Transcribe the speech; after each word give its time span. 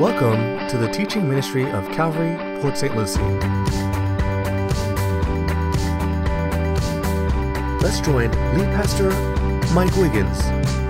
Welcome 0.00 0.66
to 0.68 0.78
the 0.78 0.88
teaching 0.88 1.28
ministry 1.28 1.70
of 1.70 1.86
Calvary, 1.92 2.34
Port 2.62 2.78
St. 2.78 2.96
Lucie. 2.96 3.20
Let's 7.80 8.00
join 8.00 8.30
lead 8.56 8.68
pastor 8.74 9.10
Mike 9.74 9.94
Wiggins 9.96 10.38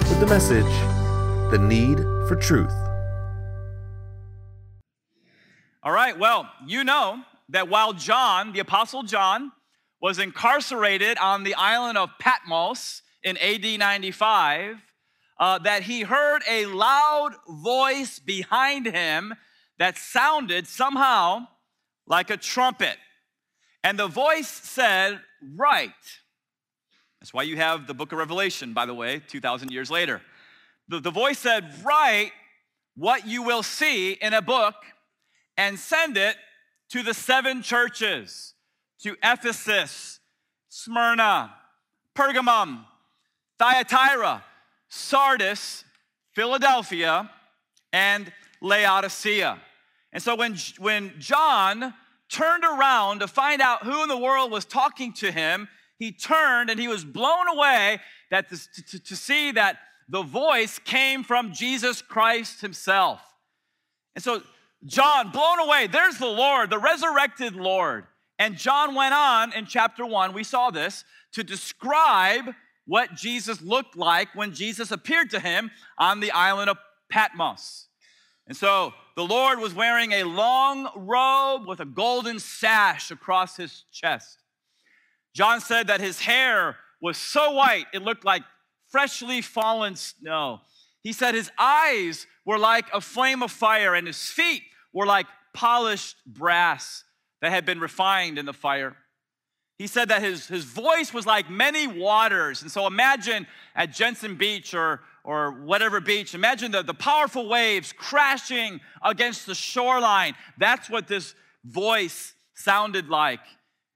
with 0.09 0.21
the 0.21 0.27
message 0.27 0.65
The 1.51 1.59
Need 1.59 1.99
for 2.29 2.37
Truth. 2.37 2.73
All 5.83 5.93
right, 5.93 6.17
well, 6.17 6.49
you 6.65 6.85
know 6.85 7.23
that 7.49 7.69
while 7.69 7.93
John, 7.93 8.53
the 8.53 8.61
Apostle 8.61 9.03
John, 9.03 9.51
was 10.01 10.21
incarcerated 10.21 11.19
on 11.19 11.43
the 11.43 11.55
island 11.55 11.99
of 11.99 12.11
Patmos 12.21 13.03
in 13.25 13.37
AD 13.39 13.79
95, 13.79 14.77
uh, 15.43 15.59
that 15.59 15.83
he 15.83 16.03
heard 16.03 16.41
a 16.49 16.67
loud 16.67 17.35
voice 17.49 18.21
behind 18.21 18.87
him 18.87 19.35
that 19.77 19.99
sounded 19.99 20.69
somehow 20.69 21.45
like 22.07 22.31
a 22.31 22.37
trumpet. 22.37 22.97
And 23.83 23.99
the 23.99 24.07
voice 24.07 24.47
said, 24.47 25.21
Write. 25.57 25.91
That's 27.21 27.35
why 27.35 27.43
you 27.43 27.57
have 27.57 27.89
the 27.89 27.95
book 27.95 28.13
of 28.13 28.19
Revelation, 28.19 28.73
by 28.73 28.87
the 28.87 28.95
way, 28.95 29.21
2,000 29.27 29.73
years 29.73 29.91
later. 29.91 30.23
The, 30.87 31.01
the 31.01 31.11
voice 31.11 31.41
said, 31.41 31.75
Write 31.83 32.31
what 32.95 33.27
you 33.27 33.43
will 33.43 33.65
see 33.65 34.13
in 34.13 34.35
a 34.35 34.43
book 34.43 34.77
and 35.57 35.77
send 35.77 36.17
it 36.17 36.37
to 36.91 37.03
the 37.03 37.15
seven 37.15 37.63
churches 37.63 38.55
to 39.01 39.17
Ephesus, 39.25 40.21
Smyrna, 40.69 41.53
Pergamum, 42.15 42.85
Thyatira, 43.59 44.45
Sardis, 44.95 45.85
Philadelphia, 46.35 47.31
and 47.95 48.31
Laodicea. 48.61 49.59
And 50.13 50.23
so 50.23 50.37
when, 50.37 50.55
when 50.79 51.15
John 51.19 51.95
turned 52.31 52.63
around 52.63 53.21
to 53.21 53.27
find 53.27 53.63
out 53.63 53.85
who 53.85 54.03
in 54.03 54.11
the 54.11 54.19
world 54.19 54.51
was 54.51 54.67
talking 54.67 55.15
to 55.15 55.33
him, 55.33 55.67
he 55.99 56.13
turned 56.13 56.69
and 56.69 56.79
he 56.79 56.89
was 56.89 57.07
blown 57.07 57.49
away 57.49 58.01
that 58.31 58.51
this, 58.51 58.69
to, 58.91 59.03
to 59.03 59.17
see 59.17 59.53
that 59.53 59.79
the 60.11 60.23
voice 60.23 60.79
came 60.79 61.25
from 61.25 61.55
Jesus 61.55 62.03
Christ 62.03 62.61
himself. 62.61 63.23
And 64.15 64.23
so 64.23 64.43
John, 64.85 65.31
blown 65.31 65.59
away, 65.59 65.87
there's 65.87 66.19
the 66.19 66.27
Lord, 66.27 66.69
the 66.69 66.79
resurrected 66.79 67.57
Lord. 67.57 68.05
And 68.39 68.59
John 68.59 68.95
went 68.95 69.15
on 69.15 69.55
in 69.55 69.65
chapter 69.65 70.05
one, 70.05 70.35
we 70.35 70.45
saw 70.45 70.71
this, 70.71 71.03
to 71.33 71.43
describe 71.43 72.55
what 72.87 73.15
Jesus 73.15 73.63
looked 73.63 73.97
like 73.97 74.35
when 74.35 74.55
Jesus 74.55 74.91
appeared 74.91 75.31
to 75.31 75.41
him 75.41 75.71
on 75.99 76.21
the 76.21 76.33
island 76.33 76.71
of 76.71 76.79
Patmos. 77.11 77.87
And 78.47 78.57
so 78.57 78.93
the 79.17 79.25
Lord 79.25 79.61
was 79.61 79.75
wearing 79.75 80.13
a 80.13 80.25
long 80.25 80.89
robe 80.97 81.67
with 81.67 81.81
a 81.81 81.85
golden 81.85 82.41
sash 82.41 83.11
across 83.11 83.57
his 83.57 83.85
chest. 83.93 84.39
John 85.35 85.61
said 85.61 85.87
that 85.87 86.01
his 86.01 86.21
hair 86.21 86.77
was 87.01 87.17
so 87.17 87.53
white 87.53 87.87
it 87.93 88.03
looked 88.03 88.25
like 88.25 88.43
freshly 88.91 89.41
fallen 89.41 89.97
snow. 89.97 90.61
He 91.03 91.13
said 91.13 91.35
his 91.35 91.51
eyes 91.59 92.27
were 92.45 92.59
like 92.59 92.87
a 92.93 93.01
flame 93.01 93.43
of 93.43 93.51
fire 93.51 93.95
and 93.95 94.07
his 94.07 94.23
feet 94.23 94.63
were 94.93 95.07
like 95.07 95.27
polished 95.55 96.17
brass 96.27 97.05
that 97.41 97.51
had 97.51 97.65
been 97.65 97.81
refined 97.81 98.39
in 98.39 98.47
the 98.47 98.53
fire. 98.53 98.97
He 99.83 99.89
said 99.89 100.11
that 100.11 100.23
his, 100.23 100.47
his 100.47 100.63
voice 100.63 101.13
was 101.13 101.27
like 101.27 101.51
many 101.51 101.89
waters. 101.89 102.63
And 102.63 102.71
so 102.71 102.87
imagine 102.87 103.49
at 103.75 103.93
Jensen 103.93 104.37
Beach 104.37 104.75
or, 104.75 105.01
or 105.25 105.51
whatever 105.51 106.01
beach, 106.01 106.37
imagine 106.37 106.71
the, 106.71 106.85
the 106.85 106.95
powerful 106.95 107.49
waves 107.49 107.93
crashing 107.93 108.81
against 109.05 109.45
the 109.45 109.57
shoreline. 109.57 110.37
That's 110.57 110.89
what 110.89 111.09
this 111.09 111.35
voice 111.65 112.33
sounded 112.55 113.09
like. 113.09 113.41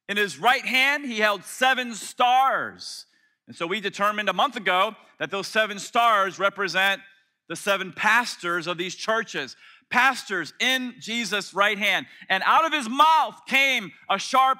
In 0.09 0.17
his 0.17 0.41
right 0.41 0.65
hand, 0.65 1.05
he 1.05 1.21
held 1.21 1.44
seven 1.44 1.94
stars. 1.94 3.06
And 3.47 3.55
so 3.55 3.65
we 3.69 3.81
determined 3.81 4.28
a 4.28 4.32
month 4.32 4.56
ago 4.56 4.97
that 5.21 5.31
those 5.31 5.47
seven 5.47 5.78
stars 5.78 6.41
represent 6.41 7.00
the 7.49 7.55
seven 7.55 7.93
pastors 7.93 8.66
of 8.66 8.77
these 8.77 8.97
churches. 8.97 9.55
Pastors 9.88 10.53
in 10.59 10.97
Jesus' 10.99 11.55
right 11.55 11.78
hand. 11.78 12.06
And 12.28 12.43
out 12.44 12.65
of 12.65 12.72
his 12.72 12.88
mouth 12.88 13.41
came 13.47 13.93
a 14.11 14.19
sharp 14.19 14.59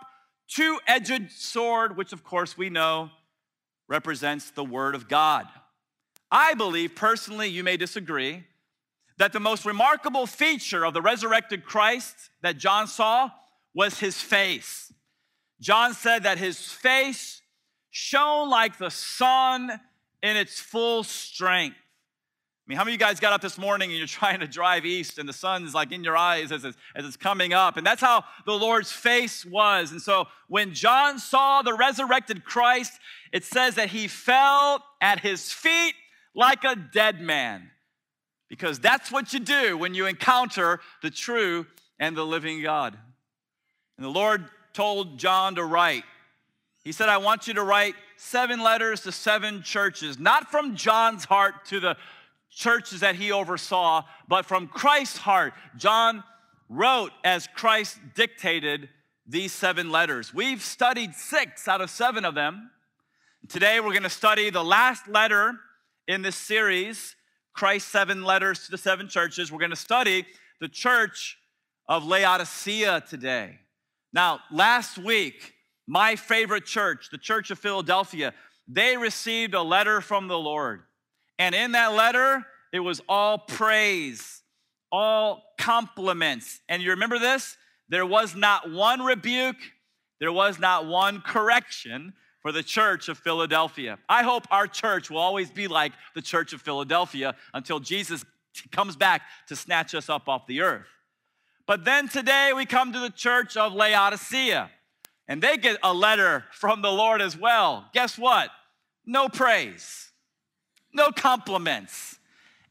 two 0.49 0.79
edged 0.87 1.31
sword, 1.31 1.97
which 1.97 2.13
of 2.13 2.25
course 2.25 2.57
we 2.57 2.71
know 2.71 3.11
represents 3.89 4.51
the 4.51 4.65
Word 4.65 4.95
of 4.95 5.09
God. 5.09 5.47
I 6.31 6.55
believe, 6.55 6.95
personally, 6.95 7.49
you 7.49 7.63
may 7.63 7.77
disagree, 7.77 8.45
that 9.19 9.33
the 9.33 9.41
most 9.41 9.65
remarkable 9.65 10.27
feature 10.27 10.85
of 10.85 10.93
the 10.93 11.01
resurrected 11.01 11.65
Christ 11.65 12.15
that 12.43 12.59
John 12.59 12.87
saw 12.87 13.31
was 13.75 14.01
his 14.01 14.21
face. 14.21 14.93
John 15.61 15.95
said 15.95 16.25
that 16.25 16.39
his 16.39 16.71
face 16.71 17.41
shone 17.91 18.51
like 18.51 18.77
the 18.77 18.91
sun 18.91 19.81
in 20.23 20.37
its 20.37 20.61
full 20.61 21.03
strength. 21.03 21.77
I 22.67 22.73
mean, 22.73 22.79
how 22.79 22.85
many 22.85 22.97
of 22.97 23.01
you 23.01 23.07
guys 23.07 23.21
got 23.21 23.33
up 23.33 23.41
this 23.41 23.59
morning 23.59 23.91
and 23.91 23.99
you're 23.99 24.07
trying 24.09 24.41
to 24.41 24.49
drive 24.49 24.85
east 24.85 25.19
and 25.19 25.29
the 25.29 25.33
sun's 25.33 25.73
like 25.73 25.93
in 25.93 26.03
your 26.03 26.17
eyes 26.17 26.51
as 26.51 26.65
it's, 26.65 26.77
as 26.97 27.05
it's 27.05 27.17
coming 27.17 27.53
up? 27.53 27.77
And 27.77 27.87
that's 27.87 28.01
how 28.01 28.25
the 28.45 28.55
Lord's 28.55 28.91
face 28.91 29.45
was. 29.45 29.93
And 29.93 30.03
so 30.03 30.27
when 30.49 30.75
John 30.75 31.21
saw 31.21 31.63
the 31.63 31.75
resurrected 31.75 32.45
Christ, 32.45 32.93
it 33.33 33.45
says 33.45 33.77
that 33.77 33.91
he 33.91 34.09
fell 34.09 34.85
at 35.01 35.21
his 35.21 35.53
feet 35.53 35.95
like 36.35 36.65
a 36.65 36.75
dead 36.75 37.21
man. 37.21 37.71
Because 38.49 38.81
that's 38.81 39.13
what 39.13 39.33
you 39.33 39.41
do 39.41 39.79
when 39.79 39.95
you 39.95 40.07
encounter 40.07 40.81
the 41.03 41.11
true 41.11 41.67
and 41.99 42.17
the 42.17 42.27
living 42.27 42.63
God. 42.63 42.99
And 43.97 44.05
the 44.05 44.11
Lord 44.11 44.45
told 44.73 45.19
John 45.19 45.55
to 45.55 45.65
write. 45.65 46.05
He 46.85 46.93
said, 46.93 47.09
I 47.09 47.17
want 47.17 47.49
you 47.49 47.55
to 47.55 47.63
write 47.63 47.95
seven 48.17 48.63
letters 48.63 49.01
to 49.03 49.13
seven 49.13 49.63
churches, 49.63 50.19
not 50.19 50.51
from 50.51 50.77
John's 50.77 51.25
heart 51.25 51.65
to 51.67 51.81
the 51.81 51.97
churches 52.57 53.01
that 53.01 53.15
he 53.15 53.31
oversaw, 53.31 54.03
but 54.29 54.47
from 54.47 54.67
Christ's 54.67 55.19
heart. 55.19 55.53
John 55.77 56.25
wrote 56.71 57.13
as 57.23 57.47
Christ 57.55 57.99
dictated 58.15 58.89
these 59.29 59.53
seven 59.53 59.91
letters. 59.91 60.33
We've 60.33 60.63
studied 60.63 61.15
six 61.15 61.69
out 61.69 61.83
of 61.83 61.91
seven 61.91 62.25
of 62.25 62.35
them. 62.35 62.71
Today 63.49 63.79
we're 63.79 63.93
going 63.93 64.05
to 64.05 64.11
study 64.11 64.49
the 64.49 64.65
last 64.65 65.07
letter 65.07 65.53
in 66.09 66.23
this 66.23 66.35
series, 66.35 67.15
Christ's 67.53 67.91
seven 67.91 68.25
letters 68.25 68.65
to 68.65 68.71
the 68.71 68.79
seven 68.79 69.07
churches. 69.09 69.53
We're 69.53 69.59
going 69.59 69.71
to 69.71 69.77
study 69.77 70.25
the 70.61 70.69
church 70.69 71.37
of 71.89 72.05
Laodicea 72.05 73.03
today. 73.09 73.59
Now, 74.15 74.41
last 74.51 74.97
week, 74.97 75.53
my 75.87 76.17
favorite 76.17 76.65
church, 76.65 77.11
the 77.13 77.19
Church 77.19 77.51
of 77.51 77.59
Philadelphia, 77.59 78.33
they 78.67 78.97
received 78.97 79.53
a 79.53 79.63
letter 79.63 80.01
from 80.01 80.27
the 80.27 80.39
Lord. 80.39 80.83
And 81.39 81.55
in 81.55 81.73
that 81.73 81.93
letter, 81.93 82.45
it 82.73 82.81
was 82.81 83.01
all 83.09 83.39
praise, 83.39 84.43
all 84.91 85.43
compliments. 85.59 86.61
And 86.69 86.83
you 86.83 86.91
remember 86.91 87.19
this? 87.19 87.57
There 87.89 88.07
was 88.07 88.35
not 88.35 88.71
one 88.71 89.03
rebuke, 89.03 89.57
there 90.19 90.33
was 90.33 90.59
not 90.59 90.87
one 90.87 91.21
correction 91.21 92.15
for 92.41 92.53
the 92.53 92.63
church 92.63 93.09
of 93.09 93.19
Philadelphia. 93.19 93.99
I 94.09 94.23
hope 94.23 94.47
our 94.51 94.67
church 94.67 95.11
will 95.11 95.19
always 95.19 95.51
be 95.51 95.69
like 95.69 95.93
the 96.15 96.23
church 96.23 96.53
of 96.53 96.63
Philadelphia 96.63 97.35
until 97.53 97.81
Jesus 97.81 98.25
comes 98.73 98.97
back 98.97 99.23
to 99.49 99.57
snatch 99.57 99.95
us 99.95 100.09
up 100.09 100.29
off 100.29 100.47
the 100.47 100.63
earth. 100.63 100.87
But 101.67 101.85
then 101.85 102.09
today 102.09 102.53
we 102.55 102.65
come 102.65 102.93
to 102.93 103.01
the 103.01 103.11
church 103.11 103.57
of 103.57 103.73
Laodicea, 103.73 104.71
and 105.29 105.43
they 105.43 105.57
get 105.57 105.79
a 105.83 105.93
letter 105.93 106.45
from 106.53 106.83
the 106.83 106.93
Lord 106.93 107.21
as 107.21 107.37
well. 107.37 107.91
Guess 107.93 108.17
what? 108.17 108.51
No 109.05 109.29
praise 109.29 110.06
no 110.93 111.11
compliments, 111.11 112.19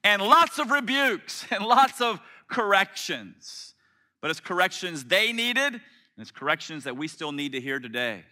and 0.03 0.21
lots 0.21 0.59
of 0.59 0.71
rebukes 0.71 1.45
and 1.51 1.65
lots 1.65 2.01
of 2.01 2.19
corrections. 2.49 3.73
But 4.21 4.31
it's 4.31 4.39
corrections 4.39 5.03
they 5.03 5.31
needed, 5.33 5.73
and 5.73 5.81
it's 6.17 6.31
corrections 6.31 6.85
that 6.85 6.97
we 6.97 7.07
still 7.07 7.31
need 7.31 7.51
to 7.51 7.61
hear 7.61 7.79
today. 7.79 8.23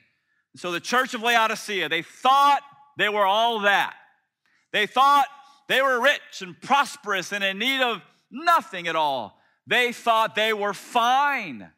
So 0.56 0.72
the 0.72 0.80
church 0.80 1.14
of 1.14 1.22
Laodicea, 1.22 1.90
they 1.90 2.02
thought 2.02 2.62
they 2.98 3.10
were 3.10 3.26
all 3.26 3.62
that. 3.62 3.96
They 4.72 4.86
thought 4.86 5.26
they 5.68 5.82
were 5.82 6.02
rich 6.02 6.42
and 6.42 6.60
prosperous 6.60 7.32
and 7.32 7.44
in 7.44 7.60
need 7.60 7.82
of 7.82 8.02
nothing 8.32 8.88
at 8.88 8.96
all. 8.96 9.40
They 9.66 9.94
thought 9.94 10.36
they 10.36 10.54
were 10.54 10.74
fine. 10.74 11.70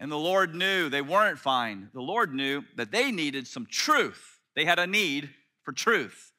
And 0.00 0.10
the 0.10 0.18
Lord 0.18 0.54
knew 0.54 0.88
they 0.88 1.02
weren't 1.02 1.38
fine. 1.38 1.88
The 1.94 2.00
Lord 2.00 2.34
knew 2.34 2.64
that 2.76 2.90
they 2.90 3.12
needed 3.12 3.46
some 3.46 3.66
truth. 3.66 4.40
They 4.56 4.64
had 4.64 4.78
a 4.78 4.86
need 4.86 5.30
for 5.62 5.72
truth. 5.72 6.31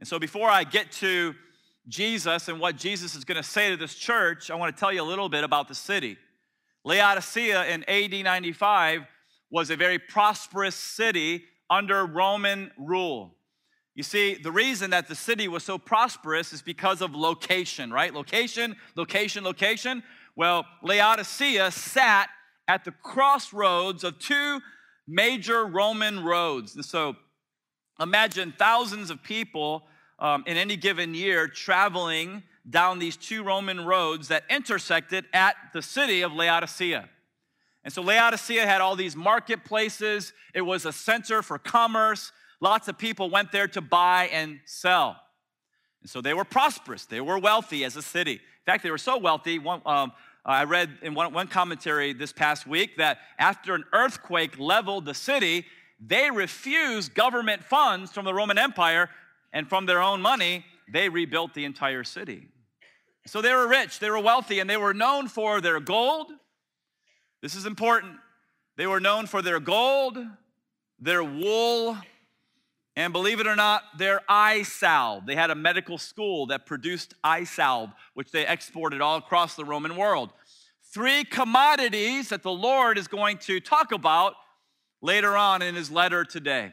And 0.00 0.08
so 0.08 0.18
before 0.18 0.48
I 0.48 0.64
get 0.64 0.92
to 0.92 1.34
Jesus 1.88 2.48
and 2.48 2.60
what 2.60 2.76
Jesus 2.76 3.14
is 3.14 3.24
going 3.24 3.36
to 3.36 3.48
say 3.48 3.70
to 3.70 3.76
this 3.76 3.94
church, 3.94 4.50
I 4.50 4.54
want 4.56 4.74
to 4.74 4.78
tell 4.78 4.92
you 4.92 5.02
a 5.02 5.04
little 5.04 5.28
bit 5.28 5.44
about 5.44 5.68
the 5.68 5.74
city. 5.74 6.18
Laodicea 6.84 7.66
in 7.66 7.84
AD 7.88 8.12
95 8.12 9.02
was 9.50 9.70
a 9.70 9.76
very 9.76 9.98
prosperous 9.98 10.74
city 10.74 11.44
under 11.70 12.04
Roman 12.04 12.70
rule. 12.78 13.34
You 13.94 14.02
see, 14.02 14.34
the 14.34 14.52
reason 14.52 14.90
that 14.90 15.08
the 15.08 15.14
city 15.14 15.48
was 15.48 15.64
so 15.64 15.78
prosperous 15.78 16.52
is 16.52 16.60
because 16.60 17.00
of 17.00 17.14
location, 17.14 17.90
right? 17.90 18.12
Location, 18.12 18.76
location, 18.94 19.42
location. 19.42 20.02
Well, 20.36 20.66
Laodicea 20.82 21.70
sat 21.70 22.28
at 22.68 22.84
the 22.84 22.92
crossroads 22.92 24.04
of 24.04 24.18
two 24.18 24.60
major 25.08 25.64
Roman 25.64 26.22
roads. 26.22 26.74
And 26.74 26.84
so 26.84 27.16
imagine 28.00 28.54
thousands 28.56 29.10
of 29.10 29.22
people 29.22 29.86
um, 30.18 30.44
in 30.46 30.56
any 30.56 30.76
given 30.76 31.14
year 31.14 31.48
traveling 31.48 32.42
down 32.68 32.98
these 32.98 33.16
two 33.16 33.42
Roman 33.42 33.84
roads 33.84 34.28
that 34.28 34.44
intersected 34.50 35.24
at 35.32 35.56
the 35.72 35.82
city 35.82 36.22
of 36.22 36.32
Laodicea. 36.32 37.08
And 37.84 37.92
so 37.92 38.02
Laodicea 38.02 38.66
had 38.66 38.80
all 38.80 38.96
these 38.96 39.14
marketplaces, 39.14 40.32
it 40.54 40.62
was 40.62 40.84
a 40.86 40.92
center 40.92 41.42
for 41.42 41.58
commerce. 41.58 42.32
Lots 42.60 42.88
of 42.88 42.98
people 42.98 43.30
went 43.30 43.52
there 43.52 43.68
to 43.68 43.80
buy 43.80 44.28
and 44.32 44.58
sell. 44.64 45.16
And 46.02 46.10
so 46.10 46.20
they 46.20 46.34
were 46.34 46.44
prosperous, 46.44 47.04
they 47.04 47.20
were 47.20 47.38
wealthy 47.38 47.84
as 47.84 47.96
a 47.96 48.02
city. 48.02 48.32
In 48.32 48.64
fact, 48.64 48.82
they 48.82 48.90
were 48.90 48.98
so 48.98 49.18
wealthy, 49.18 49.58
one, 49.60 49.82
um, 49.86 50.12
I 50.44 50.64
read 50.64 50.98
in 51.02 51.14
one, 51.14 51.32
one 51.32 51.48
commentary 51.48 52.12
this 52.12 52.32
past 52.32 52.66
week 52.66 52.96
that 52.98 53.18
after 53.38 53.74
an 53.74 53.84
earthquake 53.92 54.58
leveled 54.58 55.04
the 55.04 55.14
city, 55.14 55.66
they 55.98 56.30
refused 56.30 57.14
government 57.14 57.64
funds 57.64 58.12
from 58.12 58.24
the 58.24 58.34
Roman 58.34 58.58
Empire 58.58 59.08
and 59.52 59.68
from 59.68 59.86
their 59.86 60.02
own 60.02 60.20
money, 60.20 60.64
they 60.92 61.08
rebuilt 61.08 61.54
the 61.54 61.64
entire 61.64 62.04
city. 62.04 62.48
So 63.26 63.42
they 63.42 63.52
were 63.52 63.66
rich, 63.66 63.98
they 63.98 64.10
were 64.10 64.20
wealthy, 64.20 64.60
and 64.60 64.68
they 64.68 64.76
were 64.76 64.94
known 64.94 65.28
for 65.28 65.60
their 65.60 65.80
gold. 65.80 66.30
This 67.42 67.54
is 67.54 67.66
important. 67.66 68.16
They 68.76 68.86
were 68.86 69.00
known 69.00 69.26
for 69.26 69.42
their 69.42 69.58
gold, 69.58 70.18
their 71.00 71.24
wool, 71.24 71.96
and 72.94 73.12
believe 73.12 73.40
it 73.40 73.46
or 73.46 73.56
not, 73.56 73.82
their 73.98 74.20
eye 74.28 74.62
salve. 74.62 75.26
They 75.26 75.34
had 75.34 75.50
a 75.50 75.54
medical 75.54 75.98
school 75.98 76.46
that 76.46 76.66
produced 76.66 77.14
eye 77.24 77.44
salve, 77.44 77.90
which 78.14 78.30
they 78.30 78.46
exported 78.46 79.00
all 79.00 79.16
across 79.16 79.54
the 79.54 79.64
Roman 79.64 79.96
world. 79.96 80.30
Three 80.92 81.24
commodities 81.24 82.28
that 82.28 82.42
the 82.42 82.52
Lord 82.52 82.96
is 82.96 83.08
going 83.08 83.38
to 83.38 83.60
talk 83.60 83.92
about 83.92 84.34
later 85.02 85.36
on 85.36 85.62
in 85.62 85.74
his 85.74 85.90
letter 85.90 86.24
today. 86.24 86.72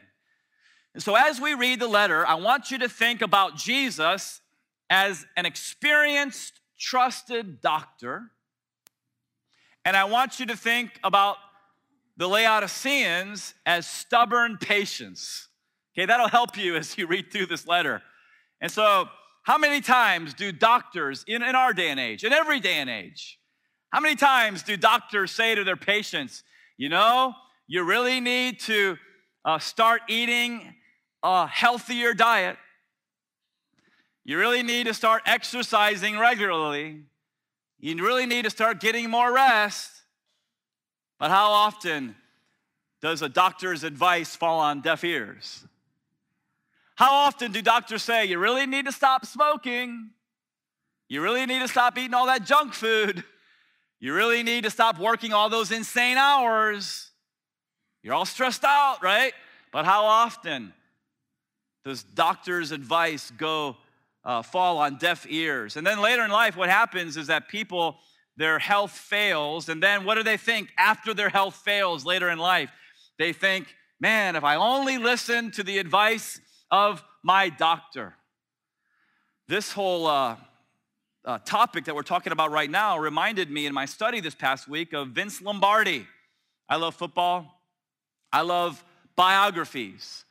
And 0.94 1.02
so, 1.02 1.14
as 1.16 1.40
we 1.40 1.54
read 1.54 1.80
the 1.80 1.88
letter, 1.88 2.26
I 2.26 2.34
want 2.34 2.70
you 2.70 2.78
to 2.78 2.88
think 2.88 3.20
about 3.20 3.56
Jesus 3.56 4.40
as 4.88 5.26
an 5.36 5.44
experienced, 5.44 6.60
trusted 6.78 7.60
doctor. 7.60 8.30
And 9.84 9.96
I 9.96 10.04
want 10.04 10.38
you 10.40 10.46
to 10.46 10.56
think 10.56 10.98
about 11.02 11.36
the 12.16 12.28
Laodiceans 12.28 13.54
as 13.66 13.86
stubborn 13.86 14.56
patients. 14.58 15.48
Okay, 15.94 16.06
that'll 16.06 16.28
help 16.28 16.56
you 16.56 16.76
as 16.76 16.96
you 16.96 17.06
read 17.06 17.32
through 17.32 17.46
this 17.46 17.66
letter. 17.66 18.02
And 18.60 18.70
so, 18.70 19.08
how 19.42 19.58
many 19.58 19.80
times 19.80 20.32
do 20.32 20.52
doctors 20.52 21.24
in, 21.26 21.42
in 21.42 21.54
our 21.54 21.72
day 21.72 21.90
and 21.90 22.00
age, 22.00 22.24
in 22.24 22.32
every 22.32 22.60
day 22.60 22.76
and 22.76 22.88
age, 22.88 23.38
how 23.90 24.00
many 24.00 24.16
times 24.16 24.62
do 24.62 24.76
doctors 24.76 25.30
say 25.30 25.54
to 25.54 25.64
their 25.64 25.76
patients, 25.76 26.42
you 26.76 26.88
know, 26.88 27.34
you 27.66 27.82
really 27.82 28.20
need 28.20 28.60
to 28.60 28.96
uh, 29.44 29.58
start 29.58 30.02
eating 30.08 30.74
a 31.22 31.46
healthier 31.46 32.14
diet? 32.14 32.56
You 34.24 34.38
really 34.38 34.62
need 34.62 34.86
to 34.86 34.94
start 34.94 35.22
exercising 35.26 36.18
regularly. 36.18 37.02
You 37.78 38.02
really 38.02 38.26
need 38.26 38.44
to 38.44 38.50
start 38.50 38.80
getting 38.80 39.10
more 39.10 39.32
rest. 39.32 39.90
But 41.18 41.30
how 41.30 41.50
often 41.50 42.16
does 43.00 43.22
a 43.22 43.28
doctor's 43.28 43.84
advice 43.84 44.34
fall 44.34 44.60
on 44.60 44.80
deaf 44.80 45.04
ears? 45.04 45.66
How 46.96 47.12
often 47.12 47.52
do 47.52 47.60
doctors 47.60 48.02
say, 48.02 48.24
you 48.24 48.38
really 48.38 48.66
need 48.66 48.86
to 48.86 48.92
stop 48.92 49.26
smoking? 49.26 50.10
You 51.08 51.20
really 51.20 51.44
need 51.44 51.60
to 51.60 51.68
stop 51.68 51.98
eating 51.98 52.14
all 52.14 52.26
that 52.26 52.44
junk 52.44 52.72
food? 52.72 53.24
You 54.00 54.14
really 54.14 54.42
need 54.42 54.64
to 54.64 54.70
stop 54.70 54.98
working 54.98 55.32
all 55.32 55.48
those 55.50 55.70
insane 55.70 56.16
hours? 56.16 57.10
You're 58.04 58.12
all 58.12 58.26
stressed 58.26 58.64
out, 58.64 59.02
right? 59.02 59.32
But 59.72 59.86
how 59.86 60.04
often 60.04 60.74
does 61.86 62.02
doctor's 62.02 62.70
advice 62.70 63.30
go 63.30 63.78
uh, 64.26 64.42
fall 64.42 64.76
on 64.76 64.98
deaf 64.98 65.26
ears? 65.26 65.78
And 65.78 65.86
then 65.86 66.02
later 66.02 66.22
in 66.22 66.30
life, 66.30 66.54
what 66.54 66.68
happens 66.68 67.16
is 67.16 67.28
that 67.28 67.48
people, 67.48 67.96
their 68.36 68.58
health 68.58 68.90
fails, 68.90 69.70
and 69.70 69.82
then 69.82 70.04
what 70.04 70.16
do 70.16 70.22
they 70.22 70.36
think 70.36 70.68
after 70.76 71.14
their 71.14 71.30
health 71.30 71.56
fails 71.56 72.04
later 72.04 72.28
in 72.28 72.38
life? 72.38 72.70
They 73.18 73.32
think, 73.32 73.74
man, 73.98 74.36
if 74.36 74.44
I 74.44 74.56
only 74.56 74.98
listened 74.98 75.54
to 75.54 75.62
the 75.62 75.78
advice 75.78 76.38
of 76.70 77.02
my 77.22 77.48
doctor. 77.48 78.16
This 79.48 79.72
whole 79.72 80.06
uh, 80.06 80.36
uh, 81.24 81.38
topic 81.38 81.86
that 81.86 81.94
we're 81.94 82.02
talking 82.02 82.34
about 82.34 82.50
right 82.50 82.70
now 82.70 82.98
reminded 82.98 83.50
me 83.50 83.64
in 83.64 83.72
my 83.72 83.86
study 83.86 84.20
this 84.20 84.34
past 84.34 84.68
week 84.68 84.92
of 84.92 85.08
Vince 85.08 85.40
Lombardi. 85.40 86.06
I 86.68 86.76
love 86.76 86.94
football, 86.94 87.63
I 88.34 88.40
love 88.40 88.84
biographies. 89.14 90.24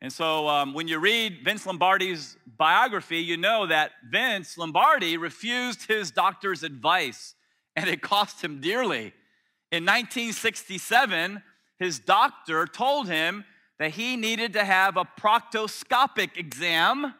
And 0.00 0.12
so 0.12 0.46
um, 0.46 0.74
when 0.74 0.86
you 0.86 1.00
read 1.00 1.40
Vince 1.42 1.66
Lombardi's 1.66 2.36
biography, 2.56 3.18
you 3.18 3.36
know 3.36 3.66
that 3.66 3.90
Vince 4.08 4.56
Lombardi 4.56 5.16
refused 5.16 5.88
his 5.88 6.12
doctor's 6.12 6.62
advice, 6.62 7.34
and 7.74 7.90
it 7.90 8.00
cost 8.00 8.44
him 8.44 8.60
dearly. 8.60 9.12
In 9.72 9.84
1967, 9.84 11.42
his 11.80 11.98
doctor 11.98 12.64
told 12.64 13.08
him 13.08 13.44
that 13.80 13.90
he 13.90 14.14
needed 14.14 14.52
to 14.52 14.64
have 14.64 14.96
a 14.96 15.04
proctoscopic 15.04 16.36
exam. 16.36 17.12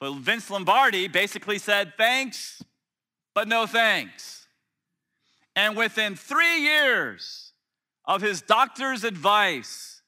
But 0.00 0.16
Vince 0.16 0.50
Lombardi 0.50 1.08
basically 1.08 1.56
said, 1.56 1.94
thanks, 1.96 2.62
but 3.34 3.48
no 3.48 3.66
thanks. 3.66 4.46
And 5.56 5.78
within 5.78 6.14
three 6.14 6.60
years 6.60 7.53
of 8.06 8.22
his 8.22 8.42
doctor's 8.42 9.04
advice, 9.04 10.02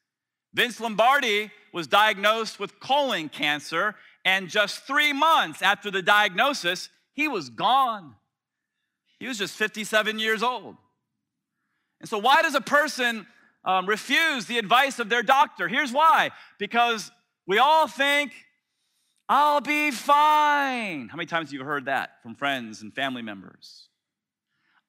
Vince 0.55 0.81
Lombardi 0.81 1.51
was 1.73 1.87
diagnosed 1.87 2.59
with 2.59 2.81
colon 2.81 3.29
cancer, 3.29 3.95
and 4.25 4.49
just 4.49 4.87
three 4.87 5.13
months 5.13 5.63
after 5.63 5.91
the 5.91 6.03
diagnosis, 6.03 6.89
he 7.13 7.29
was 7.29 7.51
gone. 7.51 8.15
He 9.19 9.27
was 9.27 9.39
just 9.39 9.57
57 9.57 10.19
years 10.19 10.43
old. 10.43 10.77
And 12.01 12.09
so, 12.09 12.19
why 12.19 12.43
does 12.43 12.55
a 12.55 12.61
person 12.61 13.27
um, 13.67 13.87
refuse 13.87 14.47
the 14.47 14.59
advice 14.59 14.99
of 14.99 15.09
their 15.09 15.23
doctor. 15.23 15.69
Here's 15.69 15.93
why 15.93 16.31
because 16.59 17.11
we 17.47 17.59
all 17.59 17.89
think, 17.89 18.33
I'll 19.29 19.61
be 19.61 19.91
fine. 19.91 21.09
How 21.09 21.17
many 21.17 21.27
times 21.27 21.49
have 21.49 21.55
you 21.55 21.65
heard 21.65 21.87
that 21.87 22.23
from 22.23 22.37
friends 22.37 22.81
and 22.81 22.95
family 22.95 23.23
members? 23.23 23.89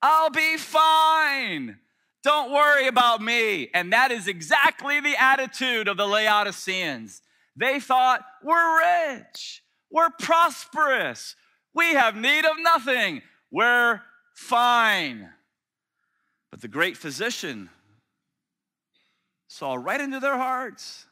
I'll 0.02 0.30
be 0.30 0.58
fine. 0.58 1.80
Don't 2.24 2.52
worry 2.52 2.88
about 2.88 3.22
me. 3.22 3.70
And 3.74 3.94
that 3.94 4.12
is 4.12 4.28
exactly 4.28 5.00
the 5.00 5.16
attitude 5.22 5.88
of 5.88 5.98
the 5.98 6.08
Laodiceans. 6.08 7.22
They 7.56 7.80
thought, 7.80 8.26
we're 8.44 9.16
rich, 9.16 9.64
we're 9.92 10.12
prosperous, 10.20 11.36
we 11.74 11.94
have 11.94 12.16
need 12.16 12.46
of 12.46 12.58
nothing, 12.60 13.22
we're 13.52 14.02
fine. 14.36 15.30
But 16.52 16.62
the 16.62 16.68
great 16.68 16.98
physician 16.98 17.70
saw 19.48 19.76
right 19.76 20.00
into 20.00 20.20
their 20.20 20.38
hearts. 20.38 21.06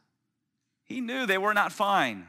He 0.84 1.02
knew 1.02 1.26
they 1.26 1.40
were 1.40 1.54
not 1.54 1.72
fine. 1.72 2.28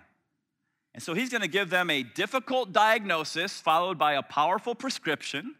And 0.94 1.02
so 1.02 1.12
he's 1.12 1.28
going 1.28 1.42
to 1.42 1.48
give 1.48 1.68
them 1.68 1.90
a 1.90 2.02
difficult 2.02 2.72
diagnosis 2.72 3.60
followed 3.60 3.98
by 3.98 4.14
a 4.14 4.22
powerful 4.22 4.74
prescription. 4.74 5.56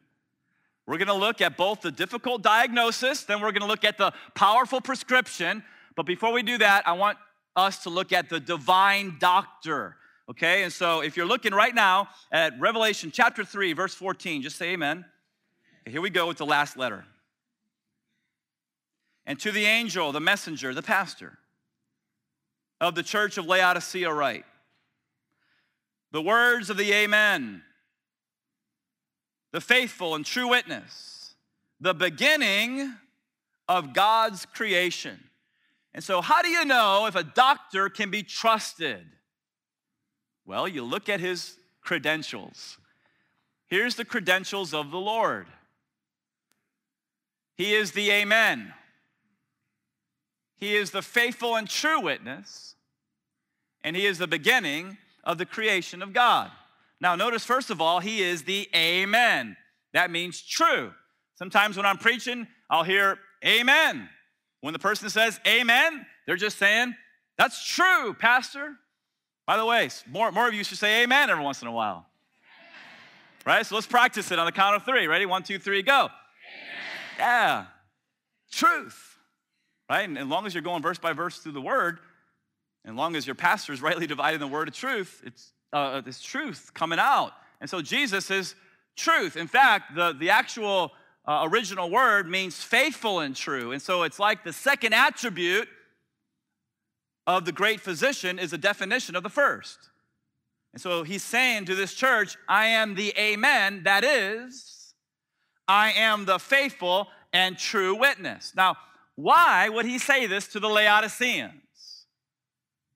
We're 0.87 0.99
to 0.99 1.15
look 1.15 1.41
at 1.41 1.57
both 1.57 1.81
the 1.81 1.91
difficult 1.91 2.43
diagnosis, 2.43 3.25
then 3.25 3.41
we're 3.41 3.53
to 3.53 3.67
look 3.67 3.85
at 3.85 3.99
the 3.99 4.13
powerful 4.35 4.81
prescription. 4.81 5.65
But 5.97 6.07
before 6.07 6.33
we 6.33 6.43
do 6.43 6.59
that, 6.59 6.87
I 6.87 6.93
want 6.93 7.19
us 7.57 7.83
to 7.85 7.91
look 7.91 8.13
at 8.13 8.29
the 8.29 8.39
divine 8.39 9.17
doctor. 9.19 9.97
Okay, 10.29 10.63
and 10.63 10.73
so 10.73 11.01
if 11.01 11.17
you're 11.17 11.27
looking 11.27 11.53
right 11.53 11.75
now 11.75 12.09
at 12.31 12.59
Revelation 12.61 13.11
chapter 13.13 13.45
3, 13.45 13.73
verse 13.73 13.95
14, 13.95 14.43
just 14.43 14.57
say 14.57 14.73
amen. 14.73 15.05
Here 15.85 16.01
we 16.01 16.11
go 16.11 16.27
with 16.27 16.37
the 16.37 16.47
last 16.47 16.77
letter 16.77 17.05
and 19.27 19.39
to 19.41 19.51
the 19.51 19.65
angel, 19.67 20.13
the 20.13 20.21
messenger, 20.21 20.73
the 20.73 20.83
pastor 20.83 21.39
of 22.81 22.95
the 22.95 23.03
church 23.03 23.37
of 23.39 23.47
Laodicea, 23.47 24.13
write 24.13 24.45
the 26.13 26.23
words 26.23 26.71
of 26.71 26.77
the 26.77 26.93
Amen, 26.93 27.63
the 29.57 29.61
faithful 29.63 30.15
and 30.15 30.27
true 30.27 30.49
witness, 30.49 31.35
the 31.81 31.95
beginning 31.95 32.93
of 33.67 33.95
God's 33.95 34.45
creation. 34.45 35.19
And 35.95 36.05
so, 36.05 36.21
how 36.21 36.43
do 36.43 36.49
you 36.49 36.67
know 36.67 37.07
if 37.07 37.15
a 37.15 37.23
doctor 37.23 37.89
can 37.89 38.11
be 38.11 38.23
trusted? 38.23 39.03
Well, 40.45 40.69
you 40.69 40.83
look 40.83 41.09
at 41.09 41.21
his 41.21 41.57
credentials. 41.81 42.77
Here's 43.67 43.95
the 43.95 44.05
credentials 44.05 44.75
of 44.75 44.91
the 44.91 45.01
Lord 45.01 45.47
He 47.55 47.73
is 47.73 47.93
the 47.93 48.11
Amen. 48.11 48.75
He 50.57 50.77
is 50.77 50.91
the 50.91 51.01
faithful 51.01 51.57
and 51.57 51.67
true 51.67 52.03
witness, 52.03 52.75
and 53.83 53.97
he 53.97 54.05
is 54.05 54.19
the 54.19 54.27
beginning 54.27 54.99
of 55.25 55.39
the 55.39 55.47
creation 55.47 56.03
of 56.03 56.13
God. 56.13 56.51
Now, 57.01 57.15
notice 57.15 57.45
first 57.45 57.71
of 57.71 57.81
all, 57.81 58.01
he 58.01 58.23
is 58.23 58.45
the 58.45 58.69
Amen. 58.75 59.57
That 59.93 60.11
means 60.11 60.41
true. 60.41 60.93
Sometimes 61.35 61.77
when 61.77 61.87
I'm 61.87 61.99
preaching, 61.99 62.47
I'll 62.71 62.85
hear 62.85 63.19
Amen. 63.45 64.09
When 64.61 64.73
the 64.73 64.79
person 64.79 65.11
says 65.11 65.39
Amen, 65.47 66.07
they're 66.27 66.37
just 66.37 66.59
saying, 66.59 66.95
That's 67.39 67.67
true, 67.67 68.15
Pastor. 68.15 68.77
By 69.47 69.57
the 69.57 69.65
way, 69.65 69.91
more, 70.11 70.33
more 70.33 70.49
of 70.49 70.55
you 70.55 70.65
should 70.65 70.79
say 70.79 71.03
Amen 71.05 71.31
every 71.31 71.45
once 71.45 71.63
in 71.63 71.69
a 71.69 71.73
while. 71.73 72.07
Right? 73.45 73.65
So 73.65 73.77
let's 73.77 73.87
practice 73.87 74.33
it 74.33 74.39
on 74.41 74.47
the 74.47 74.53
count 74.53 74.75
of 74.75 74.85
three. 74.85 75.07
Ready? 75.07 75.25
One, 75.25 75.45
two, 75.45 75.59
three, 75.59 75.83
go. 75.83 75.93
Amen. 75.95 76.11
Yeah. 77.19 77.65
Truth. 78.51 79.19
Right? 79.89 80.09
And 80.09 80.19
as 80.19 80.27
long 80.27 80.47
as 80.47 80.55
you're 80.55 80.65
going 80.65 80.83
verse 80.83 80.99
by 80.99 81.13
verse 81.13 81.39
through 81.39 81.53
the 81.53 81.61
word, 81.61 82.01
as 82.85 82.93
long 82.93 83.15
as 83.15 83.25
your 83.25 83.37
pastor 83.37 83.73
is 83.73 83.81
rightly 83.83 84.09
dividing 84.09 84.41
the 84.41 84.49
word 84.49 84.67
of 84.67 84.75
truth, 84.75 85.23
it's, 85.25 85.53
uh, 85.77 86.03
it's 86.07 86.23
truth 86.23 86.73
coming 86.75 86.99
out. 86.99 87.33
And 87.61 87.69
so 87.69 87.83
Jesus 87.83 88.31
is 88.31 88.55
truth. 88.97 89.37
In 89.37 89.47
fact, 89.47 89.95
the, 89.95 90.13
the 90.13 90.31
actual 90.31 90.93
uh, 91.27 91.47
original 91.51 91.91
word 91.91 92.29
means 92.29 92.63
faithful 92.63 93.21
and 93.21 93.37
true. 93.37 93.73
And 93.73 93.83
so 93.83 94.03
it's 94.03 94.19
like 94.19 94.45
the 94.45 94.53
second 94.53 94.95
attribute 94.95 95.69
of 97.27 97.45
the 97.45 97.53
great 97.53 97.81
physician 97.81 98.39
is 98.39 98.53
a 98.53 98.59
definition 98.59 99.17
of 99.17 99.23
the 99.23 99.31
first. 99.31 99.79
And 100.73 100.81
so 100.81 101.03
he's 101.03 101.23
saying 101.23 101.67
to 101.67 101.75
this 101.75 101.95
church, 101.95 102.37
I 102.49 102.67
am 102.67 102.95
the 102.95 103.13
amen, 103.19 103.83
that 103.85 104.05
is, 104.05 104.95
I 105.67 105.93
am 105.93 106.27
the 106.27 106.39
faithful 106.39 107.09
and 107.33 107.59
true 107.59 107.95
witness. 107.99 108.53
Now, 108.55 108.77
why 109.17 109.69
would 109.69 109.87
he 109.87 109.99
say 109.99 110.27
this 110.27 110.47
to 110.49 110.61
the 110.61 110.69
Laodiceans? 110.69 112.07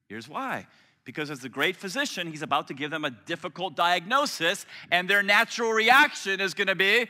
Here's 0.08 0.28
why. 0.28 0.66
Because 1.04 1.30
as 1.30 1.40
the 1.40 1.48
great 1.48 1.76
physician, 1.76 2.26
he's 2.26 2.42
about 2.42 2.68
to 2.68 2.74
give 2.74 2.90
them 2.90 3.04
a 3.04 3.10
difficult 3.10 3.74
diagnosis, 3.74 4.66
and 4.90 5.08
their 5.08 5.22
natural 5.22 5.72
reaction 5.72 6.40
is 6.40 6.54
going 6.54 6.68
to 6.68 6.74
be, 6.74 7.08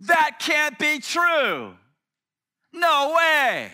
That 0.00 0.38
can't 0.38 0.78
be 0.78 0.98
true. 0.98 1.74
No 2.72 3.14
way. 3.16 3.70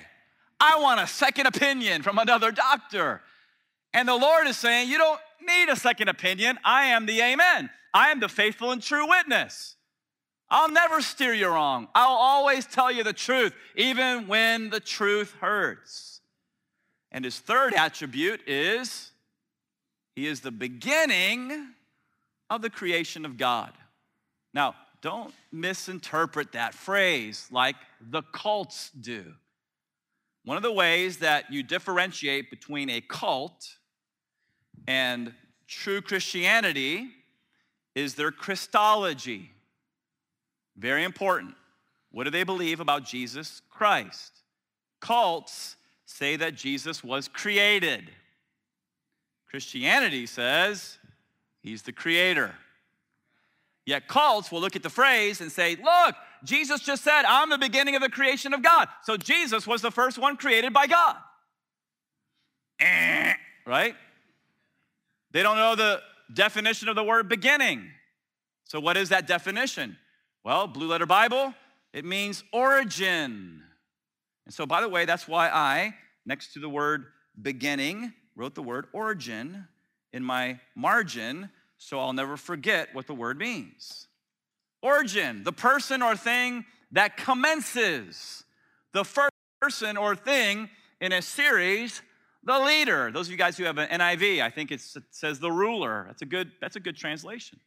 I 0.60 0.78
want 0.78 1.00
a 1.00 1.06
second 1.06 1.46
opinion 1.46 2.02
from 2.02 2.18
another 2.18 2.52
doctor. 2.52 3.22
And 3.94 4.06
the 4.06 4.16
Lord 4.16 4.46
is 4.46 4.56
saying, 4.56 4.88
You 4.88 4.98
don't 4.98 5.20
need 5.46 5.68
a 5.68 5.76
second 5.76 6.08
opinion. 6.08 6.58
I 6.64 6.86
am 6.86 7.06
the 7.06 7.20
Amen. 7.20 7.70
I 7.92 8.10
am 8.10 8.20
the 8.20 8.28
faithful 8.28 8.70
and 8.70 8.82
true 8.82 9.08
witness. 9.08 9.76
I'll 10.48 10.70
never 10.70 11.00
steer 11.00 11.32
you 11.32 11.48
wrong. 11.48 11.88
I'll 11.94 12.16
always 12.16 12.66
tell 12.66 12.90
you 12.90 13.04
the 13.04 13.12
truth, 13.12 13.54
even 13.76 14.26
when 14.26 14.70
the 14.70 14.80
truth 14.80 15.34
hurts. 15.40 16.20
And 17.12 17.24
his 17.24 17.38
third 17.38 17.72
attribute 17.74 18.42
is 18.46 19.09
he 20.14 20.26
is 20.26 20.40
the 20.40 20.50
beginning 20.50 21.68
of 22.48 22.62
the 22.62 22.70
creation 22.70 23.24
of 23.24 23.36
God. 23.36 23.72
Now, 24.52 24.74
don't 25.02 25.32
misinterpret 25.52 26.52
that 26.52 26.74
phrase 26.74 27.48
like 27.50 27.76
the 28.00 28.22
cults 28.22 28.90
do. 28.90 29.32
One 30.44 30.56
of 30.56 30.62
the 30.62 30.72
ways 30.72 31.18
that 31.18 31.52
you 31.52 31.62
differentiate 31.62 32.50
between 32.50 32.90
a 32.90 33.00
cult 33.00 33.76
and 34.86 35.32
true 35.66 36.00
Christianity 36.00 37.08
is 37.94 38.14
their 38.14 38.32
Christology. 38.32 39.50
Very 40.76 41.04
important. 41.04 41.54
What 42.10 42.24
do 42.24 42.30
they 42.30 42.44
believe 42.44 42.80
about 42.80 43.04
Jesus 43.04 43.62
Christ? 43.70 44.32
Cults 45.00 45.76
say 46.06 46.36
that 46.36 46.54
Jesus 46.54 47.04
was 47.04 47.28
created. 47.28 48.10
Christianity 49.50 50.26
says 50.26 50.98
he's 51.60 51.82
the 51.82 51.92
creator. 51.92 52.54
Yet 53.84 54.06
cults 54.06 54.52
will 54.52 54.60
look 54.60 54.76
at 54.76 54.82
the 54.82 54.90
phrase 54.90 55.40
and 55.40 55.50
say, 55.50 55.76
Look, 55.76 56.14
Jesus 56.44 56.80
just 56.80 57.02
said, 57.02 57.24
I'm 57.24 57.50
the 57.50 57.58
beginning 57.58 57.96
of 57.96 58.02
the 58.02 58.08
creation 58.08 58.54
of 58.54 58.62
God. 58.62 58.88
So 59.02 59.16
Jesus 59.16 59.66
was 59.66 59.82
the 59.82 59.90
first 59.90 60.18
one 60.18 60.36
created 60.36 60.72
by 60.72 60.86
God. 60.86 61.16
Eh, 62.78 63.34
right? 63.66 63.94
They 65.32 65.42
don't 65.42 65.56
know 65.56 65.74
the 65.74 66.00
definition 66.32 66.88
of 66.88 66.96
the 66.96 67.04
word 67.04 67.28
beginning. 67.28 67.90
So, 68.64 68.78
what 68.78 68.96
is 68.96 69.08
that 69.08 69.26
definition? 69.26 69.98
Well, 70.44 70.66
Blue 70.66 70.86
Letter 70.86 71.06
Bible, 71.06 71.54
it 71.92 72.04
means 72.04 72.44
origin. 72.52 73.62
And 74.46 74.54
so, 74.54 74.64
by 74.64 74.80
the 74.80 74.88
way, 74.88 75.04
that's 75.04 75.28
why 75.28 75.48
I, 75.48 75.94
next 76.24 76.52
to 76.54 76.60
the 76.60 76.68
word 76.68 77.06
beginning, 77.40 78.12
wrote 78.36 78.54
the 78.54 78.62
word 78.62 78.86
origin 78.92 79.66
in 80.12 80.22
my 80.22 80.60
margin 80.74 81.50
so 81.80 81.98
I'll 81.98 82.12
never 82.12 82.36
forget 82.36 82.94
what 82.94 83.06
the 83.06 83.14
word 83.14 83.38
means. 83.38 84.06
Origin, 84.82 85.44
the 85.44 85.52
person 85.52 86.02
or 86.02 86.14
thing 86.14 86.66
that 86.92 87.16
commences, 87.16 88.44
the 88.92 89.04
first 89.04 89.32
person 89.60 89.96
or 89.96 90.14
thing 90.14 90.68
in 91.00 91.12
a 91.12 91.22
series, 91.22 92.02
the 92.44 92.58
leader. 92.58 93.10
Those 93.10 93.28
of 93.28 93.32
you 93.32 93.38
guys 93.38 93.56
who 93.56 93.64
have 93.64 93.78
an 93.78 93.88
NIV, 93.88 94.42
I 94.42 94.50
think 94.50 94.70
it 94.70 94.82
says 95.10 95.38
the 95.38 95.50
ruler. 95.50 96.04
That's 96.06 96.22
a 96.22 96.26
good, 96.26 96.52
that's 96.60 96.76
a 96.76 96.80
good 96.80 96.96
translation. 96.96 97.60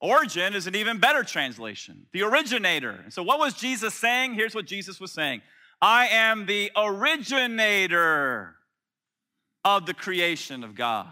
Origin 0.00 0.54
is 0.54 0.66
an 0.66 0.74
even 0.74 0.98
better 0.98 1.24
translation, 1.24 2.06
the 2.12 2.22
originator. 2.22 3.00
And 3.02 3.12
so, 3.12 3.22
what 3.22 3.38
was 3.38 3.54
Jesus 3.54 3.94
saying? 3.94 4.34
Here's 4.34 4.54
what 4.54 4.64
Jesus 4.64 5.00
was 5.00 5.10
saying 5.10 5.42
I 5.82 6.06
am 6.08 6.46
the 6.46 6.70
originator 6.76 8.54
of 9.76 9.86
the 9.86 9.94
creation 9.94 10.64
of 10.64 10.74
God. 10.74 11.08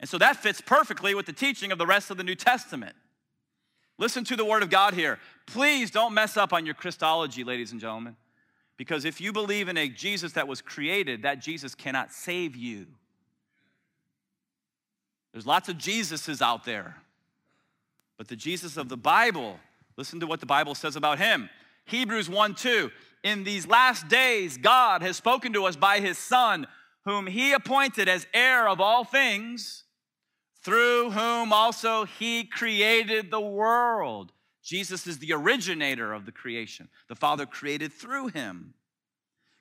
And 0.00 0.08
so 0.08 0.18
that 0.18 0.36
fits 0.36 0.60
perfectly 0.60 1.14
with 1.14 1.26
the 1.26 1.32
teaching 1.32 1.72
of 1.72 1.78
the 1.78 1.86
rest 1.86 2.10
of 2.10 2.16
the 2.16 2.24
New 2.24 2.34
Testament. 2.34 2.94
Listen 3.98 4.22
to 4.24 4.36
the 4.36 4.44
word 4.44 4.62
of 4.62 4.70
God 4.70 4.94
here. 4.94 5.18
Please 5.46 5.90
don't 5.90 6.14
mess 6.14 6.36
up 6.36 6.52
on 6.52 6.64
your 6.64 6.74
Christology, 6.74 7.42
ladies 7.42 7.72
and 7.72 7.80
gentlemen, 7.80 8.16
because 8.76 9.04
if 9.04 9.20
you 9.20 9.32
believe 9.32 9.68
in 9.68 9.76
a 9.76 9.88
Jesus 9.88 10.32
that 10.32 10.46
was 10.46 10.62
created, 10.62 11.22
that 11.22 11.40
Jesus 11.40 11.74
cannot 11.74 12.12
save 12.12 12.54
you. 12.54 12.86
There's 15.32 15.46
lots 15.46 15.68
of 15.68 15.76
Jesuses 15.76 16.40
out 16.40 16.64
there. 16.64 16.96
But 18.16 18.28
the 18.28 18.36
Jesus 18.36 18.76
of 18.76 18.88
the 18.88 18.96
Bible, 18.96 19.58
listen 19.96 20.20
to 20.20 20.26
what 20.26 20.40
the 20.40 20.46
Bible 20.46 20.74
says 20.74 20.96
about 20.96 21.18
him. 21.18 21.48
Hebrews 21.84 22.28
1 22.28 22.54
2. 22.54 22.90
In 23.24 23.44
these 23.44 23.66
last 23.66 24.08
days, 24.08 24.56
God 24.56 25.02
has 25.02 25.16
spoken 25.16 25.52
to 25.54 25.64
us 25.64 25.76
by 25.76 26.00
his 26.00 26.18
Son, 26.18 26.66
whom 27.08 27.26
he 27.26 27.52
appointed 27.52 28.08
as 28.08 28.26
heir 28.34 28.68
of 28.68 28.80
all 28.80 29.04
things, 29.04 29.84
through 30.62 31.10
whom 31.10 31.52
also 31.52 32.04
he 32.04 32.44
created 32.44 33.30
the 33.30 33.40
world. 33.40 34.32
Jesus 34.62 35.06
is 35.06 35.18
the 35.18 35.32
originator 35.32 36.12
of 36.12 36.26
the 36.26 36.32
creation. 36.32 36.88
The 37.08 37.14
Father 37.14 37.46
created 37.46 37.92
through 37.92 38.28
him. 38.28 38.74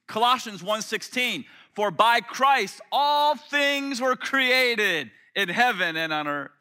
Colossians 0.08 0.62
1:16 0.62 1.46
For 1.74 1.92
by 1.92 2.22
Christ 2.22 2.82
all 2.92 3.36
things 3.36 4.02
were 4.02 4.16
created 4.16 5.12
in 5.36 5.50
heaven 5.50 5.96
and 5.96 6.12
on 6.12 6.28
earth 6.28 6.52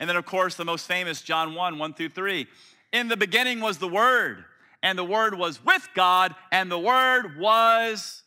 and 0.00 0.08
then, 0.08 0.16
of 0.16 0.24
course, 0.24 0.54
the 0.54 0.64
most 0.64 0.86
famous 0.86 1.20
John 1.20 1.54
1 1.54 1.78
1 1.78 1.94
through 1.94 2.08
3. 2.08 2.46
In 2.92 3.08
the 3.08 3.18
beginning 3.18 3.60
was 3.60 3.76
the 3.78 3.86
Word, 3.86 4.44
and 4.82 4.98
the 4.98 5.04
Word 5.04 5.34
was 5.34 5.62
with 5.62 5.86
God, 5.94 6.34
and 6.50 6.70
the 6.70 6.78
Word 6.78 7.38
was 7.38 8.22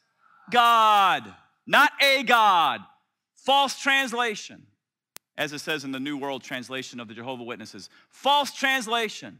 God, 0.51 1.33
not 1.65 1.91
a 2.01 2.23
God. 2.23 2.81
False 3.35 3.79
translation, 3.79 4.65
as 5.37 5.51
it 5.51 5.59
says 5.59 5.83
in 5.83 5.91
the 5.91 5.99
New 5.99 6.17
World 6.17 6.43
Translation 6.43 6.99
of 6.99 7.07
the 7.07 7.13
Jehovah 7.13 7.43
Witnesses. 7.43 7.89
False 8.09 8.53
translation. 8.53 9.39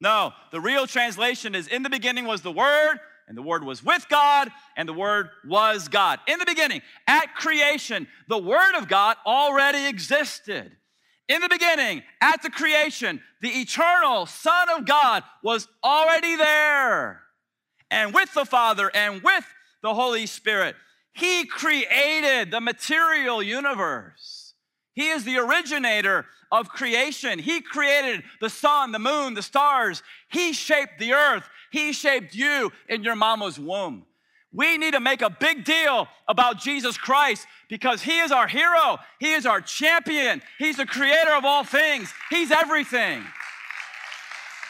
No, 0.00 0.32
the 0.50 0.60
real 0.60 0.86
translation 0.86 1.54
is 1.54 1.68
in 1.68 1.82
the 1.82 1.90
beginning 1.90 2.24
was 2.24 2.42
the 2.42 2.52
Word, 2.52 2.98
and 3.28 3.38
the 3.38 3.42
Word 3.42 3.64
was 3.64 3.82
with 3.82 4.06
God, 4.08 4.50
and 4.76 4.88
the 4.88 4.92
Word 4.92 5.30
was 5.46 5.88
God. 5.88 6.18
In 6.26 6.38
the 6.38 6.46
beginning, 6.46 6.82
at 7.06 7.34
creation, 7.36 8.08
the 8.28 8.38
Word 8.38 8.76
of 8.76 8.88
God 8.88 9.16
already 9.24 9.86
existed. 9.86 10.76
In 11.28 11.40
the 11.40 11.48
beginning, 11.48 12.02
at 12.20 12.42
the 12.42 12.50
creation, 12.50 13.22
the 13.40 13.48
eternal 13.48 14.26
Son 14.26 14.68
of 14.76 14.84
God 14.84 15.22
was 15.42 15.68
already 15.82 16.36
there. 16.36 17.22
And 17.90 18.12
with 18.12 18.34
the 18.34 18.44
Father 18.44 18.90
and 18.94 19.22
with 19.22 19.44
the 19.84 19.94
Holy 19.94 20.24
Spirit, 20.26 20.74
He 21.12 21.44
created 21.44 22.50
the 22.50 22.60
material 22.60 23.42
universe. 23.42 24.54
He 24.94 25.10
is 25.10 25.24
the 25.24 25.36
originator 25.36 26.24
of 26.50 26.70
creation. 26.70 27.38
He 27.38 27.60
created 27.60 28.22
the 28.40 28.48
sun, 28.48 28.92
the 28.92 28.98
moon, 28.98 29.34
the 29.34 29.42
stars. 29.42 30.02
He 30.30 30.54
shaped 30.54 30.98
the 30.98 31.12
earth. 31.12 31.44
He 31.70 31.92
shaped 31.92 32.34
you 32.34 32.72
in 32.88 33.04
your 33.04 33.14
mama's 33.14 33.58
womb. 33.58 34.06
We 34.52 34.78
need 34.78 34.92
to 34.92 35.00
make 35.00 35.20
a 35.20 35.28
big 35.28 35.64
deal 35.64 36.08
about 36.28 36.60
Jesus 36.60 36.96
Christ 36.96 37.46
because 37.68 38.00
He 38.00 38.20
is 38.20 38.32
our 38.32 38.48
hero. 38.48 38.98
He 39.20 39.32
is 39.32 39.44
our 39.44 39.60
champion. 39.60 40.40
He's 40.58 40.78
the 40.78 40.86
creator 40.86 41.32
of 41.32 41.44
all 41.44 41.64
things. 41.64 42.10
He's 42.30 42.50
everything. 42.50 43.22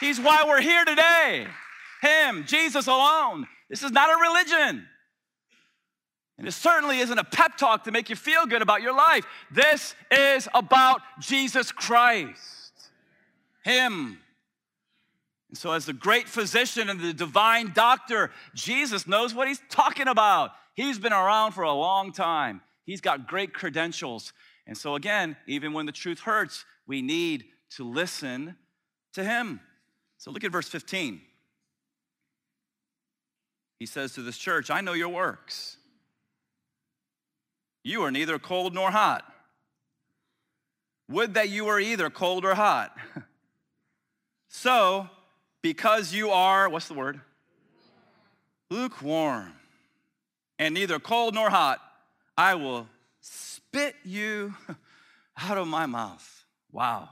He's 0.01 0.19
why 0.19 0.43
we're 0.45 0.61
here 0.61 0.83
today. 0.83 1.47
Him, 2.01 2.43
Jesus 2.45 2.87
alone. 2.87 3.47
This 3.69 3.81
is 3.81 3.91
not 3.91 4.09
a 4.09 4.21
religion. 4.21 4.87
And 6.37 6.47
it 6.47 6.51
certainly 6.51 6.99
isn't 6.99 7.17
a 7.17 7.23
pep 7.23 7.55
talk 7.57 7.85
to 7.85 7.91
make 7.91 8.09
you 8.09 8.15
feel 8.15 8.45
good 8.45 8.61
about 8.61 8.81
your 8.81 8.95
life. 8.95 9.25
This 9.51 9.95
is 10.11 10.49
about 10.53 11.01
Jesus 11.19 11.71
Christ, 11.71 12.73
Him. 13.63 14.19
And 15.49 15.57
so, 15.57 15.71
as 15.71 15.85
the 15.85 15.93
great 15.93 16.27
physician 16.27 16.89
and 16.89 16.99
the 16.99 17.13
divine 17.13 17.71
doctor, 17.73 18.31
Jesus 18.53 19.07
knows 19.07 19.33
what 19.33 19.47
He's 19.47 19.61
talking 19.69 20.07
about. 20.07 20.51
He's 20.73 20.99
been 20.99 21.13
around 21.13 21.53
for 21.53 21.63
a 21.63 21.71
long 21.71 22.11
time, 22.11 22.61
He's 22.85 23.01
got 23.01 23.27
great 23.27 23.53
credentials. 23.53 24.33
And 24.67 24.77
so, 24.77 24.95
again, 24.95 25.37
even 25.47 25.73
when 25.73 25.85
the 25.85 25.91
truth 25.91 26.19
hurts, 26.19 26.65
we 26.87 27.01
need 27.01 27.45
to 27.77 27.87
listen 27.87 28.55
to 29.13 29.23
Him. 29.23 29.61
So, 30.17 30.31
look 30.31 30.43
at 30.43 30.51
verse 30.51 30.67
15. 30.67 31.21
He 33.79 33.85
says 33.85 34.13
to 34.13 34.21
this 34.21 34.37
church, 34.37 34.69
I 34.69 34.81
know 34.81 34.93
your 34.93 35.09
works. 35.09 35.77
You 37.85 38.01
are 38.01 38.09
neither 38.09 38.39
cold 38.39 38.73
nor 38.73 38.89
hot. 38.89 39.31
Would 41.07 41.35
that 41.35 41.49
you 41.49 41.65
were 41.65 41.79
either 41.79 42.09
cold 42.09 42.43
or 42.43 42.55
hot. 42.55 42.97
so, 44.49 45.07
because 45.61 46.11
you 46.11 46.31
are, 46.31 46.67
what's 46.67 46.87
the 46.87 46.95
word? 46.95 47.21
Lukewarm, 48.71 49.53
and 50.57 50.73
neither 50.73 50.97
cold 50.97 51.35
nor 51.35 51.51
hot, 51.51 51.79
I 52.35 52.55
will 52.55 52.87
spit 53.21 53.95
you 54.03 54.55
out 55.37 55.59
of 55.59 55.67
my 55.67 55.85
mouth. 55.85 56.43
Wow. 56.71 57.07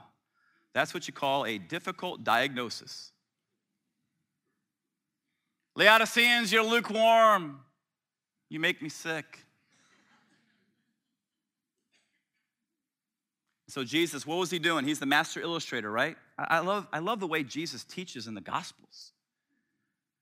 That's 0.72 0.92
what 0.92 1.06
you 1.06 1.14
call 1.14 1.46
a 1.46 1.56
difficult 1.56 2.24
diagnosis. 2.24 3.12
Laodiceans, 5.76 6.50
you're 6.50 6.64
lukewarm. 6.64 7.60
You 8.50 8.58
make 8.58 8.82
me 8.82 8.88
sick. 8.88 9.43
So 13.74 13.82
Jesus, 13.82 14.24
what 14.24 14.38
was 14.38 14.52
he 14.52 14.60
doing? 14.60 14.84
He's 14.84 15.00
the 15.00 15.06
master 15.06 15.40
illustrator, 15.40 15.90
right? 15.90 16.16
I 16.38 16.60
love, 16.60 16.86
I 16.92 17.00
love 17.00 17.18
the 17.18 17.26
way 17.26 17.42
Jesus 17.42 17.82
teaches 17.82 18.28
in 18.28 18.34
the 18.34 18.40
Gospels. 18.40 19.10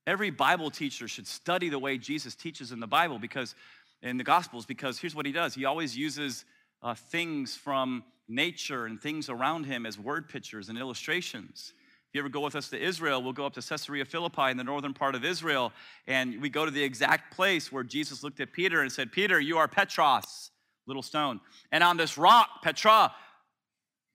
Every 0.07 0.31
Bible 0.31 0.71
teacher 0.71 1.07
should 1.07 1.27
study 1.27 1.69
the 1.69 1.79
way 1.79 1.99
Jesus 1.99 2.35
teaches 2.35 2.73
in 2.73 2.81
the 2.81 2.87
Bible 2.87 3.19
because 3.19 3.55
in 4.01 4.17
the 4.17 4.25
Gospels, 4.25 4.65
because 4.65 4.99
here's 4.99 5.15
what 5.15 5.27
he 5.27 5.33
does. 5.33 5.53
He 5.53 5.67
always 5.67 5.95
uses 5.95 6.47
uh, 6.83 6.95
things 6.95 7.55
from 7.55 8.05
nature 8.27 8.87
and 8.87 8.99
things 8.99 9.29
around 9.29 9.65
him 9.65 9.85
as 9.85 9.99
word 9.99 10.31
pictures 10.31 10.71
and 10.71 10.79
illustrations. 10.79 11.75
If 12.09 12.15
you 12.15 12.23
ever 12.23 12.31
go 12.31 12.41
with 12.41 12.57
us 12.57 12.71
to 12.71 12.83
Israel, 12.83 13.23
we'll 13.23 13.35
go 13.35 13.45
up 13.45 13.53
to 13.53 13.61
Caesarea 13.61 14.07
Philippi 14.07 14.51
in 14.51 14.57
the 14.57 14.65
northern 14.65 14.95
part 14.95 15.15
of 15.15 15.27
Israel, 15.27 15.75
and 16.07 16.41
we 16.41 16.49
go 16.49 16.65
to 16.65 16.71
the 16.71 16.83
exact 16.83 17.37
place 17.37 17.71
where 17.71 17.85
Jesus 17.85 18.23
looked 18.23 18.41
at 18.41 18.55
Peter 18.55 18.81
and 18.81 18.91
said, 18.91 19.13
Peter, 19.13 19.39
you 19.39 19.59
are 19.59 19.69
Petros, 19.69 20.51
little 20.87 21.03
stone. 21.03 21.39
And 21.71 21.85
on 21.85 21.99
this 21.99 22.17
rock, 22.17 22.63
Petra, 22.63 23.13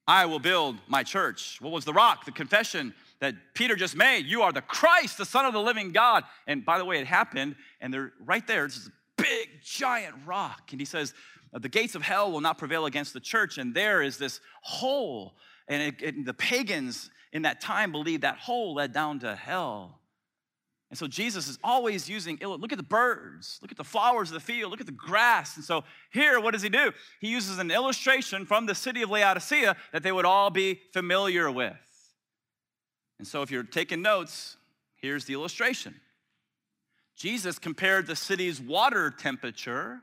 I 0.08 0.26
will 0.26 0.40
build 0.40 0.78
my 0.88 1.04
church. 1.04 1.58
What 1.60 1.74
was 1.74 1.84
the 1.84 1.94
rock? 1.94 2.26
The 2.26 2.32
confession 2.32 2.94
that 3.20 3.36
Peter 3.54 3.76
just 3.76 3.96
made. 3.96 4.26
You 4.26 4.42
are 4.44 4.54
the 4.54 4.62
Christ, 4.62 5.18
the 5.18 5.26
Son 5.26 5.46
of 5.46 5.54
the 5.54 5.60
living 5.60 5.92
God. 5.92 6.24
And 6.46 6.64
by 6.64 6.78
the 6.78 6.86
way, 6.86 7.00
it 7.00 7.08
happened, 7.08 7.56
and 7.82 7.94
they're 7.94 8.14
right 8.24 8.46
there. 8.48 8.66
It's 8.66 8.86
this 8.86 8.90
big, 9.18 9.50
giant 9.64 10.16
rock. 10.26 10.70
And 10.72 10.80
he 10.80 10.86
says, 10.86 11.14
The 11.52 11.68
gates 11.68 11.96
of 11.96 12.04
hell 12.04 12.32
will 12.32 12.42
not 12.42 12.58
prevail 12.58 12.86
against 12.86 13.14
the 13.14 13.20
church. 13.20 13.58
And 13.58 13.74
there 13.74 14.02
is 14.02 14.18
this 14.18 14.40
hole. 14.62 15.36
And 15.68 15.94
it, 16.00 16.26
the 16.26 16.34
pagans 16.34 17.10
in 17.34 17.42
that 17.42 17.60
time 17.60 17.92
believed 17.92 18.24
that 18.24 18.38
hole 18.38 18.76
led 18.76 18.94
down 18.94 19.20
to 19.20 19.36
hell. 19.36 20.00
And 20.90 20.98
so 20.98 21.06
Jesus 21.06 21.50
is 21.50 21.60
always 21.64 22.08
using, 22.08 22.40
look 22.42 22.72
at 22.72 22.78
the 22.78 22.84
birds, 22.84 23.60
look 23.62 23.72
at 23.72 23.78
the 23.78 23.84
flowers 23.84 24.30
of 24.30 24.36
the 24.36 24.40
field, 24.40 24.72
look 24.72 24.80
at 24.80 24.86
the 24.86 24.94
grass. 24.94 25.58
And 25.58 25.66
so 25.66 25.84
here, 26.12 26.40
what 26.40 26.54
does 26.54 26.62
he 26.62 26.70
do? 26.70 26.94
He 27.20 27.28
uses 27.28 27.60
an 27.60 27.72
illustration 27.72 28.46
from 28.46 28.66
the 28.66 28.76
city 28.76 29.02
of 29.02 29.10
Laodicea 29.10 29.76
that 29.92 30.04
they 30.04 30.14
would 30.14 30.26
all 30.26 30.50
be 30.50 30.80
familiar 30.94 31.52
with. 31.52 31.76
And 33.20 33.28
so 33.28 33.42
if 33.42 33.52
you're 33.52 33.64
taking 33.64 34.02
notes, 34.02 34.56
here's 34.96 35.26
the 35.26 35.34
illustration. 35.34 36.00
Jesus 37.18 37.60
compared 37.60 38.08
the 38.08 38.16
city's 38.16 38.62
water 38.62 39.10
temperature 39.12 40.02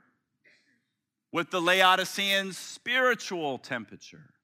with 1.33 1.51
the 1.51 1.63
Laodiceans' 1.63 2.59
spiritual 2.59 3.57
temperature. 3.57 4.35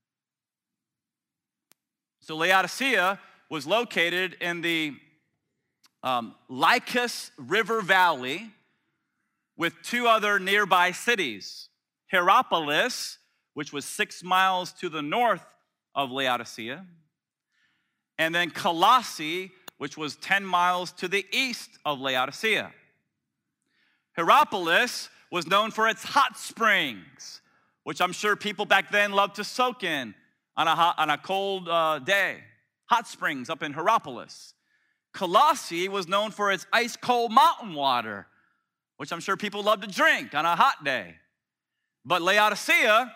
So 2.21 2.37
Laodicea 2.37 3.19
was 3.51 3.67
located 3.67 4.35
in 4.41 4.61
the 4.63 4.95
um, 6.03 6.35
Lycus 6.49 7.31
River 7.37 7.81
Valley 7.81 8.51
with 9.57 9.75
two 9.83 10.07
other 10.07 10.39
nearby 10.39 10.93
cities 10.93 11.69
Hierapolis, 12.11 13.19
which 13.55 13.73
was 13.73 13.85
six 13.85 14.23
miles 14.25 14.73
to 14.73 14.89
the 14.89 15.03
north 15.03 15.45
of 15.95 16.11
Laodicea, 16.11 16.85
and 18.19 18.35
then 18.35 18.51
Colossae, 18.51 19.53
which 19.79 19.97
was 19.97 20.17
10 20.17 20.45
miles 20.45 20.93
to 20.93 21.09
the 21.09 21.25
east 21.33 21.71
of 21.85 22.01
Laodicea. 22.01 22.73
Hierapolis 24.17 25.09
was 25.31 25.47
known 25.47 25.71
for 25.71 25.89
its 25.89 26.03
hot 26.03 26.37
springs, 26.37 27.41
which 27.85 28.01
I'm 28.01 28.13
sure 28.13 28.37
people 28.37 28.65
back 28.65 28.91
then 28.91 29.13
loved 29.13 29.37
to 29.37 29.45
soak 29.45 29.85
in 29.85 30.15
on 30.57 30.67
a, 30.67 30.75
hot, 30.75 30.97
on 30.99 31.11
a 31.11 31.19
cold 31.19 31.69
uh, 31.69 31.99
day. 32.01 32.39
Hot 32.87 33.07
springs 33.07 33.49
up 33.49 33.63
in 33.63 33.73
Hierapolis. 33.73 34.55
Colossae 35.13 35.89
was 35.89 36.09
known 36.09 36.31
for 36.31 36.53
its 36.53 36.67
ice 36.73 36.97
cold 36.97 37.33
mountain 37.33 37.75
water, 37.75 38.27
which 38.97 39.13
I'm 39.13 39.21
sure 39.21 39.37
people 39.37 39.63
love 39.63 39.81
to 39.81 39.89
drink 39.89 40.35
on 40.35 40.47
a 40.47 40.57
hot 40.57 40.85
day. 40.85 41.17
But 42.05 42.23
Laodicea 42.23 43.13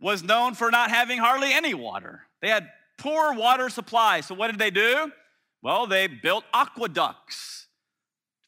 was 0.00 0.22
known 0.22 0.54
for 0.54 0.70
not 0.70 0.90
having 0.90 1.18
hardly 1.18 1.52
any 1.52 1.72
water. 1.72 2.22
They 2.42 2.48
had 2.48 2.68
poor 2.98 3.32
water 3.32 3.70
supply. 3.70 4.20
So 4.20 4.34
what 4.34 4.50
did 4.50 4.58
they 4.58 4.70
do? 4.70 5.10
Well, 5.62 5.86
they 5.86 6.06
built 6.06 6.44
aqueducts 6.52 7.68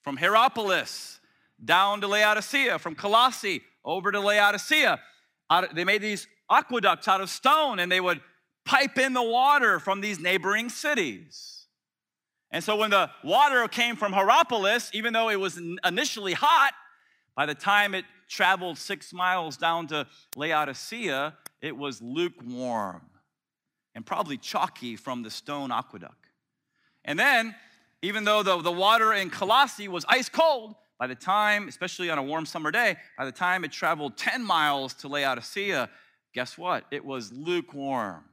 from 0.02 0.18
Hierapolis 0.18 1.20
down 1.64 2.02
to 2.02 2.08
Laodicea, 2.08 2.78
from 2.78 2.94
Colossae 2.94 3.62
over 3.84 4.12
to 4.12 4.20
Laodicea. 4.20 5.00
They 5.72 5.84
made 5.84 6.02
these 6.02 6.26
aqueducts 6.50 7.08
out 7.08 7.20
of 7.20 7.30
stone 7.30 7.78
and 7.78 7.90
they 7.90 8.00
would 8.00 8.20
pipe 8.66 8.98
in 8.98 9.14
the 9.14 9.22
water 9.22 9.78
from 9.80 10.00
these 10.00 10.18
neighboring 10.20 10.68
cities. 10.68 11.55
And 12.50 12.62
so 12.62 12.76
when 12.76 12.90
the 12.90 13.10
water 13.24 13.66
came 13.68 13.96
from 13.96 14.12
Hierapolis, 14.12 14.90
even 14.94 15.12
though 15.12 15.28
it 15.28 15.40
was 15.40 15.60
initially 15.84 16.32
hot, 16.32 16.72
by 17.34 17.46
the 17.46 17.54
time 17.54 17.94
it 17.94 18.04
traveled 18.28 18.78
six 18.78 19.12
miles 19.12 19.56
down 19.56 19.86
to 19.88 20.06
Laodicea, 20.36 21.36
it 21.60 21.76
was 21.76 22.00
lukewarm 22.00 23.02
and 23.94 24.04
probably 24.04 24.36
chalky 24.36 24.96
from 24.96 25.22
the 25.22 25.30
stone 25.30 25.72
aqueduct. 25.72 26.30
And 27.04 27.18
then, 27.18 27.54
even 28.02 28.24
though 28.24 28.42
the, 28.42 28.60
the 28.62 28.72
water 28.72 29.12
in 29.12 29.30
Colossae 29.30 29.88
was 29.88 30.04
ice 30.08 30.28
cold, 30.28 30.74
by 30.98 31.06
the 31.06 31.14
time, 31.14 31.68
especially 31.68 32.10
on 32.10 32.18
a 32.18 32.22
warm 32.22 32.46
summer 32.46 32.70
day, 32.70 32.96
by 33.18 33.24
the 33.24 33.32
time 33.32 33.64
it 33.64 33.72
traveled 33.72 34.16
10 34.16 34.42
miles 34.42 34.94
to 34.94 35.08
Laodicea, 35.08 35.90
guess 36.32 36.56
what? 36.56 36.84
It 36.90 37.04
was 37.04 37.32
lukewarm 37.32 38.24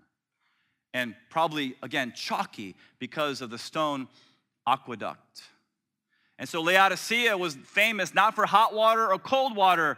and 0.94 1.16
probably, 1.30 1.76
again, 1.82 2.14
chalky 2.16 2.76
because 3.00 3.42
of 3.42 3.50
the 3.50 3.58
stone 3.58 4.08
aqueduct. 4.68 5.44
And 6.38 6.48
so 6.48 6.62
Laodicea 6.62 7.38
was 7.38 7.56
famous 7.56 8.14
not 8.14 8.36
for 8.36 8.46
hot 8.46 8.74
water 8.74 9.12
or 9.12 9.20
cold 9.20 9.56
water, 9.56 9.98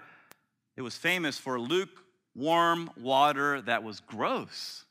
it 0.77 0.81
was 0.81 0.95
famous 0.95 1.37
for 1.37 1.59
lukewarm 1.59 2.89
water 2.97 3.61
that 3.61 3.83
was 3.83 4.01
gross. 4.01 4.83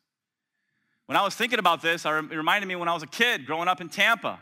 When 1.07 1.17
I 1.17 1.23
was 1.23 1.35
thinking 1.35 1.59
about 1.59 1.83
this, 1.83 2.07
it 2.07 2.09
reminded 2.09 2.67
me 2.67 2.77
when 2.77 2.89
I 2.89 2.95
was 2.95 3.03
a 3.03 3.09
kid 3.09 3.45
growing 3.45 3.69
up 3.69 3.83
in 3.83 3.91
Tampa. 3.91 4.41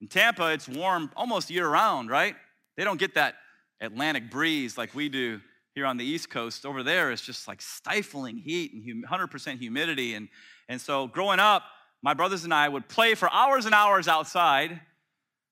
In 0.00 0.08
Tampa, 0.08 0.52
it's 0.52 0.66
warm 0.66 1.10
almost 1.14 1.50
year 1.50 1.68
round, 1.68 2.08
right? 2.08 2.34
They 2.78 2.84
don't 2.84 2.98
get 2.98 3.14
that 3.14 3.34
Atlantic 3.82 4.30
breeze 4.30 4.78
like 4.78 4.94
we 4.94 5.10
do 5.10 5.40
here 5.74 5.84
on 5.84 5.98
the 5.98 6.04
East 6.04 6.30
Coast. 6.30 6.64
Over 6.64 6.82
there, 6.82 7.10
it's 7.10 7.20
just 7.20 7.46
like 7.46 7.60
stifling 7.60 8.38
heat 8.38 8.72
and 8.72 9.06
100% 9.06 9.58
humidity. 9.58 10.14
And, 10.14 10.28
and 10.70 10.80
so 10.80 11.08
growing 11.08 11.40
up, 11.40 11.64
my 12.00 12.14
brothers 12.14 12.44
and 12.44 12.54
I 12.54 12.68
would 12.68 12.88
play 12.88 13.16
for 13.16 13.28
hours 13.32 13.66
and 13.66 13.74
hours 13.74 14.06
outside, 14.06 14.80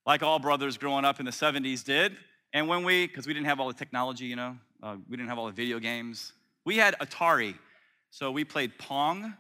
like 0.07 0.23
all 0.23 0.39
brothers 0.39 0.79
growing 0.79 1.05
up 1.05 1.19
in 1.19 1.27
the 1.27 1.33
70s 1.33 1.83
did. 1.83 2.17
And 2.53 2.69
when 2.69 2.85
we, 2.85 3.09
because 3.09 3.27
we 3.27 3.35
didn't 3.35 3.47
have 3.47 3.59
all 3.59 3.67
the 3.67 3.75
technology, 3.75 4.27
you 4.27 4.37
know, 4.37 4.57
uh, 4.81 4.95
we 5.09 5.17
didn't 5.17 5.29
have 5.29 5.37
all 5.37 5.47
the 5.47 5.53
video 5.53 5.81
games, 5.81 6.35
we 6.65 6.77
had 6.77 6.95
Atari. 7.01 7.57
So 8.11 8.31
we 8.31 8.45
played 8.45 8.79
Pong. 8.79 9.35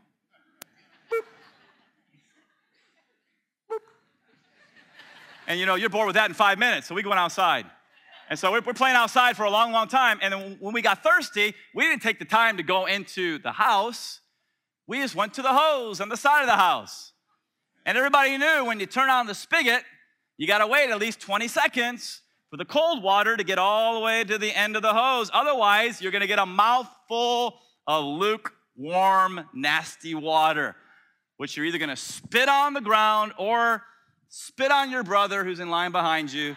And 5.46 5.60
you 5.60 5.64
know, 5.64 5.76
you're 5.76 5.90
bored 5.90 6.08
with 6.08 6.16
that 6.16 6.28
in 6.28 6.34
five 6.34 6.58
minutes, 6.58 6.88
so 6.88 6.94
we 6.96 7.04
went 7.04 7.20
outside. 7.20 7.66
And 8.28 8.36
so 8.36 8.50
we're 8.50 8.62
playing 8.62 8.96
outside 8.96 9.36
for 9.36 9.44
a 9.44 9.50
long, 9.50 9.70
long 9.70 9.86
time. 9.86 10.18
And 10.22 10.34
then 10.34 10.56
when 10.58 10.74
we 10.74 10.82
got 10.82 11.04
thirsty, 11.04 11.54
we 11.72 11.84
didn't 11.84 12.02
take 12.02 12.18
the 12.18 12.24
time 12.24 12.56
to 12.56 12.64
go 12.64 12.86
into 12.86 13.38
the 13.38 13.52
house. 13.52 14.20
We 14.88 15.00
just 15.00 15.14
went 15.14 15.34
to 15.34 15.42
the 15.42 15.52
hose 15.52 16.00
on 16.00 16.08
the 16.08 16.16
side 16.16 16.40
of 16.40 16.46
the 16.46 16.56
house. 16.56 17.12
And 17.84 17.96
everybody 17.96 18.38
knew 18.38 18.64
when 18.64 18.80
you 18.80 18.86
turn 18.86 19.10
on 19.10 19.26
the 19.26 19.34
spigot, 19.34 19.84
you 20.38 20.46
got 20.46 20.58
to 20.58 20.66
wait 20.66 20.88
at 20.88 20.98
least 20.98 21.20
20 21.20 21.46
seconds 21.46 22.22
for 22.50 22.56
the 22.56 22.64
cold 22.64 23.02
water 23.02 23.36
to 23.36 23.44
get 23.44 23.58
all 23.58 23.94
the 23.94 24.00
way 24.00 24.24
to 24.24 24.38
the 24.38 24.50
end 24.56 24.76
of 24.76 24.82
the 24.82 24.94
hose. 24.94 25.30
Otherwise, 25.32 26.00
you're 26.00 26.10
going 26.10 26.22
to 26.22 26.26
get 26.26 26.38
a 26.38 26.46
mouthful 26.46 27.60
of 27.86 28.04
lukewarm, 28.04 29.46
nasty 29.52 30.14
water, 30.14 30.74
which 31.36 31.54
you're 31.56 31.66
either 31.66 31.78
going 31.78 31.90
to 31.90 31.96
spit 31.96 32.48
on 32.48 32.72
the 32.72 32.80
ground 32.80 33.32
or 33.36 33.82
spit 34.30 34.72
on 34.72 34.90
your 34.90 35.02
brother 35.02 35.44
who's 35.44 35.60
in 35.60 35.68
line 35.68 35.92
behind 35.92 36.32
you. 36.32 36.56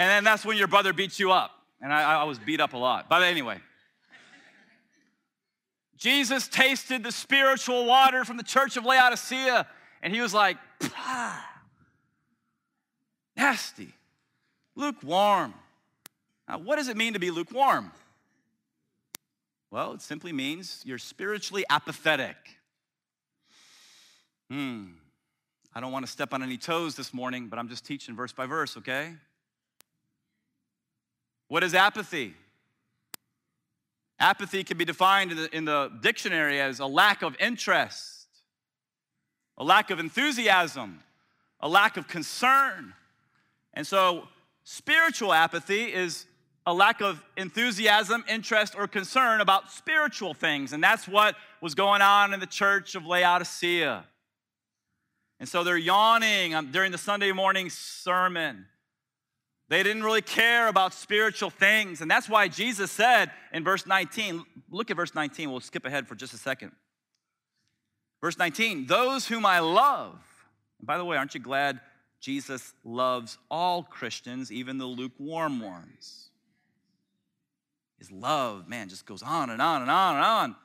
And 0.00 0.08
then 0.08 0.24
that's 0.24 0.44
when 0.44 0.56
your 0.56 0.68
brother 0.68 0.92
beats 0.92 1.20
you 1.20 1.30
up. 1.30 1.52
And 1.80 1.92
I, 1.92 2.22
I 2.22 2.24
was 2.24 2.40
beat 2.40 2.60
up 2.60 2.72
a 2.72 2.78
lot. 2.78 3.08
But 3.08 3.22
anyway, 3.22 3.60
Jesus 6.02 6.48
tasted 6.48 7.04
the 7.04 7.12
spiritual 7.12 7.86
water 7.86 8.24
from 8.24 8.36
the 8.36 8.42
church 8.42 8.76
of 8.76 8.84
Laodicea, 8.84 9.68
and 10.02 10.12
he 10.12 10.20
was 10.20 10.34
like, 10.34 10.56
nasty, 13.36 13.94
lukewarm. 14.74 15.54
Now, 16.48 16.58
what 16.58 16.74
does 16.74 16.88
it 16.88 16.96
mean 16.96 17.12
to 17.12 17.20
be 17.20 17.30
lukewarm? 17.30 17.92
Well, 19.70 19.92
it 19.92 20.02
simply 20.02 20.32
means 20.32 20.82
you're 20.84 20.98
spiritually 20.98 21.64
apathetic. 21.70 22.36
Hmm. 24.50 24.86
I 25.72 25.80
don't 25.80 25.92
want 25.92 26.04
to 26.04 26.10
step 26.10 26.34
on 26.34 26.42
any 26.42 26.58
toes 26.58 26.96
this 26.96 27.14
morning, 27.14 27.46
but 27.46 27.60
I'm 27.60 27.68
just 27.68 27.86
teaching 27.86 28.16
verse 28.16 28.32
by 28.32 28.46
verse, 28.46 28.76
okay? 28.76 29.14
What 31.46 31.62
is 31.62 31.74
apathy? 31.74 32.34
Apathy 34.22 34.62
can 34.62 34.78
be 34.78 34.84
defined 34.84 35.32
in 35.32 35.36
the, 35.36 35.56
in 35.56 35.64
the 35.64 35.90
dictionary 36.00 36.60
as 36.60 36.78
a 36.78 36.86
lack 36.86 37.22
of 37.22 37.34
interest, 37.40 38.28
a 39.58 39.64
lack 39.64 39.90
of 39.90 39.98
enthusiasm, 39.98 41.00
a 41.58 41.68
lack 41.68 41.96
of 41.96 42.06
concern. 42.06 42.94
And 43.74 43.84
so, 43.84 44.28
spiritual 44.62 45.32
apathy 45.32 45.92
is 45.92 46.26
a 46.64 46.72
lack 46.72 47.00
of 47.02 47.20
enthusiasm, 47.36 48.24
interest, 48.28 48.76
or 48.76 48.86
concern 48.86 49.40
about 49.40 49.72
spiritual 49.72 50.34
things. 50.34 50.72
And 50.72 50.84
that's 50.84 51.08
what 51.08 51.34
was 51.60 51.74
going 51.74 52.00
on 52.00 52.32
in 52.32 52.38
the 52.38 52.46
church 52.46 52.94
of 52.94 53.04
Laodicea. 53.04 54.04
And 55.40 55.48
so 55.48 55.64
they're 55.64 55.76
yawning 55.76 56.54
um, 56.54 56.70
during 56.70 56.92
the 56.92 56.98
Sunday 56.98 57.32
morning 57.32 57.70
sermon. 57.70 58.66
They 59.72 59.82
didn't 59.82 60.02
really 60.02 60.20
care 60.20 60.68
about 60.68 60.92
spiritual 60.92 61.48
things. 61.48 62.02
And 62.02 62.10
that's 62.10 62.28
why 62.28 62.46
Jesus 62.46 62.90
said 62.90 63.30
in 63.54 63.64
verse 63.64 63.86
19, 63.86 64.44
look 64.70 64.90
at 64.90 64.98
verse 64.98 65.14
19, 65.14 65.50
we'll 65.50 65.60
skip 65.60 65.86
ahead 65.86 66.06
for 66.06 66.14
just 66.14 66.34
a 66.34 66.36
second. 66.36 66.72
Verse 68.20 68.36
19, 68.36 68.84
those 68.84 69.26
whom 69.26 69.46
I 69.46 69.60
love. 69.60 70.18
And 70.78 70.86
by 70.86 70.98
the 70.98 71.06
way, 71.06 71.16
aren't 71.16 71.32
you 71.32 71.40
glad 71.40 71.80
Jesus 72.20 72.74
loves 72.84 73.38
all 73.50 73.82
Christians, 73.82 74.52
even 74.52 74.76
the 74.76 74.84
lukewarm 74.84 75.58
ones? 75.58 76.28
His 77.98 78.12
love, 78.12 78.68
man, 78.68 78.90
just 78.90 79.06
goes 79.06 79.22
on 79.22 79.48
and 79.48 79.62
on 79.62 79.80
and 79.80 79.90
on 79.90 80.16
and 80.16 80.24
on. 80.24 80.56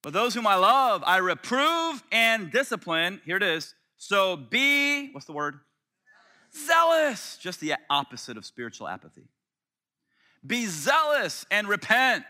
But 0.00 0.12
those 0.12 0.32
whom 0.32 0.46
I 0.46 0.54
love, 0.54 1.02
I 1.04 1.16
reprove 1.16 2.04
and 2.12 2.52
discipline. 2.52 3.20
Here 3.26 3.38
it 3.38 3.42
is. 3.42 3.74
So 3.96 4.36
be, 4.36 5.10
what's 5.10 5.26
the 5.26 5.32
word? 5.32 5.58
Zealous, 6.54 7.38
just 7.40 7.60
the 7.60 7.74
opposite 7.88 8.36
of 8.36 8.44
spiritual 8.44 8.88
apathy. 8.88 9.28
Be 10.46 10.66
zealous 10.66 11.46
and 11.50 11.68
repent. 11.68 12.24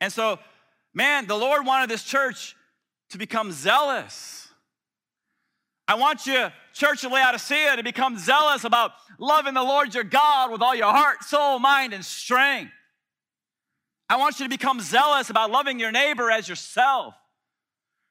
And 0.00 0.12
so, 0.12 0.38
man, 0.94 1.26
the 1.26 1.36
Lord 1.36 1.66
wanted 1.66 1.90
this 1.90 2.04
church 2.04 2.56
to 3.10 3.18
become 3.18 3.52
zealous. 3.52 4.48
I 5.88 5.94
want 5.94 6.26
you, 6.26 6.48
Church 6.72 7.02
of 7.02 7.10
Laodicea, 7.10 7.76
to 7.76 7.82
become 7.82 8.16
zealous 8.16 8.62
about 8.62 8.92
loving 9.18 9.54
the 9.54 9.62
Lord 9.62 9.92
your 9.92 10.04
God 10.04 10.52
with 10.52 10.62
all 10.62 10.74
your 10.74 10.92
heart, 10.92 11.24
soul, 11.24 11.58
mind, 11.58 11.92
and 11.92 12.04
strength. 12.04 12.72
I 14.08 14.16
want 14.16 14.38
you 14.38 14.46
to 14.46 14.50
become 14.50 14.80
zealous 14.80 15.30
about 15.30 15.50
loving 15.50 15.80
your 15.80 15.90
neighbor 15.90 16.30
as 16.30 16.48
yourself. 16.48 17.14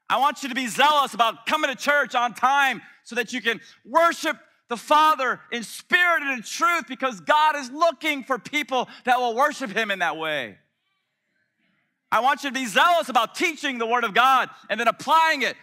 I 0.09 0.17
want 0.17 0.43
you 0.43 0.49
to 0.49 0.55
be 0.55 0.67
zealous 0.67 1.13
about 1.13 1.45
coming 1.45 1.69
to 1.69 1.75
church 1.75 2.15
on 2.15 2.33
time 2.33 2.81
so 3.03 3.15
that 3.15 3.31
you 3.31 3.41
can 3.41 3.61
worship 3.85 4.37
the 4.69 4.77
Father 4.77 5.41
in 5.51 5.63
spirit 5.63 6.21
and 6.21 6.31
in 6.37 6.43
truth 6.43 6.85
because 6.87 7.19
God 7.19 7.55
is 7.55 7.69
looking 7.71 8.23
for 8.23 8.39
people 8.39 8.87
that 9.03 9.19
will 9.19 9.35
worship 9.35 9.71
Him 9.71 9.91
in 9.91 9.99
that 9.99 10.15
way. 10.15 10.57
I 12.11 12.21
want 12.21 12.43
you 12.43 12.49
to 12.49 12.53
be 12.53 12.65
zealous 12.65 13.09
about 13.09 13.35
teaching 13.35 13.77
the 13.77 13.85
Word 13.85 14.03
of 14.03 14.13
God 14.13 14.49
and 14.69 14.79
then 14.79 14.87
applying 14.87 15.41
it 15.41 15.55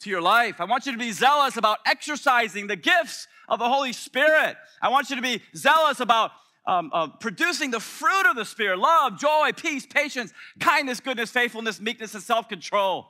to 0.00 0.10
your 0.10 0.20
life. 0.20 0.60
I 0.60 0.64
want 0.64 0.86
you 0.86 0.92
to 0.92 0.98
be 0.98 1.12
zealous 1.12 1.56
about 1.56 1.78
exercising 1.86 2.66
the 2.66 2.76
gifts 2.76 3.26
of 3.48 3.58
the 3.58 3.68
Holy 3.68 3.92
Spirit. 3.92 4.56
I 4.82 4.90
want 4.90 5.10
you 5.10 5.16
to 5.16 5.22
be 5.22 5.42
zealous 5.56 6.00
about 6.00 6.32
um, 6.66 6.90
uh, 6.92 7.08
producing 7.08 7.70
the 7.70 7.80
fruit 7.80 8.28
of 8.28 8.36
the 8.36 8.44
Spirit 8.44 8.78
love, 8.78 9.18
joy, 9.18 9.52
peace, 9.56 9.86
patience, 9.86 10.32
kindness, 10.60 11.00
goodness, 11.00 11.30
faithfulness, 11.30 11.80
meekness, 11.80 12.14
and 12.14 12.22
self 12.22 12.48
control. 12.48 13.06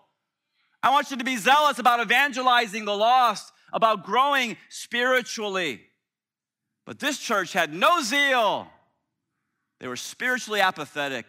I 0.83 0.91
want 0.91 1.11
you 1.11 1.17
to 1.17 1.25
be 1.25 1.37
zealous 1.37 1.79
about 1.79 2.01
evangelizing 2.01 2.85
the 2.85 2.97
lost 2.97 3.53
about 3.73 4.05
growing 4.05 4.57
spiritually. 4.69 5.81
But 6.85 6.99
this 6.99 7.19
church 7.19 7.53
had 7.53 7.73
no 7.73 8.03
zeal. 8.03 8.67
They 9.81 9.89
were 9.89 9.97
spiritually 9.97 10.61
apathetic. 10.61 11.27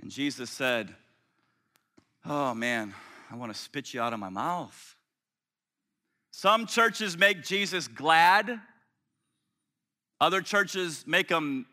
And 0.00 0.10
Jesus 0.10 0.50
said, 0.50 0.94
Oh 2.24 2.54
man, 2.54 2.94
I 3.30 3.36
want 3.36 3.52
to 3.52 3.58
spit 3.58 3.94
you 3.94 4.00
out 4.00 4.12
of 4.12 4.18
my 4.18 4.28
mouth. 4.28 4.96
Some 6.30 6.66
churches 6.66 7.18
make 7.18 7.42
Jesus 7.42 7.88
glad, 7.88 8.60
other 10.20 10.40
churches 10.40 11.04
make 11.06 11.28
him 11.28 11.66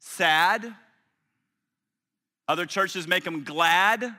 sad, 0.00 0.74
other 2.48 2.66
churches 2.66 3.08
make 3.08 3.26
him 3.26 3.44
glad. 3.44 4.14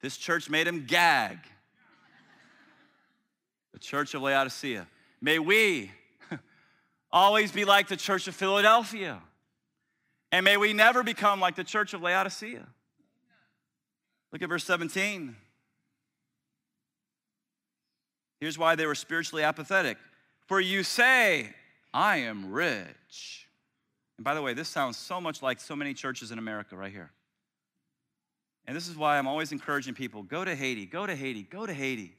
This 0.00 0.16
church 0.16 0.48
made 0.48 0.66
him 0.66 0.84
gag 0.86 1.38
the 3.78 3.84
church 3.84 4.14
of 4.14 4.22
Laodicea. 4.22 4.88
May 5.20 5.38
we 5.38 5.92
always 7.12 7.52
be 7.52 7.64
like 7.64 7.86
the 7.86 7.96
church 7.96 8.26
of 8.26 8.34
Philadelphia. 8.34 9.20
And 10.32 10.44
may 10.44 10.56
we 10.56 10.72
never 10.72 11.04
become 11.04 11.38
like 11.38 11.54
the 11.54 11.64
church 11.64 11.94
of 11.94 12.02
Laodicea. 12.02 12.66
Look 14.32 14.42
at 14.42 14.48
verse 14.48 14.64
17. 14.64 15.36
Here's 18.40 18.58
why 18.58 18.74
they 18.74 18.84
were 18.84 18.96
spiritually 18.96 19.44
apathetic. 19.44 19.96
For 20.46 20.60
you 20.60 20.82
say, 20.82 21.54
I 21.94 22.18
am 22.18 22.50
rich. 22.50 23.46
And 24.16 24.24
by 24.24 24.34
the 24.34 24.42
way, 24.42 24.54
this 24.54 24.68
sounds 24.68 24.96
so 24.96 25.20
much 25.20 25.40
like 25.40 25.60
so 25.60 25.76
many 25.76 25.94
churches 25.94 26.32
in 26.32 26.38
America 26.38 26.76
right 26.76 26.92
here. 26.92 27.12
And 28.66 28.76
this 28.76 28.88
is 28.88 28.96
why 28.96 29.18
I'm 29.18 29.28
always 29.28 29.52
encouraging 29.52 29.94
people 29.94 30.24
go 30.24 30.44
to 30.44 30.54
Haiti, 30.54 30.84
go 30.84 31.06
to 31.06 31.14
Haiti, 31.14 31.44
go 31.44 31.64
to 31.64 31.72
Haiti. 31.72 32.17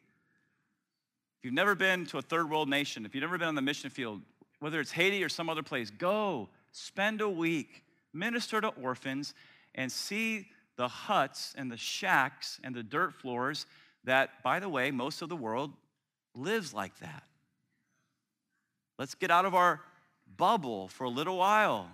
If 1.40 1.46
you've 1.46 1.54
never 1.54 1.74
been 1.74 2.06
to 2.08 2.18
a 2.18 2.22
third 2.22 2.50
world 2.50 2.68
nation, 2.68 3.06
if 3.06 3.16
you've 3.16 3.22
never 3.22 3.38
been 3.38 3.48
on 3.48 3.56
the 3.56 3.62
mission 3.62 3.90
field, 3.90 4.22
whether 4.60 4.82
it's 4.82 4.92
Haiti 4.92 5.24
or 5.24 5.30
some 5.30 5.50
other 5.50 5.64
place, 5.64 5.90
go, 5.90 6.50
spend 6.74 7.22
a 7.22 7.30
week, 7.30 7.86
minister 8.12 8.60
to 8.60 8.68
orphans, 8.68 9.34
and 9.74 9.90
see 9.90 10.48
the 10.76 10.90
huts 10.90 11.54
and 11.58 11.72
the 11.72 11.78
shacks 11.78 12.60
and 12.62 12.76
the 12.76 12.84
dirt 12.84 13.14
floors 13.14 13.66
that, 14.04 14.44
by 14.44 14.60
the 14.60 14.68
way, 14.68 14.92
most 14.92 15.22
of 15.22 15.30
the 15.30 15.36
world 15.36 15.72
lives 16.36 16.74
like 16.74 16.98
that. 17.00 17.24
Let's 18.98 19.16
get 19.16 19.32
out 19.32 19.46
of 19.46 19.56
our 19.56 19.80
bubble 20.36 20.90
for 20.90 21.06
a 21.06 21.10
little 21.10 21.38
while 21.38 21.90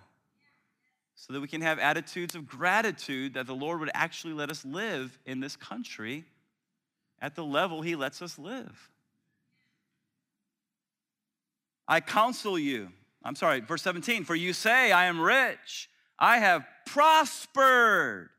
so 1.14 1.34
that 1.34 1.40
we 1.40 1.48
can 1.48 1.62
have 1.62 1.78
attitudes 1.78 2.34
of 2.34 2.48
gratitude 2.48 3.36
that 3.36 3.46
the 3.46 3.54
Lord 3.54 3.80
would 3.80 3.92
actually 3.94 4.34
let 4.34 4.50
us 4.50 4.66
live 4.66 5.20
in 5.28 5.40
this 5.40 5.56
country 5.56 6.26
at 7.22 7.36
the 7.36 7.44
level 7.44 7.84
He 7.84 7.96
lets 7.96 8.24
us 8.24 8.40
live. 8.40 8.90
I 11.88 12.02
counsel 12.02 12.58
you. 12.58 12.90
I'm 13.24 13.36
sorry, 13.36 13.60
verse 13.60 13.82
17, 13.82 14.24
for 14.24 14.36
you 14.36 14.54
say, 14.54 14.92
I 14.92 15.06
am 15.06 15.20
rich, 15.20 15.90
I 16.20 16.38
have 16.38 16.66
prospered. 16.86 18.30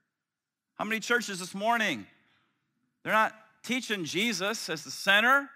How 0.76 0.84
many 0.84 1.00
churches 1.00 1.38
this 1.38 1.54
morning? 1.54 2.06
They're 3.02 3.12
not 3.12 3.34
teaching 3.64 4.04
Jesus 4.04 4.68
as 4.68 4.84
the 4.84 4.90
center, 4.90 5.48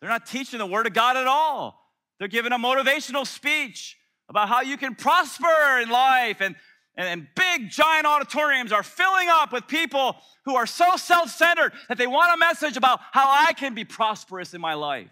they're 0.00 0.10
not 0.10 0.26
teaching 0.26 0.58
the 0.58 0.66
Word 0.66 0.86
of 0.86 0.92
God 0.92 1.16
at 1.16 1.26
all. 1.26 1.82
They're 2.18 2.28
giving 2.28 2.52
a 2.52 2.58
motivational 2.58 3.26
speech 3.26 3.96
about 4.28 4.48
how 4.48 4.62
you 4.62 4.76
can 4.76 4.94
prosper 4.94 5.80
in 5.82 5.90
life. 5.90 6.40
And, 6.40 6.56
and, 6.96 7.26
big, 7.34 7.70
giant 7.70 8.06
auditoriums 8.06 8.72
are 8.72 8.82
filling 8.82 9.28
up 9.28 9.52
with 9.52 9.66
people 9.66 10.16
who 10.44 10.56
are 10.56 10.66
so 10.66 10.96
self 10.96 11.30
centered 11.30 11.72
that 11.88 11.98
they 11.98 12.06
want 12.06 12.34
a 12.34 12.38
message 12.38 12.76
about 12.76 13.00
how 13.12 13.28
I 13.28 13.52
can 13.52 13.74
be 13.74 13.84
prosperous 13.84 14.54
in 14.54 14.60
my 14.60 14.74
life. 14.74 15.10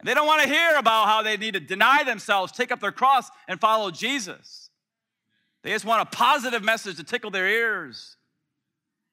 And 0.00 0.08
they 0.08 0.14
don't 0.14 0.26
want 0.26 0.42
to 0.42 0.48
hear 0.48 0.76
about 0.76 1.06
how 1.06 1.22
they 1.22 1.36
need 1.36 1.54
to 1.54 1.60
deny 1.60 2.04
themselves, 2.04 2.52
take 2.52 2.72
up 2.72 2.80
their 2.80 2.90
cross, 2.90 3.30
and 3.46 3.60
follow 3.60 3.90
Jesus. 3.90 4.70
They 5.62 5.70
just 5.70 5.84
want 5.84 6.00
a 6.00 6.16
positive 6.16 6.64
message 6.64 6.96
to 6.96 7.04
tickle 7.04 7.30
their 7.30 7.46
ears. 7.46 8.16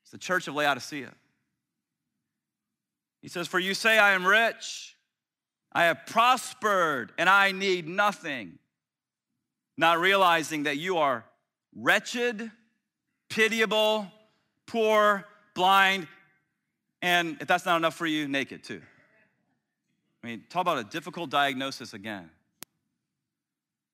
It's 0.03 0.11
the 0.11 0.17
church 0.17 0.47
of 0.47 0.55
Laodicea. 0.55 1.13
He 3.21 3.27
says, 3.27 3.47
For 3.47 3.59
you 3.59 3.73
say, 3.73 3.97
I 3.97 4.13
am 4.13 4.25
rich, 4.25 4.95
I 5.73 5.83
have 5.83 6.05
prospered, 6.05 7.11
and 7.17 7.27
I 7.27 7.51
need 7.51 7.85
nothing. 7.87 8.57
not 9.79 9.99
realizing 9.99 10.63
that 10.63 10.77
you 10.77 10.97
are 10.97 11.25
wretched, 11.75 12.49
pitiable, 13.29 14.07
poor, 14.65 15.25
blind, 15.53 16.07
and 17.01 17.37
if 17.41 17.47
that's 17.47 17.65
not 17.65 17.75
enough 17.75 17.93
for 17.93 18.07
you, 18.07 18.27
naked 18.27 18.63
too. 18.63 18.81
I 20.27 20.29
mean, 20.31 20.43
talk 20.49 20.63
about 20.63 20.77
a 20.77 20.83
difficult 20.83 21.29
diagnosis 21.29 21.93
again. 21.93 22.29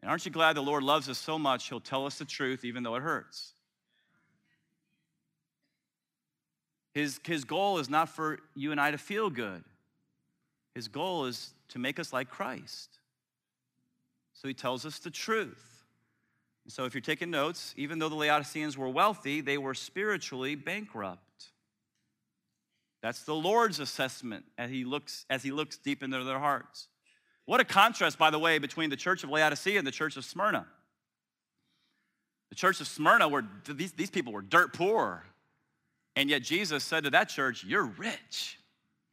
And 0.02 0.10
aren't 0.10 0.26
you 0.26 0.32
glad 0.32 0.56
the 0.56 0.64
Lord 0.64 0.82
loves 0.82 1.08
us 1.08 1.20
so 1.20 1.38
much, 1.38 1.70
He'll 1.70 1.80
tell 1.80 2.08
us 2.08 2.18
the 2.18 2.26
truth 2.26 2.66
even 2.66 2.82
though 2.82 2.96
it 2.96 3.04
hurts? 3.04 3.52
His, 6.96 7.20
his 7.24 7.44
goal 7.44 7.78
is 7.78 7.88
not 7.88 8.10
for 8.10 8.40
you 8.56 8.72
and 8.72 8.82
I 8.82 8.90
to 8.90 8.98
feel 8.98 9.30
good. 9.30 9.64
His 10.74 10.88
goal 10.88 11.26
is 11.26 11.54
to 11.70 11.78
make 11.78 12.00
us 12.00 12.12
like 12.12 12.32
Christ. 12.32 12.90
So 14.34 14.48
he 14.48 14.56
tells 14.56 14.88
us 14.88 14.98
the 14.98 15.12
truth. 15.12 15.84
So 16.68 16.86
if 16.86 16.96
you're 16.96 17.02
taking 17.02 17.30
notes, 17.30 17.76
even 17.78 18.00
though 18.00 18.10
the 18.10 18.16
Laodiceans 18.16 18.76
were 18.76 18.90
wealthy, 18.90 19.42
they 19.42 19.60
were 19.60 19.76
spiritually 19.76 20.56
bankrupt. 20.56 21.23
That's 23.04 23.24
the 23.24 23.36
Lord's 23.36 23.80
assessment 23.80 24.46
as 24.58 24.72
he 24.72 24.86
looks, 24.86 25.26
as 25.30 25.44
he 25.44 25.52
looks 25.52 25.78
deep 25.78 26.02
into 26.02 26.24
their 26.24 26.40
hearts. 26.40 26.88
What 27.44 27.60
a 27.60 27.66
contrast, 27.66 28.18
by 28.18 28.30
the 28.30 28.40
way, 28.40 28.60
between 28.60 28.90
the 28.90 28.96
church 28.96 29.26
of 29.26 29.30
Laodicea 29.30 29.78
and 29.78 29.86
the 29.86 29.92
church 29.92 30.16
of 30.16 30.24
Smyrna. 30.24 30.66
The 32.50 32.56
church 32.56 32.80
of 32.80 32.88
Smyrna 32.88 33.28
were 33.28 33.44
these, 33.68 33.92
these 33.92 34.10
people 34.10 34.32
were 34.32 34.42
dirt 34.42 34.74
poor. 34.74 35.26
And 36.16 36.30
yet 36.30 36.44
Jesus 36.44 36.82
said 36.86 37.04
to 37.04 37.10
that 37.10 37.28
church, 37.28 37.66
You're 37.66 37.84
rich, 37.84 38.58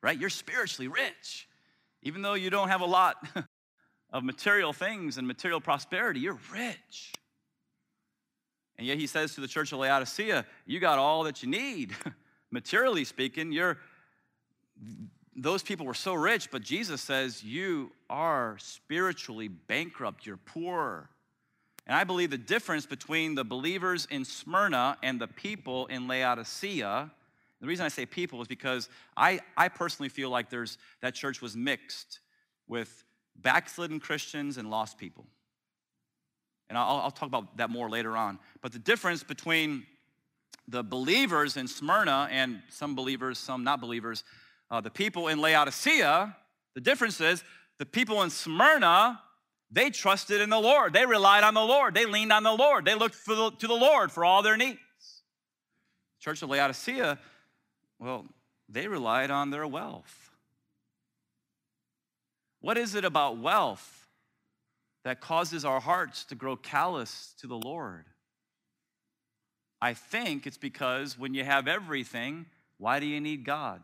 right? 0.05 0.17
You're 0.17 0.31
spiritually 0.31 0.87
rich. 0.87 1.49
Even 2.03 2.23
though 2.23 2.35
you 2.35 2.49
don't 2.49 2.69
have 2.69 2.83
a 2.83 2.87
lot 2.87 3.17
of 4.13 4.23
material 4.23 4.73
things 4.73 5.19
and 5.19 5.27
material 5.27 5.61
prosperity, 5.61 6.21
you're 6.21 6.39
rich. 6.53 7.13
And 8.79 8.87
yet 8.87 8.99
he 8.99 9.09
says 9.09 9.35
to 9.35 9.41
the 9.41 9.49
church 9.49 9.73
of 9.73 9.81
Laodicea, 9.81 10.47
You 10.65 10.79
got 10.79 11.01
all 11.01 11.25
that 11.25 11.43
you 11.43 11.49
need. 11.49 11.97
Materially 12.51 13.05
speaking, 13.05 13.53
you're 13.53 13.79
those 15.37 15.63
people 15.63 15.87
were 15.87 15.95
so 15.95 16.15
rich, 16.15 16.51
but 16.51 16.63
Jesus 16.63 17.01
says, 17.01 17.43
You 17.43 17.93
are 18.09 18.57
spiritually 18.59 19.49
bankrupt, 19.49 20.27
you're 20.27 20.37
poor. 20.37 21.09
And 21.87 21.97
I 21.97 22.05
believe 22.05 22.31
the 22.31 22.39
difference 22.39 22.87
between 22.87 23.35
the 23.35 23.45
believers 23.45 24.07
in 24.11 24.25
Smyrna 24.25 24.97
and 25.03 25.21
the 25.21 25.27
people 25.27 25.87
in 25.87 26.07
Laodicea, 26.07 27.11
the 27.61 27.67
reason 27.67 27.85
I 27.85 27.89
say 27.89 28.07
people 28.07 28.41
is 28.43 28.49
because 28.49 28.89
I, 29.17 29.41
I 29.57 29.69
personally 29.69 30.09
feel 30.09 30.31
like 30.31 30.51
there's 30.51 30.79
that 31.01 31.15
church 31.15 31.41
was 31.41 31.57
mixed 31.57 32.21
with 32.69 33.05
backslidden 33.37 33.99
Christians 33.99 34.57
and 34.57 34.71
lost 34.71 34.99
people. 34.99 35.27
And 36.69 36.79
I'll, 36.79 36.99
I'll 36.99 37.11
talk 37.11 37.27
about 37.27 37.57
that 37.57 37.71
more 37.71 37.91
later 37.91 38.17
on. 38.17 38.39
But 38.61 38.73
the 38.73 38.79
difference 38.79 39.25
between 39.25 39.85
the 40.69 40.83
believers 40.83 41.57
in 41.57 41.67
Smyrna 41.67 42.29
and 42.31 42.63
some 42.69 42.95
believers, 42.95 43.39
some 43.39 43.65
not 43.65 43.81
believers, 43.81 44.25
uh, 44.71 44.81
the 44.81 44.91
people 44.91 45.29
in 45.29 45.41
Laodicea, 45.41 46.37
the 46.75 46.81
difference 46.81 47.21
is 47.21 47.43
the 47.79 47.87
people 47.87 48.23
in 48.23 48.31
Smyrna 48.31 49.21
they 49.71 49.91
trusted 49.91 50.41
in 50.41 50.51
the 50.51 50.59
Lord. 50.59 50.93
They 50.93 51.07
relied 51.07 51.45
on 51.45 51.55
the 51.55 51.61
Lord. 51.61 51.95
They 51.95 52.05
leaned 52.05 52.33
on 52.33 52.43
the 52.43 52.53
Lord. 52.53 52.85
They 52.85 52.95
looked 52.95 53.25
the, 53.25 53.53
to 53.53 53.67
the 53.67 53.75
Lord 53.75 54.11
for 54.11 54.25
all 54.25 54.43
their 54.43 54.57
needs. 54.57 54.79
Church 56.19 56.43
of 56.43 56.51
Laodicea, 56.51 57.19
well, 57.99 58.27
they 58.69 58.89
relied 58.89 59.31
on 59.31 59.51
their 59.51 59.67
wealth. 59.67 60.31
What 62.61 62.77
is 62.77 62.95
it 62.95 63.05
about 63.05 63.39
wealth 63.39 64.09
that 65.05 65.21
causes 65.21 65.65
our 65.65 65.81
hearts 65.81 66.25
to 66.27 66.35
grow 66.35 66.57
callous 66.57 67.35
to 67.41 67.47
the 67.47 67.57
Lord? 67.57 68.07
I 69.83 69.95
think 69.95 70.47
it's 70.47 70.59
because 70.59 71.19
when 71.19 71.35
you 71.35 71.45
have 71.45 71.67
everything, 71.67 72.47
why 72.79 73.01
do 73.01 73.07
you 73.07 73.21
need 73.21 73.45
God? 73.45 73.83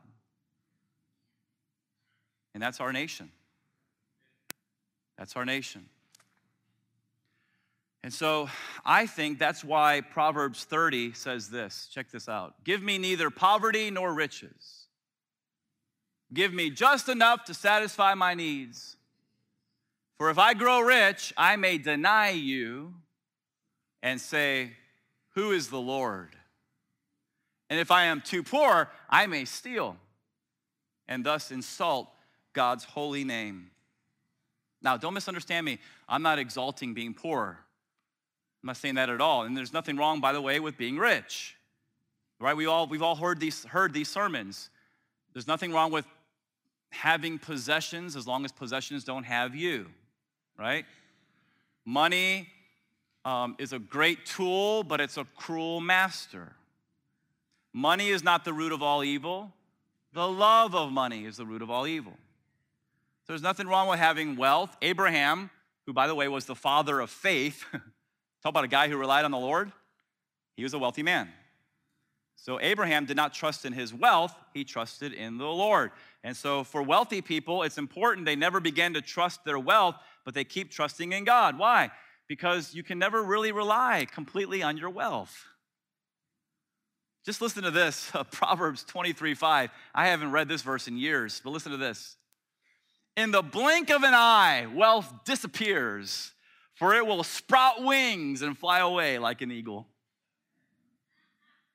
And 2.54 2.62
that's 2.62 2.80
our 2.80 2.92
nation. 2.92 3.30
That's 5.18 5.37
our 5.37 5.44
nation. 5.44 5.88
And 8.02 8.12
so 8.12 8.48
I 8.85 9.06
think 9.06 9.38
that's 9.38 9.64
why 9.64 10.00
Proverbs 10.00 10.64
30 10.64 11.14
says 11.14 11.50
this. 11.50 11.88
Check 11.92 12.11
this 12.11 12.28
out 12.28 12.54
Give 12.64 12.82
me 12.82 12.98
neither 12.98 13.30
poverty 13.30 13.90
nor 13.90 14.14
riches. 14.14 14.87
Give 16.32 16.52
me 16.52 16.70
just 16.70 17.09
enough 17.09 17.44
to 17.44 17.54
satisfy 17.54 18.14
my 18.14 18.35
needs. 18.35 18.96
For 20.18 20.30
if 20.30 20.38
I 20.38 20.54
grow 20.54 20.80
rich, 20.80 21.32
I 21.37 21.56
may 21.56 21.78
deny 21.78 22.30
you 22.30 22.94
and 24.02 24.20
say, 24.20 24.72
Who 25.37 25.53
is 25.53 25.68
the 25.68 25.81
Lord? 25.81 26.35
And 27.68 27.79
if 27.79 27.90
I 27.90 28.07
am 28.07 28.22
too 28.22 28.42
poor, 28.42 28.90
I 29.09 29.27
may 29.27 29.44
steal 29.44 29.96
and 31.07 31.25
thus 31.25 31.51
insult 31.51 32.09
God's 32.55 32.85
holy 32.85 33.22
name. 33.22 33.70
Now, 34.81 34.96
don't 34.96 35.12
misunderstand 35.12 35.66
me. 35.66 35.79
I'm 36.09 36.22
not 36.22 36.38
exalting 36.38 36.94
being 36.94 37.12
poor. 37.12 37.59
I'm 38.62 38.66
not 38.66 38.79
saying 38.79 38.94
that 38.94 39.11
at 39.11 39.20
all. 39.20 39.42
And 39.42 39.55
there's 39.55 39.75
nothing 39.75 39.96
wrong, 39.99 40.20
by 40.20 40.33
the 40.33 40.40
way, 40.40 40.59
with 40.59 40.79
being 40.79 40.96
rich. 40.96 41.55
Right? 42.40 42.57
We 42.57 42.64
all, 42.66 42.87
we've 42.87 43.03
all 43.03 43.16
heard 43.16 43.38
these, 43.38 43.64
heard 43.64 43.92
these 43.92 44.09
sermons. 44.09 44.70
There's 45.35 45.46
nothing 45.46 45.70
wrong 45.70 45.90
with 45.90 46.07
having 46.90 47.38
possessions 47.38 48.16
as 48.16 48.27
long 48.27 48.46
as 48.46 48.53
possessions 48.53 49.05
don't 49.05 49.25
have 49.25 49.55
you. 49.55 49.87
Right? 50.59 50.87
Money 51.85 52.49
um, 53.27 53.57
is 53.59 53.73
a 53.73 53.79
great 53.81 54.25
tool, 54.25 54.85
but 54.85 55.01
it's 55.01 55.17
a 55.17 55.27
cruel 55.37 55.81
master. 55.81 56.53
Money 57.75 58.09
is 58.09 58.23
not 58.23 58.45
the 58.45 58.53
root 58.53 58.71
of 58.71 58.83
all 58.83 59.03
evil. 59.03 59.53
The 60.12 60.27
love 60.27 60.77
of 60.77 60.93
money 60.93 61.27
is 61.27 61.37
the 61.37 61.45
root 61.45 61.61
of 61.61 61.69
all 61.69 61.89
evil. 61.89 62.12
There's 63.27 63.43
nothing 63.43 63.67
wrong 63.67 63.89
with 63.89 63.99
having 63.99 64.37
wealth. 64.37 64.77
Abraham, 64.81 65.51
who, 65.87 65.93
by 65.93 66.07
the 66.07 66.15
way, 66.15 66.29
was 66.29 66.45
the 66.45 66.55
father 66.55 67.01
of 67.01 67.11
faith, 67.11 67.65
talk 67.73 68.51
about 68.51 68.62
a 68.62 68.69
guy 68.69 68.89
who 68.89 68.97
relied 68.97 69.25
on 69.25 69.33
the 69.33 69.39
Lord. 69.39 69.73
He 70.57 70.62
was 70.62 70.73
a 70.73 70.79
wealthy 70.79 71.03
man. 71.03 71.29
So 72.37 72.61
Abraham 72.61 73.07
did 73.07 73.17
not 73.17 73.35
trust 73.35 73.65
in 73.65 73.73
his 73.73 73.93
wealth, 73.93 74.35
he 74.55 74.62
trusted 74.62 75.12
in 75.12 75.37
the 75.37 75.47
Lord. 75.47 75.91
And 76.23 76.37
so 76.37 76.62
for 76.62 76.81
wealthy 76.81 77.23
people, 77.23 77.65
it's 77.65 77.77
important 77.77 78.25
they 78.25 78.37
never 78.37 78.61
begin 78.61 78.95
to 78.95 79.03
trust 79.03 79.45
their 79.45 79.59
wealth, 79.59 79.97
but 80.25 80.33
they 80.33 80.45
keep 80.45 80.71
trusting 80.71 81.12
in 81.12 81.25
God. 81.25 81.59
Why? 81.59 81.91
Because 82.29 82.75
you 82.75 82.83
can 82.83 82.99
never 82.99 83.23
really 83.23 83.53
rely 83.53 84.07
completely 84.12 84.62
on 84.62 84.77
your 84.77 84.91
wealth. 84.91 85.47
Just 87.25 87.41
listen 87.41 87.65
to 87.65 87.71
this 87.71 88.11
Proverbs 88.31 88.85
23 88.85 89.35
5. 89.35 89.71
I 89.95 90.07
haven't 90.07 90.31
read 90.31 90.49
this 90.49 90.62
verse 90.62 90.89
in 90.89 90.97
years, 90.97 91.41
but 91.43 91.51
listen 91.51 91.73
to 91.73 91.79
this. 91.79 92.17
In 93.17 93.31
the 93.31 93.43
blink 93.43 93.91
of 93.91 94.03
an 94.03 94.15
eye, 94.15 94.67
wealth 94.73 95.12
disappears, 95.25 96.33
for 96.75 96.95
it 96.95 97.07
will 97.07 97.25
sprout 97.25 97.83
wings 97.83 98.43
and 98.43 98.57
fly 98.57 98.79
away 98.79 99.19
like 99.19 99.41
an 99.41 99.51
eagle. 99.51 99.89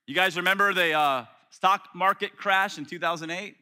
You 0.05 0.15
guys 0.15 0.37
remember 0.37 0.73
the 0.73 0.93
uh, 0.93 1.25
stock 1.49 1.89
market 1.95 2.37
crash 2.37 2.77
in 2.77 2.85
2008? 2.85 3.55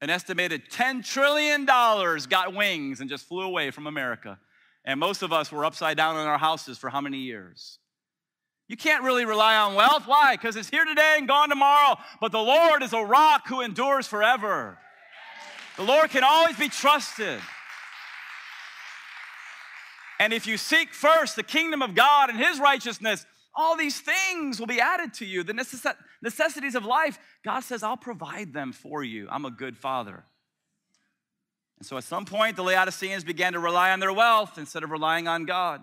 An 0.00 0.10
estimated 0.10 0.70
$10 0.70 1.04
trillion 1.04 1.64
got 1.64 2.54
wings 2.54 3.00
and 3.00 3.08
just 3.08 3.26
flew 3.26 3.42
away 3.42 3.70
from 3.70 3.86
America. 3.86 4.38
And 4.86 5.00
most 5.00 5.22
of 5.22 5.32
us 5.32 5.50
were 5.50 5.64
upside 5.64 5.96
down 5.96 6.16
in 6.16 6.26
our 6.26 6.38
houses 6.38 6.78
for 6.78 6.88
how 6.88 7.00
many 7.00 7.18
years? 7.18 7.80
You 8.68 8.76
can't 8.76 9.04
really 9.04 9.24
rely 9.24 9.56
on 9.56 9.74
wealth. 9.74 10.04
Why? 10.06 10.34
Because 10.34 10.56
it's 10.56 10.70
here 10.70 10.84
today 10.84 11.16
and 11.18 11.28
gone 11.28 11.48
tomorrow. 11.48 11.96
But 12.20 12.32
the 12.32 12.38
Lord 12.38 12.82
is 12.82 12.92
a 12.92 13.02
rock 13.02 13.48
who 13.48 13.60
endures 13.60 14.06
forever. 14.06 14.78
The 15.76 15.84
Lord 15.84 16.10
can 16.10 16.24
always 16.24 16.56
be 16.56 16.68
trusted. 16.68 17.40
And 20.18 20.32
if 20.32 20.46
you 20.46 20.56
seek 20.56 20.94
first 20.94 21.36
the 21.36 21.42
kingdom 21.42 21.82
of 21.82 21.94
God 21.94 22.30
and 22.30 22.38
his 22.38 22.58
righteousness, 22.58 23.26
all 23.54 23.76
these 23.76 24.00
things 24.00 24.58
will 24.58 24.66
be 24.66 24.80
added 24.80 25.14
to 25.14 25.26
you. 25.26 25.42
The 25.42 25.52
necess- 25.52 25.96
necessities 26.22 26.74
of 26.74 26.84
life, 26.84 27.18
God 27.44 27.60
says, 27.60 27.82
I'll 27.82 27.96
provide 27.96 28.52
them 28.52 28.72
for 28.72 29.04
you. 29.04 29.28
I'm 29.30 29.44
a 29.44 29.50
good 29.50 29.76
father. 29.76 30.24
And 31.78 31.86
so 31.86 31.96
at 31.98 32.04
some 32.04 32.24
point, 32.24 32.56
the 32.56 32.62
Laodiceans 32.62 33.24
began 33.24 33.52
to 33.52 33.58
rely 33.58 33.92
on 33.92 34.00
their 34.00 34.12
wealth 34.12 34.58
instead 34.58 34.82
of 34.82 34.90
relying 34.90 35.28
on 35.28 35.44
God. 35.44 35.82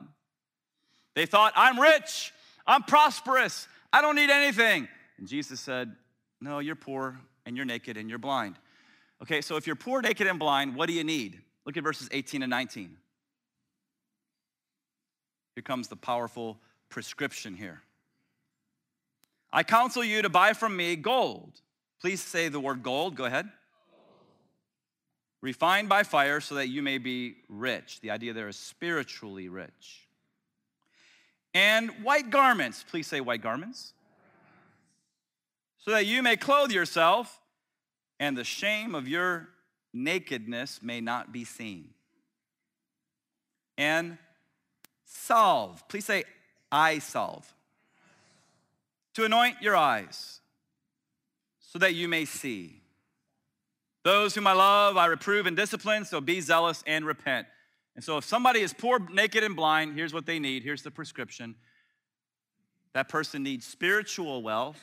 They 1.15 1.25
thought, 1.25 1.53
I'm 1.55 1.79
rich, 1.79 2.33
I'm 2.65 2.83
prosperous, 2.83 3.67
I 3.91 4.01
don't 4.01 4.15
need 4.15 4.31
anything. 4.31 4.87
And 5.19 5.27
Jesus 5.27 5.59
said, 5.59 5.95
No, 6.41 6.59
you're 6.59 6.75
poor 6.75 7.19
and 7.45 7.55
you're 7.55 7.65
naked 7.65 7.97
and 7.97 8.09
you're 8.09 8.19
blind. 8.19 8.57
Okay, 9.21 9.41
so 9.41 9.55
if 9.55 9.67
you're 9.67 9.75
poor, 9.75 10.01
naked, 10.01 10.27
and 10.27 10.39
blind, 10.39 10.75
what 10.75 10.87
do 10.87 10.93
you 10.93 11.03
need? 11.03 11.39
Look 11.65 11.77
at 11.77 11.83
verses 11.83 12.09
18 12.11 12.43
and 12.43 12.49
19. 12.49 12.97
Here 15.55 15.61
comes 15.61 15.87
the 15.87 15.95
powerful 15.95 16.57
prescription 16.89 17.55
here. 17.55 17.81
I 19.51 19.63
counsel 19.63 20.03
you 20.03 20.23
to 20.23 20.29
buy 20.29 20.53
from 20.53 20.75
me 20.75 20.95
gold. 20.95 21.61
Please 22.01 22.21
say 22.21 22.49
the 22.49 22.59
word 22.59 22.83
gold. 22.83 23.15
Go 23.15 23.25
ahead. 23.25 23.47
Refined 25.43 25.89
by 25.89 26.03
fire 26.03 26.39
so 26.39 26.55
that 26.55 26.69
you 26.69 26.81
may 26.81 26.99
be 26.99 27.35
rich. 27.49 27.99
The 27.99 28.11
idea 28.11 28.31
there 28.31 28.47
is 28.47 28.55
spiritually 28.55 29.49
rich. 29.49 30.07
and 31.53 31.91
white 32.01 32.29
garments. 32.29 32.85
Please 32.89 33.07
say 33.07 33.19
white 33.19 33.41
garments. 33.41 33.93
So 35.79 35.91
that 35.91 36.05
you 36.05 36.23
may 36.23 36.37
clothe 36.37 36.71
yourself 36.71 37.41
and 38.21 38.37
the 38.37 38.45
shame 38.45 38.95
of 38.95 39.05
your 39.05 39.49
nakedness 39.93 40.81
may 40.81 41.01
not 41.01 41.33
be 41.33 41.43
seen. 41.43 41.89
And 43.77 44.17
salve. 45.05 45.85
Please 45.89 46.05
say, 46.05 46.23
eye 46.71 46.99
salve. 46.99 47.53
To 49.15 49.25
anoint 49.25 49.61
your 49.61 49.75
eyes 49.75 50.39
so 51.59 51.77
that 51.79 51.93
you 51.95 52.07
may 52.07 52.23
see. 52.23 52.79
Those 54.03 54.35
whom 54.35 54.47
I 54.47 54.53
love, 54.53 54.97
I 54.97 55.05
reprove 55.05 55.45
and 55.45 55.55
discipline, 55.55 56.03
so 56.03 56.19
be 56.19 56.41
zealous 56.41 56.83
and 56.85 57.05
repent. 57.05 57.47
And 57.95 58.03
so, 58.03 58.17
if 58.17 58.25
somebody 58.25 58.61
is 58.61 58.73
poor, 58.73 58.99
naked, 58.99 59.43
and 59.43 59.55
blind, 59.55 59.95
here's 59.95 60.13
what 60.13 60.25
they 60.25 60.39
need. 60.39 60.63
Here's 60.63 60.81
the 60.81 60.91
prescription. 60.91 61.55
That 62.93 63.07
person 63.07 63.43
needs 63.43 63.65
spiritual 63.65 64.41
wealth, 64.41 64.79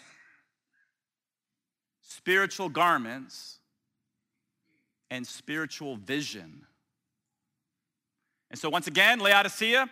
spiritual 2.03 2.69
garments, 2.69 3.59
and 5.11 5.27
spiritual 5.27 5.97
vision. 5.97 6.63
And 8.51 8.59
so, 8.59 8.71
once 8.71 8.87
again, 8.87 9.19
Laodicea, 9.19 9.91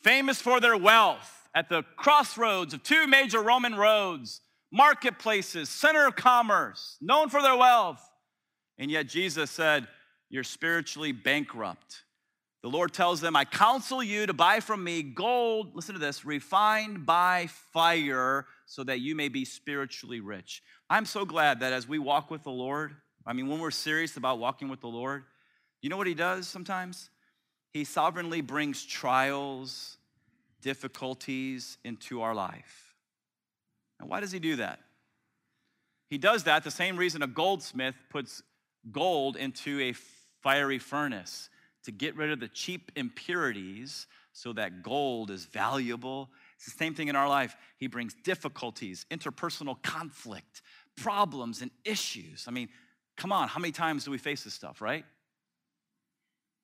famous 0.00 0.40
for 0.40 0.60
their 0.60 0.76
wealth 0.76 1.48
at 1.54 1.68
the 1.68 1.82
crossroads 1.96 2.72
of 2.72 2.82
two 2.82 3.06
major 3.06 3.40
Roman 3.40 3.74
roads, 3.74 4.40
marketplaces, 4.70 5.68
center 5.68 6.06
of 6.06 6.16
commerce, 6.16 6.96
known 7.00 7.28
for 7.28 7.42
their 7.42 7.56
wealth. 7.56 8.11
And 8.78 8.90
yet, 8.90 9.06
Jesus 9.06 9.50
said, 9.50 9.86
You're 10.30 10.44
spiritually 10.44 11.12
bankrupt. 11.12 12.02
The 12.62 12.68
Lord 12.68 12.92
tells 12.92 13.20
them, 13.20 13.34
I 13.34 13.44
counsel 13.44 14.04
you 14.04 14.24
to 14.26 14.32
buy 14.32 14.60
from 14.60 14.84
me 14.84 15.02
gold, 15.02 15.74
listen 15.74 15.94
to 15.94 16.00
this, 16.00 16.24
refined 16.24 17.04
by 17.04 17.48
fire, 17.72 18.46
so 18.66 18.84
that 18.84 19.00
you 19.00 19.16
may 19.16 19.28
be 19.28 19.44
spiritually 19.44 20.20
rich. 20.20 20.62
I'm 20.88 21.04
so 21.04 21.24
glad 21.24 21.60
that 21.60 21.72
as 21.72 21.88
we 21.88 21.98
walk 21.98 22.30
with 22.30 22.44
the 22.44 22.52
Lord, 22.52 22.94
I 23.26 23.32
mean, 23.32 23.48
when 23.48 23.58
we're 23.58 23.72
serious 23.72 24.16
about 24.16 24.38
walking 24.38 24.68
with 24.68 24.80
the 24.80 24.88
Lord, 24.88 25.24
you 25.80 25.90
know 25.90 25.96
what 25.96 26.06
He 26.06 26.14
does 26.14 26.46
sometimes? 26.46 27.10
He 27.72 27.82
sovereignly 27.82 28.42
brings 28.42 28.84
trials, 28.84 29.96
difficulties 30.60 31.78
into 31.84 32.22
our 32.22 32.34
life. 32.34 32.94
And 33.98 34.08
why 34.08 34.20
does 34.20 34.30
He 34.30 34.38
do 34.38 34.56
that? 34.56 34.78
He 36.10 36.18
does 36.18 36.44
that 36.44 36.62
the 36.62 36.70
same 36.70 36.96
reason 36.96 37.22
a 37.22 37.26
goldsmith 37.26 37.96
puts 38.08 38.42
gold 38.90 39.36
into 39.36 39.80
a 39.80 39.92
fiery 40.42 40.78
furnace 40.78 41.48
to 41.84 41.92
get 41.92 42.16
rid 42.16 42.30
of 42.30 42.40
the 42.40 42.48
cheap 42.48 42.92
impurities 42.96 44.06
so 44.32 44.52
that 44.52 44.82
gold 44.82 45.30
is 45.30 45.44
valuable. 45.44 46.30
It's 46.56 46.64
the 46.64 46.78
same 46.78 46.94
thing 46.94 47.08
in 47.08 47.16
our 47.16 47.28
life. 47.28 47.54
He 47.76 47.86
brings 47.86 48.14
difficulties, 48.24 49.06
interpersonal 49.10 49.80
conflict, 49.82 50.62
problems, 50.96 51.60
and 51.60 51.70
issues. 51.84 52.46
I 52.48 52.50
mean, 52.50 52.68
Come 53.16 53.32
on, 53.32 53.48
how 53.48 53.60
many 53.60 53.72
times 53.72 54.04
do 54.04 54.10
we 54.10 54.18
face 54.18 54.44
this 54.44 54.54
stuff, 54.54 54.80
right? 54.80 55.04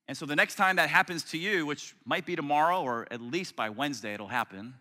And 0.07 0.17
so 0.17 0.25
the 0.25 0.37
next 0.37 0.55
time 0.55 0.77
that 0.77 0.89
happens 0.89 1.23
to 1.25 1.39
you, 1.39 1.67
which 1.67 1.95
might 2.05 2.25
be 2.25 2.35
tomorrow 2.35 2.83
or 2.83 3.07
at 3.11 3.21
least 3.21 3.57
by 3.57 3.69
Wednesday 3.69 4.15
it'll 4.15 4.29
happen, 4.29 4.75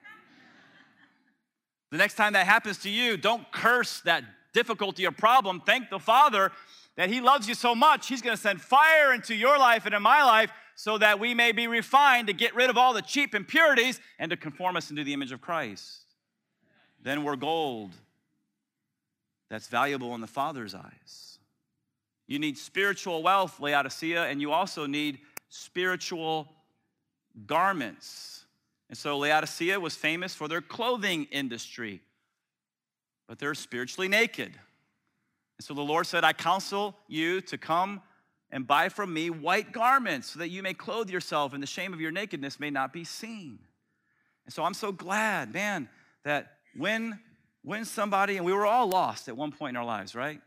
the 1.91 1.97
next 1.97 2.15
time 2.15 2.33
that 2.33 2.45
happens 2.45 2.77
to 2.79 2.89
you, 2.89 3.17
don't 3.17 3.51
curse 3.51 4.01
that 4.01 4.23
difficulty 4.53 5.05
or 5.05 5.11
problem. 5.11 5.61
Thank 5.65 5.89
the 5.89 5.99
Father 5.99 6.51
that 6.97 7.09
He 7.09 7.21
loves 7.21 7.47
you 7.47 7.55
so 7.55 7.73
much, 7.73 8.07
He's 8.07 8.21
gonna 8.21 8.35
send 8.35 8.61
fire 8.61 9.13
into 9.13 9.33
your 9.33 9.57
life 9.57 9.85
and 9.85 9.95
in 9.95 10.01
my 10.01 10.23
life 10.23 10.51
so 10.75 10.97
that 10.97 11.19
we 11.19 11.33
may 11.33 11.51
be 11.51 11.67
refined 11.67 12.27
to 12.27 12.33
get 12.33 12.53
rid 12.53 12.69
of 12.69 12.77
all 12.77 12.93
the 12.93 13.01
cheap 13.01 13.33
impurities 13.33 13.99
and 14.19 14.29
to 14.29 14.37
conform 14.37 14.75
us 14.75 14.89
into 14.89 15.03
the 15.03 15.13
image 15.13 15.31
of 15.31 15.41
Christ. 15.41 16.01
Then 17.01 17.23
we're 17.23 17.35
gold 17.35 17.93
that's 19.49 19.67
valuable 19.67 20.13
in 20.13 20.21
the 20.21 20.27
Father's 20.27 20.75
eyes. 20.75 21.39
You 22.27 22.37
need 22.39 22.57
spiritual 22.57 23.23
wealth, 23.23 23.59
Laodicea, 23.59 24.25
and 24.25 24.41
you 24.41 24.51
also 24.51 24.85
need 24.85 25.19
spiritual 25.49 26.51
garments. 27.45 28.45
And 28.89 28.97
so 28.97 29.17
Laodicea 29.17 29.79
was 29.79 29.95
famous 29.95 30.35
for 30.35 30.47
their 30.47 30.61
clothing 30.61 31.27
industry, 31.31 32.01
but 33.27 33.39
they're 33.39 33.55
spiritually 33.55 34.07
naked. 34.09 34.53
And 35.57 35.65
so 35.65 35.73
the 35.73 35.81
Lord 35.81 36.05
said, 36.05 36.23
I 36.23 36.33
counsel 36.33 36.95
you 37.07 37.41
to 37.41 37.57
come 37.57 38.01
and 38.51 38.65
buy 38.65 38.89
from 38.89 39.13
me 39.13 39.29
white 39.29 39.71
garments 39.71 40.31
so 40.31 40.39
that 40.39 40.49
you 40.49 40.63
may 40.63 40.73
clothe 40.73 41.09
yourself 41.09 41.53
and 41.53 41.61
the 41.61 41.67
shame 41.67 41.93
of 41.93 41.99
your 41.99 42.11
nakedness 42.11 42.59
may 42.59 42.69
not 42.69 42.93
be 42.93 43.03
seen. 43.03 43.59
And 44.45 44.53
so 44.53 44.63
I'm 44.63 44.73
so 44.73 44.91
glad, 44.91 45.53
man, 45.53 45.89
that 46.23 46.53
when 46.75 47.19
when 47.67 47.83
somebody 47.83 48.37
and 48.37 48.45
we 48.45 48.53
were 48.53 48.65
all 48.65 48.87
lost 48.87 49.27
at 49.27 49.35
one 49.35 49.51
point 49.51 49.71
in 49.71 49.75
our 49.75 49.83
lives, 49.83 50.15
right? 50.15 50.39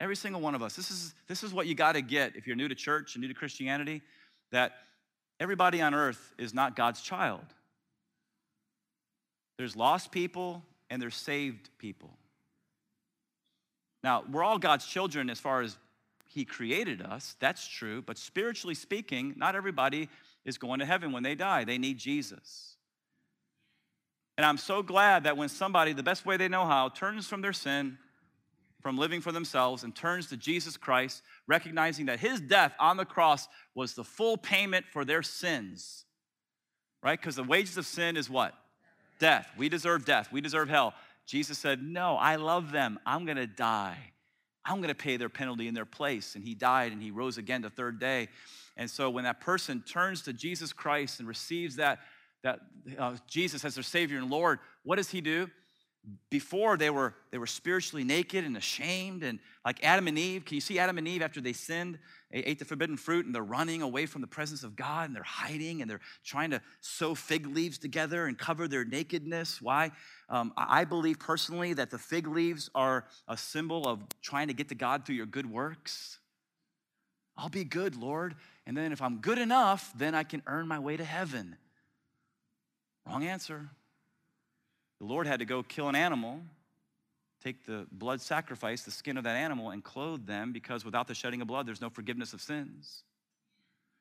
Every 0.00 0.16
single 0.16 0.40
one 0.40 0.54
of 0.54 0.62
us. 0.62 0.74
This 0.74 0.90
is, 0.90 1.14
this 1.28 1.42
is 1.42 1.52
what 1.52 1.66
you 1.66 1.74
got 1.74 1.92
to 1.92 2.00
get 2.00 2.34
if 2.34 2.46
you're 2.46 2.56
new 2.56 2.66
to 2.66 2.74
church 2.74 3.14
and 3.14 3.20
new 3.20 3.28
to 3.28 3.34
Christianity 3.34 4.00
that 4.52 4.72
everybody 5.38 5.82
on 5.82 5.92
earth 5.92 6.34
is 6.38 6.54
not 6.54 6.74
God's 6.74 7.02
child. 7.02 7.44
There's 9.58 9.76
lost 9.76 10.12
people 10.12 10.62
and 10.88 11.00
there's 11.00 11.14
saved 11.14 11.68
people. 11.76 12.16
Now, 14.06 14.22
we're 14.30 14.44
all 14.44 14.60
God's 14.60 14.86
children 14.86 15.28
as 15.30 15.40
far 15.40 15.62
as 15.62 15.76
He 16.26 16.44
created 16.44 17.02
us. 17.02 17.34
That's 17.40 17.66
true. 17.66 18.02
But 18.02 18.18
spiritually 18.18 18.76
speaking, 18.76 19.34
not 19.36 19.56
everybody 19.56 20.08
is 20.44 20.58
going 20.58 20.78
to 20.78 20.86
heaven 20.86 21.10
when 21.10 21.24
they 21.24 21.34
die. 21.34 21.64
They 21.64 21.76
need 21.76 21.98
Jesus. 21.98 22.76
And 24.38 24.46
I'm 24.46 24.58
so 24.58 24.80
glad 24.80 25.24
that 25.24 25.36
when 25.36 25.48
somebody, 25.48 25.92
the 25.92 26.04
best 26.04 26.24
way 26.24 26.36
they 26.36 26.46
know 26.46 26.66
how, 26.66 26.88
turns 26.88 27.26
from 27.26 27.40
their 27.40 27.52
sin 27.52 27.98
from 28.80 28.96
living 28.96 29.20
for 29.20 29.32
themselves 29.32 29.82
and 29.82 29.92
turns 29.92 30.28
to 30.28 30.36
Jesus 30.36 30.76
Christ, 30.76 31.24
recognizing 31.48 32.06
that 32.06 32.20
his 32.20 32.40
death 32.40 32.74
on 32.78 32.96
the 32.96 33.04
cross 33.04 33.48
was 33.74 33.94
the 33.94 34.04
full 34.04 34.36
payment 34.36 34.86
for 34.92 35.04
their 35.04 35.24
sins. 35.24 36.04
Right? 37.02 37.18
Because 37.18 37.34
the 37.34 37.42
wages 37.42 37.76
of 37.76 37.86
sin 37.86 38.16
is 38.16 38.30
what? 38.30 38.54
Death. 39.18 39.48
We 39.58 39.68
deserve 39.68 40.04
death. 40.04 40.30
We 40.30 40.40
deserve 40.40 40.68
hell. 40.68 40.94
Jesus 41.26 41.58
said, 41.58 41.82
No, 41.82 42.16
I 42.16 42.36
love 42.36 42.72
them. 42.72 42.98
I'm 43.04 43.24
going 43.24 43.36
to 43.36 43.46
die. 43.46 43.98
I'm 44.64 44.78
going 44.78 44.88
to 44.88 44.94
pay 44.94 45.16
their 45.16 45.28
penalty 45.28 45.68
in 45.68 45.74
their 45.74 45.84
place. 45.84 46.34
And 46.34 46.44
he 46.44 46.54
died 46.54 46.92
and 46.92 47.02
he 47.02 47.10
rose 47.10 47.38
again 47.38 47.62
the 47.62 47.70
third 47.70 48.00
day. 48.00 48.28
And 48.76 48.90
so 48.90 49.10
when 49.10 49.24
that 49.24 49.40
person 49.40 49.82
turns 49.82 50.22
to 50.22 50.32
Jesus 50.32 50.72
Christ 50.72 51.20
and 51.20 51.28
receives 51.28 51.76
that, 51.76 52.00
that 52.42 52.60
uh, 52.98 53.16
Jesus 53.26 53.64
as 53.64 53.74
their 53.74 53.84
Savior 53.84 54.18
and 54.18 54.30
Lord, 54.30 54.58
what 54.82 54.96
does 54.96 55.10
he 55.10 55.20
do? 55.20 55.48
Before 56.30 56.76
they 56.76 56.90
were 56.90 57.14
they 57.30 57.38
were 57.38 57.46
spiritually 57.46 58.04
naked 58.04 58.44
and 58.44 58.56
ashamed 58.56 59.24
and 59.24 59.40
like 59.64 59.82
adam 59.82 60.06
and 60.06 60.18
eve. 60.18 60.44
Can 60.44 60.54
you 60.54 60.60
see 60.60 60.78
adam 60.78 60.98
and 60.98 61.08
eve 61.08 61.22
after 61.22 61.40
they 61.40 61.52
sinned 61.52 61.98
they 62.30 62.38
ate 62.40 62.58
the 62.58 62.64
forbidden 62.64 62.96
fruit 62.96 63.26
and 63.26 63.34
they're 63.34 63.42
running 63.42 63.82
away 63.82 64.06
from 64.06 64.20
the 64.20 64.26
presence 64.26 64.62
of 64.62 64.76
god 64.76 65.08
and 65.08 65.16
they're 65.16 65.22
hiding 65.22 65.82
and 65.82 65.90
they're 65.90 66.00
trying 66.24 66.50
to 66.50 66.60
sew 66.80 67.14
fig 67.14 67.46
leaves 67.46 67.78
together 67.78 68.26
and 68.26 68.38
cover 68.38 68.68
their 68.68 68.84
nakedness? 68.84 69.60
Why? 69.60 69.90
Um, 70.28 70.52
i 70.56 70.84
believe 70.84 71.18
personally 71.18 71.72
that 71.74 71.90
the 71.90 71.98
fig 71.98 72.28
leaves 72.28 72.70
are 72.74 73.06
a 73.26 73.36
symbol 73.36 73.88
of 73.88 74.00
trying 74.22 74.48
to 74.48 74.54
get 74.54 74.68
to 74.68 74.74
god 74.74 75.06
through 75.06 75.16
your 75.16 75.26
good 75.26 75.50
works. 75.50 76.18
I'll 77.36 77.48
be 77.48 77.64
good 77.64 77.96
lord 77.96 78.36
and 78.66 78.76
then 78.76 78.92
if 78.92 79.02
i'm 79.02 79.18
good 79.18 79.38
enough 79.38 79.92
then 79.96 80.14
i 80.14 80.22
can 80.22 80.42
earn 80.46 80.68
my 80.68 80.78
way 80.78 80.96
to 80.96 81.04
heaven. 81.04 81.56
Wrong 83.06 83.24
answer 83.24 83.70
the 84.98 85.04
Lord 85.04 85.26
had 85.26 85.40
to 85.40 85.44
go 85.44 85.62
kill 85.62 85.88
an 85.88 85.94
animal, 85.94 86.40
take 87.42 87.64
the 87.66 87.86
blood 87.92 88.20
sacrifice, 88.20 88.82
the 88.82 88.90
skin 88.90 89.16
of 89.16 89.24
that 89.24 89.36
animal, 89.36 89.70
and 89.70 89.84
clothe 89.84 90.26
them 90.26 90.52
because 90.52 90.84
without 90.84 91.06
the 91.06 91.14
shedding 91.14 91.40
of 91.40 91.48
blood, 91.48 91.66
there's 91.66 91.80
no 91.80 91.90
forgiveness 91.90 92.32
of 92.32 92.40
sins. 92.40 93.02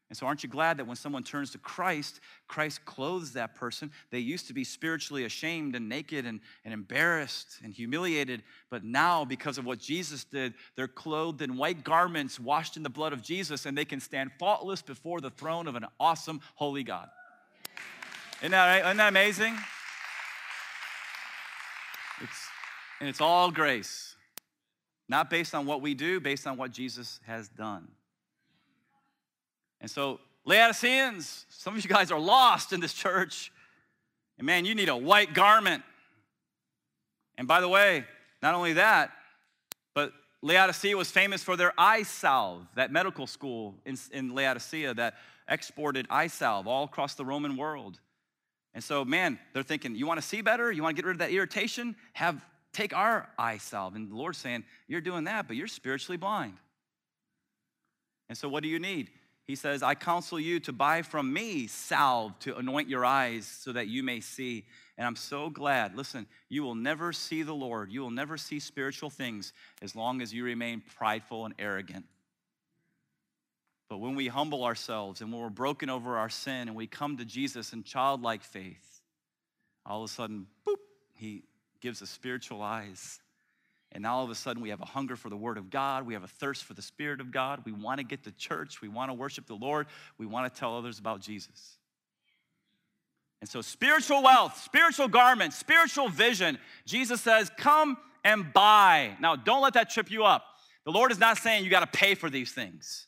And 0.09 0.15
so, 0.15 0.27
aren't 0.27 0.43
you 0.43 0.49
glad 0.49 0.77
that 0.77 0.85
when 0.85 0.95
someone 0.95 1.23
turns 1.23 1.51
to 1.51 1.57
Christ, 1.57 2.19
Christ 2.47 2.85
clothes 2.85 3.33
that 3.33 3.55
person? 3.55 3.91
They 4.11 4.19
used 4.19 4.47
to 4.47 4.53
be 4.53 4.63
spiritually 4.63 5.25
ashamed 5.25 5.75
and 5.75 5.89
naked 5.89 6.27
and, 6.27 6.41
and 6.63 6.75
embarrassed 6.75 7.57
and 7.63 7.73
humiliated, 7.73 8.43
but 8.69 8.83
now, 8.83 9.25
because 9.25 9.57
of 9.57 9.65
what 9.65 9.79
Jesus 9.79 10.23
did, 10.23 10.53
they're 10.75 10.87
clothed 10.87 11.41
in 11.41 11.57
white 11.57 11.83
garments, 11.83 12.39
washed 12.39 12.77
in 12.77 12.83
the 12.83 12.89
blood 12.89 13.13
of 13.13 13.23
Jesus, 13.23 13.65
and 13.65 13.75
they 13.75 13.85
can 13.85 13.99
stand 13.99 14.29
faultless 14.37 14.83
before 14.83 15.21
the 15.21 15.31
throne 15.31 15.67
of 15.67 15.75
an 15.75 15.87
awesome, 15.99 16.39
holy 16.53 16.83
God. 16.83 17.09
Isn't 18.41 18.51
that, 18.51 18.67
right? 18.67 18.85
Isn't 18.85 18.97
that 18.97 19.09
amazing? 19.09 19.55
It's, 22.21 22.47
and 22.99 23.09
it's 23.09 23.21
all 23.21 23.51
grace, 23.51 24.15
not 25.09 25.29
based 25.29 25.53
on 25.53 25.65
what 25.65 25.81
we 25.81 25.93
do, 25.93 26.19
based 26.19 26.47
on 26.47 26.57
what 26.57 26.71
Jesus 26.71 27.19
has 27.25 27.47
done. 27.49 27.87
And 29.81 29.89
so, 29.89 30.19
Laodiceans, 30.45 31.45
some 31.49 31.75
of 31.75 31.83
you 31.83 31.89
guys 31.89 32.11
are 32.11 32.19
lost 32.19 32.71
in 32.73 32.79
this 32.79 32.93
church. 32.93 33.51
And 34.37 34.45
man, 34.45 34.65
you 34.65 34.75
need 34.75 34.89
a 34.89 34.97
white 34.97 35.33
garment. 35.33 35.83
And 37.37 37.47
by 37.47 37.61
the 37.61 37.69
way, 37.69 38.05
not 38.41 38.55
only 38.55 38.73
that, 38.73 39.11
but 39.93 40.13
Laodicea 40.41 40.95
was 40.95 41.09
famous 41.11 41.43
for 41.43 41.57
their 41.57 41.73
eye 41.77 42.03
salve, 42.03 42.67
that 42.75 42.91
medical 42.91 43.27
school 43.27 43.75
in, 43.85 43.97
in 44.11 44.33
Laodicea 44.33 44.93
that 44.93 45.15
exported 45.47 46.05
eye 46.09 46.27
salve 46.27 46.67
all 46.67 46.83
across 46.85 47.15
the 47.15 47.25
Roman 47.25 47.57
world. 47.57 47.99
And 48.75 48.83
so, 48.83 49.03
man, 49.03 49.39
they're 49.53 49.63
thinking, 49.63 49.95
you 49.95 50.05
want 50.05 50.21
to 50.21 50.27
see 50.27 50.41
better? 50.41 50.71
You 50.71 50.83
want 50.83 50.95
to 50.95 51.01
get 51.01 51.07
rid 51.07 51.15
of 51.15 51.19
that 51.19 51.31
irritation? 51.31 51.95
Have 52.13 52.45
take 52.75 52.95
our 52.95 53.29
eye 53.39 53.57
salve. 53.57 53.95
And 53.95 54.11
the 54.11 54.15
Lord's 54.15 54.37
saying, 54.37 54.65
You're 54.87 55.01
doing 55.01 55.23
that, 55.23 55.47
but 55.47 55.55
you're 55.55 55.67
spiritually 55.67 56.17
blind. 56.17 56.57
And 58.27 58.37
so, 58.37 58.49
what 58.49 58.61
do 58.63 58.69
you 58.69 58.79
need? 58.79 59.09
He 59.45 59.55
says, 59.55 59.83
I 59.83 59.93
counsel 59.93 60.39
you 60.39 60.59
to 60.61 60.73
buy 60.73 61.03
from 61.03 61.31
me 61.31 61.67
salve 61.67 62.37
to 62.39 62.57
anoint 62.57 62.89
your 62.89 63.05
eyes 63.05 63.45
so 63.45 63.71
that 63.73 63.87
you 63.87 64.01
may 64.01 64.19
see. 64.19 64.65
And 64.97 65.05
I'm 65.05 65.15
so 65.15 65.49
glad. 65.49 65.95
Listen, 65.95 66.25
you 66.49 66.63
will 66.63 66.73
never 66.73 67.13
see 67.13 67.43
the 67.43 67.53
Lord. 67.53 67.91
You 67.91 68.01
will 68.01 68.11
never 68.11 68.37
see 68.37 68.59
spiritual 68.59 69.11
things 69.11 69.53
as 69.83 69.95
long 69.95 70.21
as 70.21 70.33
you 70.33 70.43
remain 70.43 70.81
prideful 70.97 71.45
and 71.45 71.53
arrogant. 71.59 72.05
But 73.95 74.01
when 74.01 74.15
we 74.15 74.27
humble 74.27 74.65
ourselves 74.65 75.21
and 75.21 75.31
when 75.31 75.41
we're 75.41 75.49
broken 75.49 75.89
over 75.89 76.17
our 76.17 76.27
sin 76.27 76.67
and 76.67 76.75
we 76.75 76.85
come 76.85 77.15
to 77.15 77.23
Jesus 77.23 77.71
in 77.71 77.81
childlike 77.81 78.43
faith, 78.43 78.99
all 79.85 80.03
of 80.03 80.09
a 80.09 80.13
sudden, 80.13 80.47
boop, 80.67 80.75
he 81.13 81.43
gives 81.79 82.01
us 82.01 82.09
spiritual 82.09 82.61
eyes. 82.61 83.21
And 83.93 84.05
all 84.05 84.21
of 84.21 84.29
a 84.29 84.35
sudden 84.35 84.61
we 84.61 84.67
have 84.71 84.81
a 84.81 84.85
hunger 84.85 85.15
for 85.15 85.29
the 85.29 85.37
Word 85.37 85.57
of 85.57 85.69
God. 85.69 86.05
We 86.05 86.13
have 86.13 86.25
a 86.25 86.27
thirst 86.27 86.65
for 86.65 86.73
the 86.73 86.81
Spirit 86.81 87.21
of 87.21 87.31
God. 87.31 87.61
We 87.63 87.71
want 87.71 87.99
to 87.99 88.03
get 88.03 88.25
to 88.25 88.33
church. 88.33 88.81
We 88.81 88.89
want 88.89 89.11
to 89.11 89.13
worship 89.13 89.47
the 89.47 89.55
Lord. 89.55 89.87
We 90.17 90.25
want 90.25 90.53
to 90.53 90.59
tell 90.59 90.77
others 90.77 90.99
about 90.99 91.21
Jesus. 91.21 91.77
And 93.39 93.49
so, 93.49 93.61
spiritual 93.61 94.21
wealth, 94.21 94.61
spiritual 94.61 95.07
garments, 95.07 95.55
spiritual 95.55 96.09
vision, 96.09 96.57
Jesus 96.85 97.21
says, 97.21 97.49
come 97.57 97.95
and 98.25 98.51
buy. 98.51 99.15
Now, 99.21 99.37
don't 99.37 99.61
let 99.61 99.75
that 99.75 99.89
trip 99.89 100.11
you 100.11 100.25
up. 100.25 100.43
The 100.83 100.91
Lord 100.91 101.13
is 101.13 101.17
not 101.17 101.37
saying 101.37 101.63
you 101.63 101.69
got 101.69 101.89
to 101.93 101.97
pay 101.97 102.13
for 102.13 102.29
these 102.29 102.51
things. 102.51 103.07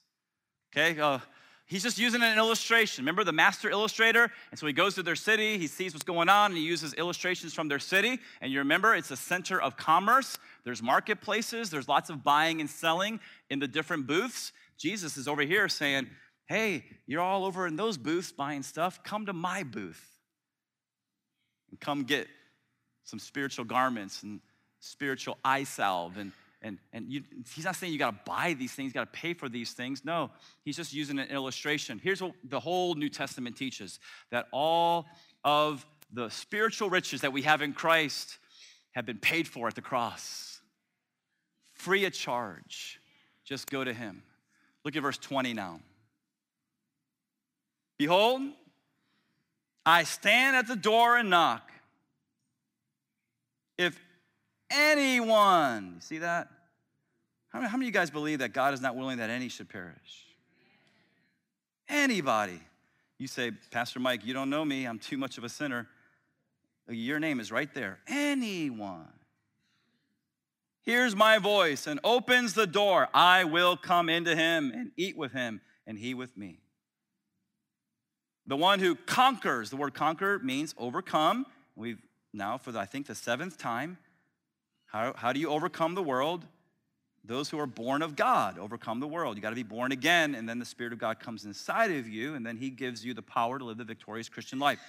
Okay? 0.71 0.99
Uh, 0.99 1.19
he's 1.65 1.83
just 1.83 1.97
using 1.97 2.21
an 2.21 2.37
illustration. 2.37 3.03
Remember 3.03 3.23
the 3.23 3.31
master 3.31 3.69
illustrator? 3.69 4.31
And 4.51 4.59
so 4.59 4.67
he 4.67 4.73
goes 4.73 4.95
to 4.95 5.03
their 5.03 5.15
city, 5.15 5.57
he 5.57 5.67
sees 5.67 5.93
what's 5.93 6.03
going 6.03 6.29
on, 6.29 6.51
and 6.51 6.57
he 6.57 6.65
uses 6.65 6.93
illustrations 6.93 7.53
from 7.53 7.67
their 7.67 7.79
city. 7.79 8.19
And 8.41 8.51
you 8.51 8.59
remember, 8.59 8.95
it's 8.95 9.11
a 9.11 9.17
center 9.17 9.61
of 9.61 9.77
commerce. 9.77 10.37
There's 10.63 10.81
marketplaces, 10.81 11.69
there's 11.69 11.87
lots 11.87 12.09
of 12.09 12.23
buying 12.23 12.61
and 12.61 12.69
selling 12.69 13.19
in 13.49 13.59
the 13.59 13.67
different 13.67 14.07
booths. 14.07 14.51
Jesus 14.77 15.17
is 15.17 15.27
over 15.27 15.41
here 15.41 15.69
saying, 15.69 16.07
Hey, 16.47 16.85
you're 17.05 17.21
all 17.21 17.43
over 17.43 17.67
in 17.67 17.75
those 17.75 17.97
booths 17.97 18.31
buying 18.31 18.63
stuff. 18.63 19.03
Come 19.03 19.25
to 19.25 19.33
my 19.33 19.63
booth 19.63 20.01
and 21.69 21.79
come 21.79 22.03
get 22.03 22.27
some 23.03 23.19
spiritual 23.19 23.65
garments 23.65 24.23
and 24.23 24.39
spiritual 24.79 25.37
eye 25.43 25.63
salve 25.63 26.17
and 26.17 26.31
and, 26.61 26.79
and 26.91 27.11
you, 27.11 27.23
he's 27.53 27.65
not 27.65 27.75
saying 27.75 27.93
you 27.93 27.99
got 27.99 28.25
to 28.25 28.31
buy 28.31 28.53
these 28.53 28.71
things, 28.71 28.89
you 28.89 28.93
got 28.93 29.11
to 29.13 29.19
pay 29.19 29.33
for 29.33 29.47
these 29.47 29.73
things. 29.73 30.03
No, 30.03 30.31
he's 30.63 30.75
just 30.75 30.93
using 30.93 31.19
an 31.19 31.27
illustration. 31.29 31.99
Here's 32.03 32.21
what 32.21 32.33
the 32.43 32.59
whole 32.59 32.95
New 32.95 33.09
Testament 33.09 33.55
teaches 33.55 33.99
that 34.31 34.47
all 34.51 35.05
of 35.43 35.85
the 36.11 36.29
spiritual 36.29 36.89
riches 36.89 37.21
that 37.21 37.33
we 37.33 37.43
have 37.43 37.61
in 37.61 37.73
Christ 37.73 38.37
have 38.91 39.05
been 39.05 39.19
paid 39.19 39.47
for 39.47 39.67
at 39.67 39.75
the 39.75 39.81
cross, 39.81 40.59
free 41.75 42.05
of 42.05 42.13
charge. 42.13 42.99
Just 43.43 43.69
go 43.69 43.83
to 43.83 43.93
him. 43.93 44.23
Look 44.83 44.95
at 44.95 45.03
verse 45.03 45.17
20 45.17 45.53
now. 45.53 45.79
Behold, 47.97 48.41
I 49.85 50.03
stand 50.03 50.55
at 50.55 50.67
the 50.67 50.75
door 50.75 51.17
and 51.17 51.29
knock. 51.29 51.71
If 53.77 53.99
anyone. 54.69 55.93
You 55.95 56.01
see 56.01 56.17
that? 56.19 56.49
How 57.49 57.59
many, 57.59 57.69
how 57.69 57.77
many 57.77 57.85
of 57.85 57.93
you 57.93 57.99
guys 57.99 58.09
believe 58.09 58.39
that 58.39 58.53
God 58.53 58.73
is 58.73 58.81
not 58.81 58.95
willing 58.95 59.17
that 59.17 59.29
any 59.29 59.49
should 59.49 59.69
perish? 59.69 60.25
Anybody. 61.89 62.59
You 63.17 63.27
say, 63.27 63.51
Pastor 63.71 63.99
Mike, 63.99 64.25
you 64.25 64.33
don't 64.33 64.49
know 64.49 64.63
me. 64.63 64.85
I'm 64.85 64.99
too 64.99 65.17
much 65.17 65.37
of 65.37 65.43
a 65.43 65.49
sinner. 65.49 65.87
Your 66.89 67.19
name 67.19 67.39
is 67.39 67.51
right 67.51 67.73
there. 67.73 67.99
Anyone. 68.07 69.07
Hears 70.83 71.15
my 71.15 71.37
voice 71.37 71.87
and 71.87 71.99
opens 72.03 72.53
the 72.53 72.67
door. 72.67 73.09
I 73.13 73.43
will 73.43 73.75
come 73.75 74.07
into 74.07 74.35
him 74.35 74.71
and 74.73 74.91
eat 74.95 75.17
with 75.17 75.33
him, 75.33 75.59
and 75.85 75.97
he 75.97 76.13
with 76.13 76.37
me. 76.37 76.59
The 78.45 78.55
one 78.55 78.79
who 78.79 78.95
conquers, 78.95 79.69
the 79.69 79.75
word 79.75 79.93
conquer 79.93 80.39
means 80.39 80.73
overcome. 80.77 81.45
We've 81.75 82.01
now, 82.33 82.57
for 82.57 82.71
the, 82.71 82.79
I 82.79 82.85
think 82.85 83.07
the 83.07 83.15
seventh 83.15 83.57
time, 83.57 83.97
how, 84.87 85.13
how 85.15 85.33
do 85.33 85.39
you 85.39 85.49
overcome 85.49 85.95
the 85.95 86.03
world? 86.03 86.45
Those 87.23 87.49
who 87.49 87.59
are 87.59 87.67
born 87.67 88.01
of 88.01 88.15
God 88.15 88.57
overcome 88.57 88.99
the 88.99 89.07
world. 89.07 89.35
You 89.35 89.41
got 89.41 89.49
to 89.49 89.55
be 89.55 89.63
born 89.63 89.91
again, 89.91 90.33
and 90.33 90.47
then 90.47 90.59
the 90.59 90.65
Spirit 90.65 90.93
of 90.93 90.99
God 90.99 91.19
comes 91.19 91.43
inside 91.43 91.91
of 91.91 92.07
you, 92.07 92.35
and 92.35 92.45
then 92.45 92.55
He 92.55 92.69
gives 92.69 93.03
you 93.03 93.13
the 93.13 93.21
power 93.21 93.59
to 93.59 93.65
live 93.65 93.77
the 93.77 93.83
victorious 93.83 94.29
Christian 94.29 94.59
life. 94.59 94.79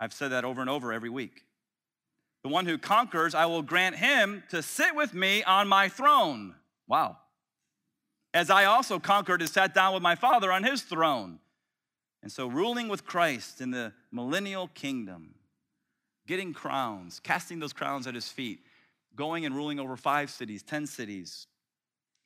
I've 0.00 0.12
said 0.12 0.28
that 0.28 0.44
over 0.44 0.60
and 0.60 0.70
over 0.70 0.92
every 0.92 1.10
week. 1.10 1.44
The 2.42 2.48
one 2.48 2.66
who 2.66 2.78
conquers, 2.78 3.34
I 3.34 3.46
will 3.46 3.62
grant 3.62 3.96
him 3.96 4.42
to 4.50 4.62
sit 4.62 4.96
with 4.96 5.14
me 5.14 5.44
on 5.44 5.68
my 5.68 5.88
throne. 5.88 6.56
Wow. 6.88 7.18
As 8.34 8.50
I 8.50 8.64
also 8.64 8.98
conquered 8.98 9.42
and 9.42 9.50
sat 9.50 9.74
down 9.74 9.94
with 9.94 10.02
my 10.02 10.16
Father 10.16 10.50
on 10.50 10.64
his 10.64 10.82
throne. 10.82 11.38
And 12.22 12.32
so, 12.32 12.46
ruling 12.46 12.88
with 12.88 13.04
Christ 13.04 13.60
in 13.60 13.70
the 13.70 13.92
millennial 14.10 14.68
kingdom, 14.68 15.34
getting 16.26 16.52
crowns, 16.52 17.20
casting 17.20 17.58
those 17.58 17.72
crowns 17.72 18.06
at 18.06 18.14
his 18.14 18.28
feet 18.28 18.60
going 19.16 19.44
and 19.44 19.54
ruling 19.54 19.78
over 19.80 19.96
five 19.96 20.30
cities, 20.30 20.62
10 20.62 20.86
cities, 20.86 21.46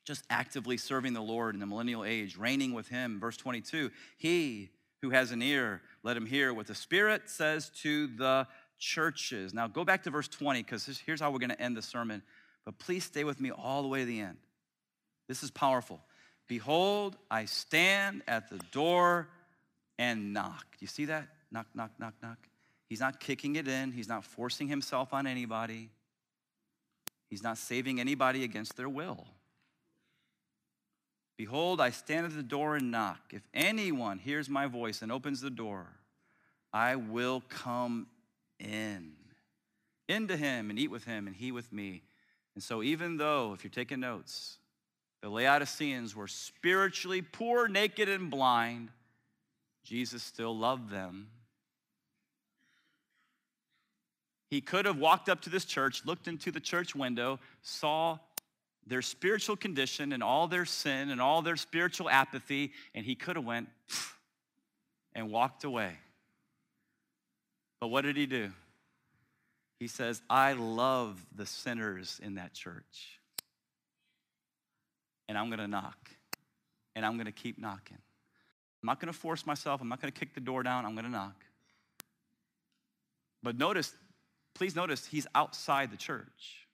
just 0.04 0.24
actively 0.30 0.76
serving 0.76 1.12
the 1.12 1.20
Lord 1.20 1.54
in 1.54 1.60
the 1.60 1.66
millennial 1.66 2.04
age, 2.04 2.36
reigning 2.36 2.72
with 2.72 2.88
him. 2.88 3.18
Verse 3.18 3.36
22 3.36 3.90
He 4.16 4.70
who 5.02 5.10
has 5.10 5.30
an 5.30 5.42
ear, 5.42 5.82
let 6.02 6.16
him 6.16 6.26
hear 6.26 6.54
what 6.54 6.66
the 6.66 6.74
Spirit 6.74 7.22
says 7.26 7.70
to 7.82 8.06
the 8.06 8.46
churches. 8.78 9.52
Now 9.52 9.66
go 9.66 9.84
back 9.84 10.04
to 10.04 10.10
verse 10.10 10.28
20 10.28 10.62
because 10.62 10.86
here's 11.04 11.20
how 11.20 11.30
we're 11.30 11.38
going 11.38 11.50
to 11.50 11.60
end 11.60 11.76
the 11.76 11.82
sermon. 11.82 12.22
But 12.64 12.78
please 12.78 13.04
stay 13.04 13.24
with 13.24 13.40
me 13.40 13.50
all 13.50 13.82
the 13.82 13.88
way 13.88 14.00
to 14.00 14.04
the 14.06 14.20
end. 14.20 14.38
This 15.28 15.42
is 15.42 15.50
powerful. 15.50 16.00
Behold, 16.48 17.16
I 17.30 17.44
stand 17.46 18.22
at 18.28 18.48
the 18.48 18.58
door 18.72 19.28
and 19.98 20.32
knock. 20.32 20.64
Do 20.72 20.78
you 20.80 20.86
see 20.86 21.06
that? 21.06 21.28
Knock, 21.50 21.66
knock, 21.74 21.90
knock, 21.98 22.14
knock. 22.22 22.38
He's 22.88 23.00
not 23.00 23.18
kicking 23.18 23.56
it 23.56 23.66
in, 23.66 23.92
he's 23.92 24.08
not 24.08 24.24
forcing 24.24 24.68
himself 24.68 25.12
on 25.12 25.26
anybody. 25.26 25.90
He's 27.28 27.42
not 27.42 27.58
saving 27.58 28.00
anybody 28.00 28.44
against 28.44 28.76
their 28.76 28.88
will. 28.88 29.26
Behold, 31.36 31.80
I 31.80 31.90
stand 31.90 32.24
at 32.24 32.34
the 32.34 32.42
door 32.42 32.76
and 32.76 32.90
knock. 32.90 33.32
If 33.32 33.42
anyone 33.52 34.18
hears 34.18 34.48
my 34.48 34.66
voice 34.66 35.02
and 35.02 35.12
opens 35.12 35.40
the 35.40 35.50
door, 35.50 35.86
I 36.72 36.96
will 36.96 37.42
come 37.48 38.06
in, 38.58 39.12
into 40.08 40.36
him 40.36 40.70
and 40.70 40.78
eat 40.78 40.90
with 40.90 41.04
him 41.04 41.26
and 41.26 41.36
he 41.36 41.52
with 41.52 41.72
me. 41.72 42.02
And 42.54 42.64
so, 42.64 42.82
even 42.82 43.18
though, 43.18 43.52
if 43.52 43.64
you're 43.64 43.70
taking 43.70 44.00
notes, 44.00 44.56
the 45.20 45.28
Laodiceans 45.28 46.16
were 46.16 46.28
spiritually 46.28 47.20
poor, 47.20 47.68
naked, 47.68 48.08
and 48.08 48.30
blind, 48.30 48.88
Jesus 49.84 50.22
still 50.22 50.56
loved 50.56 50.90
them 50.90 51.28
He 54.50 54.60
could 54.60 54.84
have 54.86 54.98
walked 54.98 55.28
up 55.28 55.40
to 55.42 55.50
this 55.50 55.64
church, 55.64 56.04
looked 56.04 56.28
into 56.28 56.50
the 56.50 56.60
church 56.60 56.94
window, 56.94 57.40
saw 57.62 58.18
their 58.86 59.02
spiritual 59.02 59.56
condition 59.56 60.12
and 60.12 60.22
all 60.22 60.46
their 60.46 60.64
sin 60.64 61.10
and 61.10 61.20
all 61.20 61.42
their 61.42 61.56
spiritual 61.56 62.08
apathy, 62.08 62.72
and 62.94 63.04
he 63.04 63.16
could 63.16 63.36
have 63.36 63.44
went 63.44 63.68
and 65.14 65.30
walked 65.30 65.64
away. 65.64 65.92
But 67.80 67.88
what 67.88 68.02
did 68.02 68.16
he 68.16 68.26
do? 68.26 68.52
He 69.80 69.88
says, 69.88 70.22
I 70.30 70.52
love 70.52 71.24
the 71.34 71.44
sinners 71.44 72.20
in 72.22 72.36
that 72.36 72.54
church. 72.54 73.20
And 75.28 75.36
I'm 75.36 75.48
going 75.48 75.58
to 75.58 75.68
knock. 75.68 76.10
And 76.94 77.04
I'm 77.04 77.14
going 77.14 77.26
to 77.26 77.32
keep 77.32 77.58
knocking. 77.58 77.98
I'm 78.82 78.86
not 78.86 79.00
going 79.00 79.12
to 79.12 79.18
force 79.18 79.44
myself. 79.44 79.80
I'm 79.80 79.88
not 79.88 80.00
going 80.00 80.12
to 80.12 80.18
kick 80.18 80.34
the 80.34 80.40
door 80.40 80.62
down. 80.62 80.86
I'm 80.86 80.94
going 80.94 81.04
to 81.04 81.10
knock. 81.10 81.44
But 83.42 83.58
notice 83.58 83.92
please 84.56 84.74
notice 84.74 85.06
he's 85.06 85.26
outside 85.34 85.90
the 85.90 85.96
church. 85.96 86.66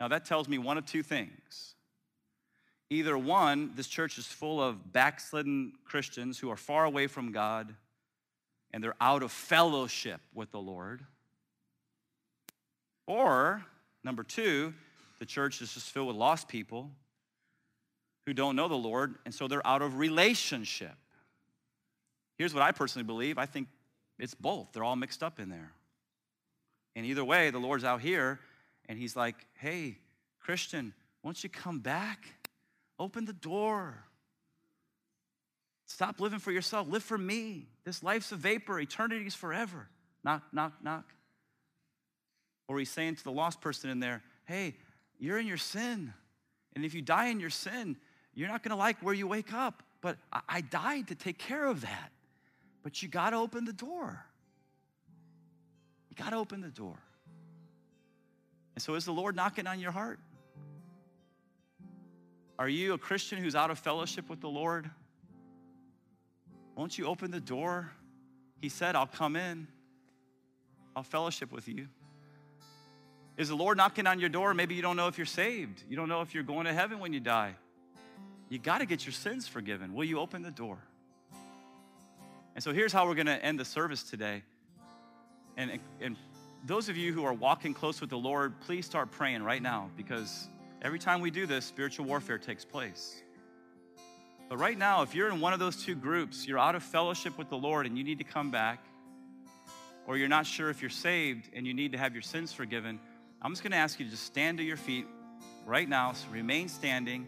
Now, 0.00 0.08
that 0.08 0.24
tells 0.24 0.48
me 0.48 0.58
one 0.58 0.78
of 0.78 0.86
two 0.86 1.02
things. 1.02 1.74
Either 2.90 3.18
one, 3.18 3.72
this 3.74 3.86
church 3.86 4.18
is 4.18 4.26
full 4.26 4.62
of 4.62 4.92
backslidden 4.92 5.72
Christians 5.84 6.38
who 6.38 6.50
are 6.50 6.56
far 6.56 6.84
away 6.84 7.06
from 7.06 7.32
God 7.32 7.74
and 8.72 8.82
they're 8.82 8.96
out 9.00 9.22
of 9.22 9.32
fellowship 9.32 10.20
with 10.34 10.50
the 10.50 10.60
Lord. 10.60 11.04
Or, 13.06 13.64
number 14.04 14.22
two, 14.22 14.74
the 15.18 15.26
church 15.26 15.62
is 15.62 15.72
just 15.74 15.90
filled 15.90 16.08
with 16.08 16.16
lost 16.16 16.48
people 16.48 16.90
who 18.26 18.34
don't 18.34 18.56
know 18.56 18.68
the 18.68 18.74
Lord, 18.74 19.14
and 19.24 19.34
so 19.34 19.48
they're 19.48 19.66
out 19.66 19.80
of 19.80 19.98
relationship. 19.98 20.94
Here's 22.36 22.52
what 22.52 22.62
I 22.62 22.72
personally 22.72 23.06
believe 23.06 23.38
I 23.38 23.46
think 23.46 23.68
it's 24.18 24.34
both, 24.34 24.72
they're 24.72 24.84
all 24.84 24.96
mixed 24.96 25.22
up 25.22 25.40
in 25.40 25.48
there. 25.48 25.72
And 26.96 27.06
either 27.06 27.24
way, 27.24 27.50
the 27.50 27.58
Lord's 27.58 27.84
out 27.84 28.00
here 28.00 28.40
and 28.88 28.98
he's 28.98 29.14
like, 29.14 29.46
hey, 29.54 29.98
Christian, 30.40 30.94
won't 31.22 31.42
you 31.44 31.50
come 31.50 31.80
back? 31.80 32.26
Open 32.98 33.24
the 33.24 33.32
door. 33.32 34.02
Stop 35.86 36.20
living 36.20 36.38
for 36.38 36.52
yourself. 36.52 36.88
Live 36.88 37.02
for 37.02 37.18
me. 37.18 37.66
This 37.84 38.02
life's 38.02 38.32
a 38.32 38.36
vapor, 38.36 38.78
eternity 38.78 39.26
is 39.26 39.34
forever. 39.34 39.88
Knock, 40.24 40.42
knock, 40.52 40.72
knock. 40.82 41.12
Or 42.66 42.78
he's 42.78 42.90
saying 42.90 43.16
to 43.16 43.24
the 43.24 43.32
lost 43.32 43.60
person 43.60 43.88
in 43.88 44.00
there, 44.00 44.22
hey, 44.44 44.74
you're 45.18 45.38
in 45.38 45.46
your 45.46 45.56
sin. 45.56 46.12
And 46.74 46.84
if 46.84 46.94
you 46.94 47.00
die 47.00 47.28
in 47.28 47.40
your 47.40 47.50
sin, 47.50 47.96
you're 48.34 48.48
not 48.48 48.62
going 48.62 48.70
to 48.70 48.76
like 48.76 48.98
where 49.00 49.14
you 49.14 49.26
wake 49.26 49.52
up. 49.54 49.82
But 50.00 50.18
I, 50.32 50.40
I 50.48 50.60
died 50.60 51.08
to 51.08 51.14
take 51.14 51.38
care 51.38 51.66
of 51.66 51.80
that. 51.80 52.12
But 52.82 53.02
you 53.02 53.08
got 53.08 53.30
to 53.30 53.36
open 53.36 53.64
the 53.64 53.72
door. 53.72 54.24
You 56.18 56.24
got 56.24 56.30
to 56.30 56.36
open 56.36 56.60
the 56.60 56.68
door. 56.68 56.98
And 58.74 58.82
so, 58.82 58.94
is 58.94 59.04
the 59.04 59.12
Lord 59.12 59.36
knocking 59.36 59.68
on 59.68 59.78
your 59.78 59.92
heart? 59.92 60.18
Are 62.58 62.68
you 62.68 62.94
a 62.94 62.98
Christian 62.98 63.38
who's 63.38 63.54
out 63.54 63.70
of 63.70 63.78
fellowship 63.78 64.28
with 64.28 64.40
the 64.40 64.48
Lord? 64.48 64.90
Won't 66.74 66.98
you 66.98 67.06
open 67.06 67.30
the 67.30 67.40
door? 67.40 67.92
He 68.60 68.68
said, 68.68 68.96
I'll 68.96 69.06
come 69.06 69.36
in, 69.36 69.68
I'll 70.96 71.04
fellowship 71.04 71.52
with 71.52 71.68
you. 71.68 71.86
Is 73.36 73.48
the 73.48 73.56
Lord 73.56 73.76
knocking 73.76 74.08
on 74.08 74.18
your 74.18 74.28
door? 74.28 74.54
Maybe 74.54 74.74
you 74.74 74.82
don't 74.82 74.96
know 74.96 75.06
if 75.06 75.18
you're 75.18 75.26
saved. 75.26 75.84
You 75.88 75.96
don't 75.96 76.08
know 76.08 76.22
if 76.22 76.34
you're 76.34 76.42
going 76.42 76.64
to 76.64 76.72
heaven 76.72 76.98
when 76.98 77.12
you 77.12 77.20
die. 77.20 77.54
You 78.48 78.58
got 78.58 78.78
to 78.78 78.86
get 78.86 79.06
your 79.06 79.12
sins 79.12 79.46
forgiven. 79.46 79.94
Will 79.94 80.04
you 80.04 80.18
open 80.18 80.42
the 80.42 80.50
door? 80.50 80.78
And 82.56 82.64
so 82.64 82.72
here's 82.72 82.92
how 82.92 83.06
we're 83.06 83.14
going 83.14 83.26
to 83.26 83.44
end 83.44 83.60
the 83.60 83.64
service 83.64 84.02
today. 84.02 84.42
And, 85.58 85.80
and 86.00 86.16
those 86.64 86.88
of 86.88 86.96
you 86.96 87.12
who 87.12 87.24
are 87.24 87.32
walking 87.34 87.74
close 87.74 88.00
with 88.00 88.10
the 88.10 88.16
Lord, 88.16 88.58
please 88.60 88.86
start 88.86 89.10
praying 89.10 89.42
right 89.42 89.60
now 89.60 89.90
because 89.96 90.46
every 90.80 91.00
time 91.00 91.20
we 91.20 91.32
do 91.32 91.46
this, 91.46 91.64
spiritual 91.64 92.06
warfare 92.06 92.38
takes 92.38 92.64
place. 92.64 93.20
But 94.48 94.58
right 94.58 94.78
now, 94.78 95.02
if 95.02 95.14
you're 95.14 95.28
in 95.28 95.40
one 95.40 95.52
of 95.52 95.58
those 95.58 95.84
two 95.84 95.96
groups, 95.96 96.46
you're 96.46 96.60
out 96.60 96.76
of 96.76 96.82
fellowship 96.82 97.36
with 97.36 97.50
the 97.50 97.56
Lord 97.56 97.86
and 97.86 97.98
you 97.98 98.04
need 98.04 98.18
to 98.18 98.24
come 98.24 98.50
back, 98.52 98.82
or 100.06 100.16
you're 100.16 100.28
not 100.28 100.46
sure 100.46 100.70
if 100.70 100.80
you're 100.80 100.90
saved 100.90 101.50
and 101.52 101.66
you 101.66 101.74
need 101.74 101.92
to 101.92 101.98
have 101.98 102.14
your 102.14 102.22
sins 102.22 102.52
forgiven, 102.52 103.00
I'm 103.42 103.52
just 103.52 103.62
going 103.62 103.72
to 103.72 103.78
ask 103.78 103.98
you 103.98 104.06
to 104.06 104.10
just 104.12 104.24
stand 104.24 104.58
to 104.58 104.64
your 104.64 104.76
feet 104.76 105.06
right 105.66 105.88
now. 105.88 106.12
So 106.12 106.28
remain 106.30 106.68
standing. 106.68 107.26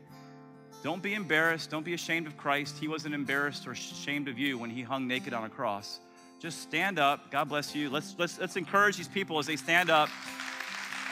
Don't 0.85 1.03
be 1.03 1.14
embarrassed. 1.14 1.68
Don't 1.68 1.85
be 1.85 1.95
ashamed 1.95 2.28
of 2.28 2.37
Christ. 2.37 2.78
He 2.78 2.87
wasn't 2.87 3.14
embarrassed 3.14 3.66
or 3.66 3.72
ashamed 3.72 4.28
of 4.28 4.39
you 4.39 4.57
when 4.57 4.70
he 4.70 4.83
hung 4.83 5.09
naked 5.09 5.35
on 5.35 5.45
a 5.45 5.49
cross. 5.51 5.99
Just 6.41 6.62
stand 6.62 6.99
up. 6.99 7.30
God 7.30 7.51
bless 7.51 7.74
you. 7.74 7.91
Let's, 7.91 8.14
let's, 8.18 8.41
let's 8.41 8.57
encourage 8.57 8.97
these 8.97 9.09
people 9.09 9.38
as 9.38 9.47
they 9.47 9.57
stand 9.57 9.91
up 9.91 10.09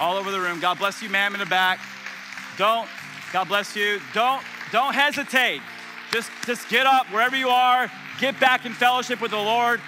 all 0.00 0.16
over 0.16 0.30
the 0.30 0.40
room. 0.40 0.58
God 0.58 0.78
bless 0.78 1.02
you, 1.02 1.10
ma'am, 1.10 1.34
in 1.34 1.40
the 1.40 1.44
back. 1.44 1.80
Don't, 2.56 2.88
God 3.30 3.46
bless 3.46 3.76
you. 3.76 4.00
Don't, 4.14 4.42
don't 4.72 4.94
hesitate. 4.94 5.60
Just, 6.14 6.30
just 6.46 6.66
get 6.70 6.86
up 6.86 7.04
wherever 7.12 7.36
you 7.36 7.50
are, 7.50 7.90
get 8.18 8.40
back 8.40 8.64
in 8.64 8.72
fellowship 8.72 9.20
with 9.20 9.30
the 9.30 9.36
Lord. 9.36 9.82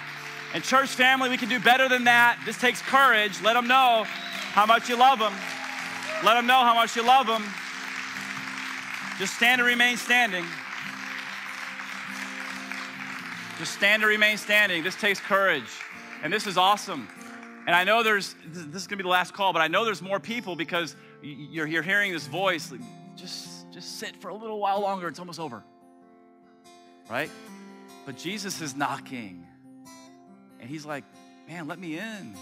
And 0.53 0.63
church 0.63 0.89
family, 0.89 1.27
we 1.27 1.37
can 1.37 1.49
do 1.49 1.59
better 1.59 1.89
than 1.89 2.03
that. 2.03 2.39
This 2.45 2.59
takes 2.59 2.79
courage. 2.83 3.41
Let 3.41 3.53
them 3.53 3.67
know 3.67 4.03
how 4.05 4.67
much 4.67 4.89
you 4.89 4.95
love 4.95 5.17
them. 5.17 5.33
Let 6.23 6.35
them 6.35 6.45
know 6.45 6.59
how 6.59 6.75
much 6.75 6.95
you 6.95 7.03
love 7.03 7.25
them. 7.25 7.43
Just 9.17 9.37
stand 9.37 9.59
and 9.59 9.67
remain 9.67 9.97
standing. 9.97 10.45
Just 13.61 13.75
stand 13.75 14.03
and 14.03 14.09
remain 14.09 14.37
standing. 14.37 14.83
This 14.83 14.95
takes 14.95 15.21
courage. 15.21 15.69
And 16.21 16.33
this 16.33 16.45
is 16.47 16.57
awesome. 16.57 17.07
And 17.65 17.75
I 17.75 17.85
know 17.85 18.03
there's, 18.03 18.35
this 18.45 18.81
is 18.81 18.87
gonna 18.87 18.97
be 18.97 19.03
the 19.03 19.09
last 19.09 19.33
call, 19.33 19.53
but 19.53 19.61
I 19.61 19.69
know 19.69 19.85
there's 19.85 20.01
more 20.01 20.19
people 20.19 20.57
because 20.57 20.95
you're, 21.21 21.67
you're 21.67 21.83
hearing 21.83 22.11
this 22.11 22.27
voice. 22.27 22.73
Just, 23.15 23.71
just 23.71 23.99
sit 23.99 24.17
for 24.17 24.27
a 24.27 24.35
little 24.35 24.59
while 24.59 24.81
longer. 24.81 25.07
It's 25.07 25.19
almost 25.19 25.39
over 25.39 25.63
right? 27.11 27.29
But 28.05 28.17
Jesus 28.17 28.61
is 28.61 28.75
knocking. 28.75 29.45
And 30.59 30.69
he's 30.69 30.85
like, 30.85 31.03
man, 31.47 31.67
let 31.67 31.77
me 31.77 31.99
in. 31.99 32.35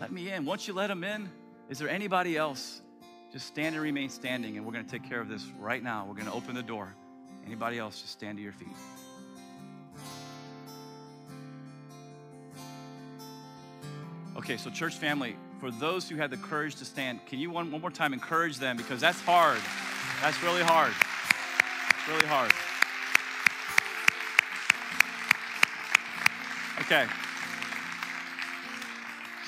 Let 0.00 0.10
me 0.10 0.32
in. 0.32 0.44
Once 0.46 0.66
you 0.66 0.74
let 0.74 0.90
him 0.90 1.04
in, 1.04 1.28
is 1.68 1.78
there 1.78 1.88
anybody 1.88 2.36
else? 2.36 2.80
Just 3.32 3.46
stand 3.46 3.74
and 3.74 3.82
remain 3.82 4.08
standing, 4.08 4.56
and 4.56 4.64
we're 4.64 4.72
going 4.72 4.84
to 4.84 4.90
take 4.90 5.08
care 5.08 5.20
of 5.20 5.28
this 5.28 5.44
right 5.58 5.82
now. 5.82 6.06
We're 6.08 6.14
going 6.14 6.26
to 6.26 6.32
open 6.32 6.54
the 6.54 6.62
door. 6.62 6.94
Anybody 7.44 7.78
else, 7.78 8.00
just 8.00 8.12
stand 8.12 8.38
to 8.38 8.42
your 8.42 8.52
feet. 8.52 8.68
Okay, 14.46 14.56
so 14.56 14.70
church 14.70 14.94
family, 14.94 15.34
for 15.58 15.72
those 15.72 16.08
who 16.08 16.14
had 16.14 16.30
the 16.30 16.36
courage 16.36 16.76
to 16.76 16.84
stand, 16.84 17.18
can 17.26 17.40
you 17.40 17.50
one, 17.50 17.68
one 17.72 17.80
more 17.80 17.90
time 17.90 18.12
encourage 18.12 18.58
them 18.58 18.76
because 18.76 19.00
that's 19.00 19.20
hard. 19.22 19.58
That's 20.22 20.40
really 20.40 20.62
hard. 20.62 20.92
It's 21.90 22.08
really 22.08 22.26
hard. 22.28 22.52
Okay. 26.82 27.08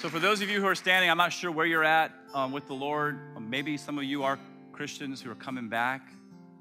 So, 0.01 0.09
for 0.09 0.19
those 0.19 0.43
of 0.43 0.51
you 0.51 0.61
who 0.61 0.67
are 0.67 0.75
standing, 0.75 1.09
I'm 1.09 1.17
not 1.17 1.33
sure 1.33 1.53
where 1.53 1.67
you're 1.67 1.85
at 1.85 2.11
um, 2.35 2.51
with 2.51 2.67
the 2.67 2.75
Lord. 2.75 3.21
Um, 3.37 3.49
maybe 3.49 3.77
some 3.77 3.99
of 3.99 4.05
you 4.05 4.25
are 4.25 4.37
Christians 4.73 5.23
who 5.23 5.31
are 5.31 5.37
coming 5.37 5.69
back. 5.69 6.11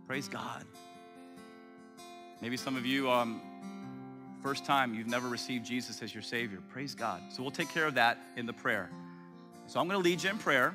Praise 0.05 0.27
God. 0.27 0.63
Maybe 2.39 2.55
some 2.55 2.75
of 2.75 2.85
you, 2.85 3.09
um, 3.09 3.41
first 4.43 4.65
time, 4.65 4.93
you've 4.93 5.07
never 5.07 5.27
received 5.27 5.65
Jesus 5.65 6.01
as 6.01 6.13
your 6.13 6.23
Savior. 6.23 6.59
Praise 6.69 6.95
God. 6.95 7.21
So, 7.31 7.41
we'll 7.41 7.51
take 7.51 7.69
care 7.69 7.85
of 7.85 7.95
that 7.95 8.17
in 8.35 8.45
the 8.45 8.53
prayer. 8.53 8.89
So, 9.67 9.79
I'm 9.79 9.87
going 9.87 10.01
to 10.01 10.03
lead 10.03 10.23
you 10.23 10.29
in 10.29 10.37
prayer. 10.37 10.73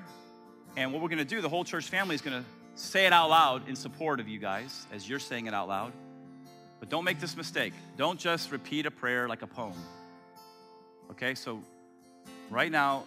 And 0.76 0.92
what 0.92 1.02
we're 1.02 1.08
going 1.08 1.18
to 1.18 1.24
do, 1.24 1.40
the 1.40 1.48
whole 1.48 1.64
church 1.64 1.88
family 1.88 2.14
is 2.14 2.22
going 2.22 2.42
to 2.42 2.48
say 2.74 3.06
it 3.06 3.12
out 3.12 3.28
loud 3.28 3.68
in 3.68 3.76
support 3.76 4.20
of 4.20 4.28
you 4.28 4.38
guys 4.38 4.86
as 4.92 5.08
you're 5.08 5.18
saying 5.18 5.46
it 5.46 5.54
out 5.54 5.68
loud. 5.68 5.92
But 6.80 6.88
don't 6.88 7.04
make 7.04 7.20
this 7.20 7.36
mistake. 7.36 7.74
Don't 7.96 8.18
just 8.18 8.50
repeat 8.50 8.86
a 8.86 8.90
prayer 8.90 9.28
like 9.28 9.42
a 9.42 9.46
poem. 9.46 9.76
Okay, 11.10 11.34
so 11.34 11.62
right 12.50 12.72
now, 12.72 13.04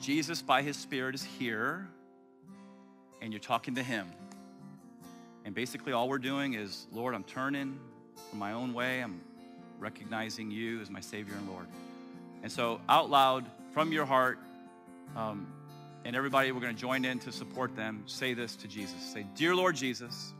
Jesus, 0.00 0.42
by 0.42 0.62
his 0.62 0.76
Spirit, 0.76 1.14
is 1.14 1.24
here, 1.24 1.88
and 3.20 3.32
you're 3.32 3.40
talking 3.40 3.74
to 3.76 3.82
him. 3.82 4.06
And 5.44 5.54
basically, 5.54 5.92
all 5.92 6.08
we're 6.08 6.18
doing 6.18 6.54
is, 6.54 6.86
Lord, 6.92 7.14
I'm 7.14 7.24
turning 7.24 7.78
from 8.30 8.38
my 8.38 8.52
own 8.52 8.74
way. 8.74 9.00
I'm 9.00 9.20
recognizing 9.78 10.50
you 10.50 10.80
as 10.80 10.90
my 10.90 11.00
Savior 11.00 11.34
and 11.34 11.48
Lord. 11.48 11.66
And 12.42 12.50
so, 12.50 12.80
out 12.88 13.10
loud, 13.10 13.46
from 13.72 13.92
your 13.92 14.06
heart, 14.06 14.38
um, 15.16 15.46
and 16.04 16.14
everybody, 16.16 16.52
we're 16.52 16.60
going 16.60 16.74
to 16.74 16.80
join 16.80 17.04
in 17.04 17.18
to 17.20 17.32
support 17.32 17.76
them. 17.76 18.02
Say 18.06 18.34
this 18.34 18.56
to 18.56 18.68
Jesus 18.68 19.00
Say, 19.12 19.26
Dear 19.34 19.54
Lord 19.54 19.76
Jesus, 19.76 20.32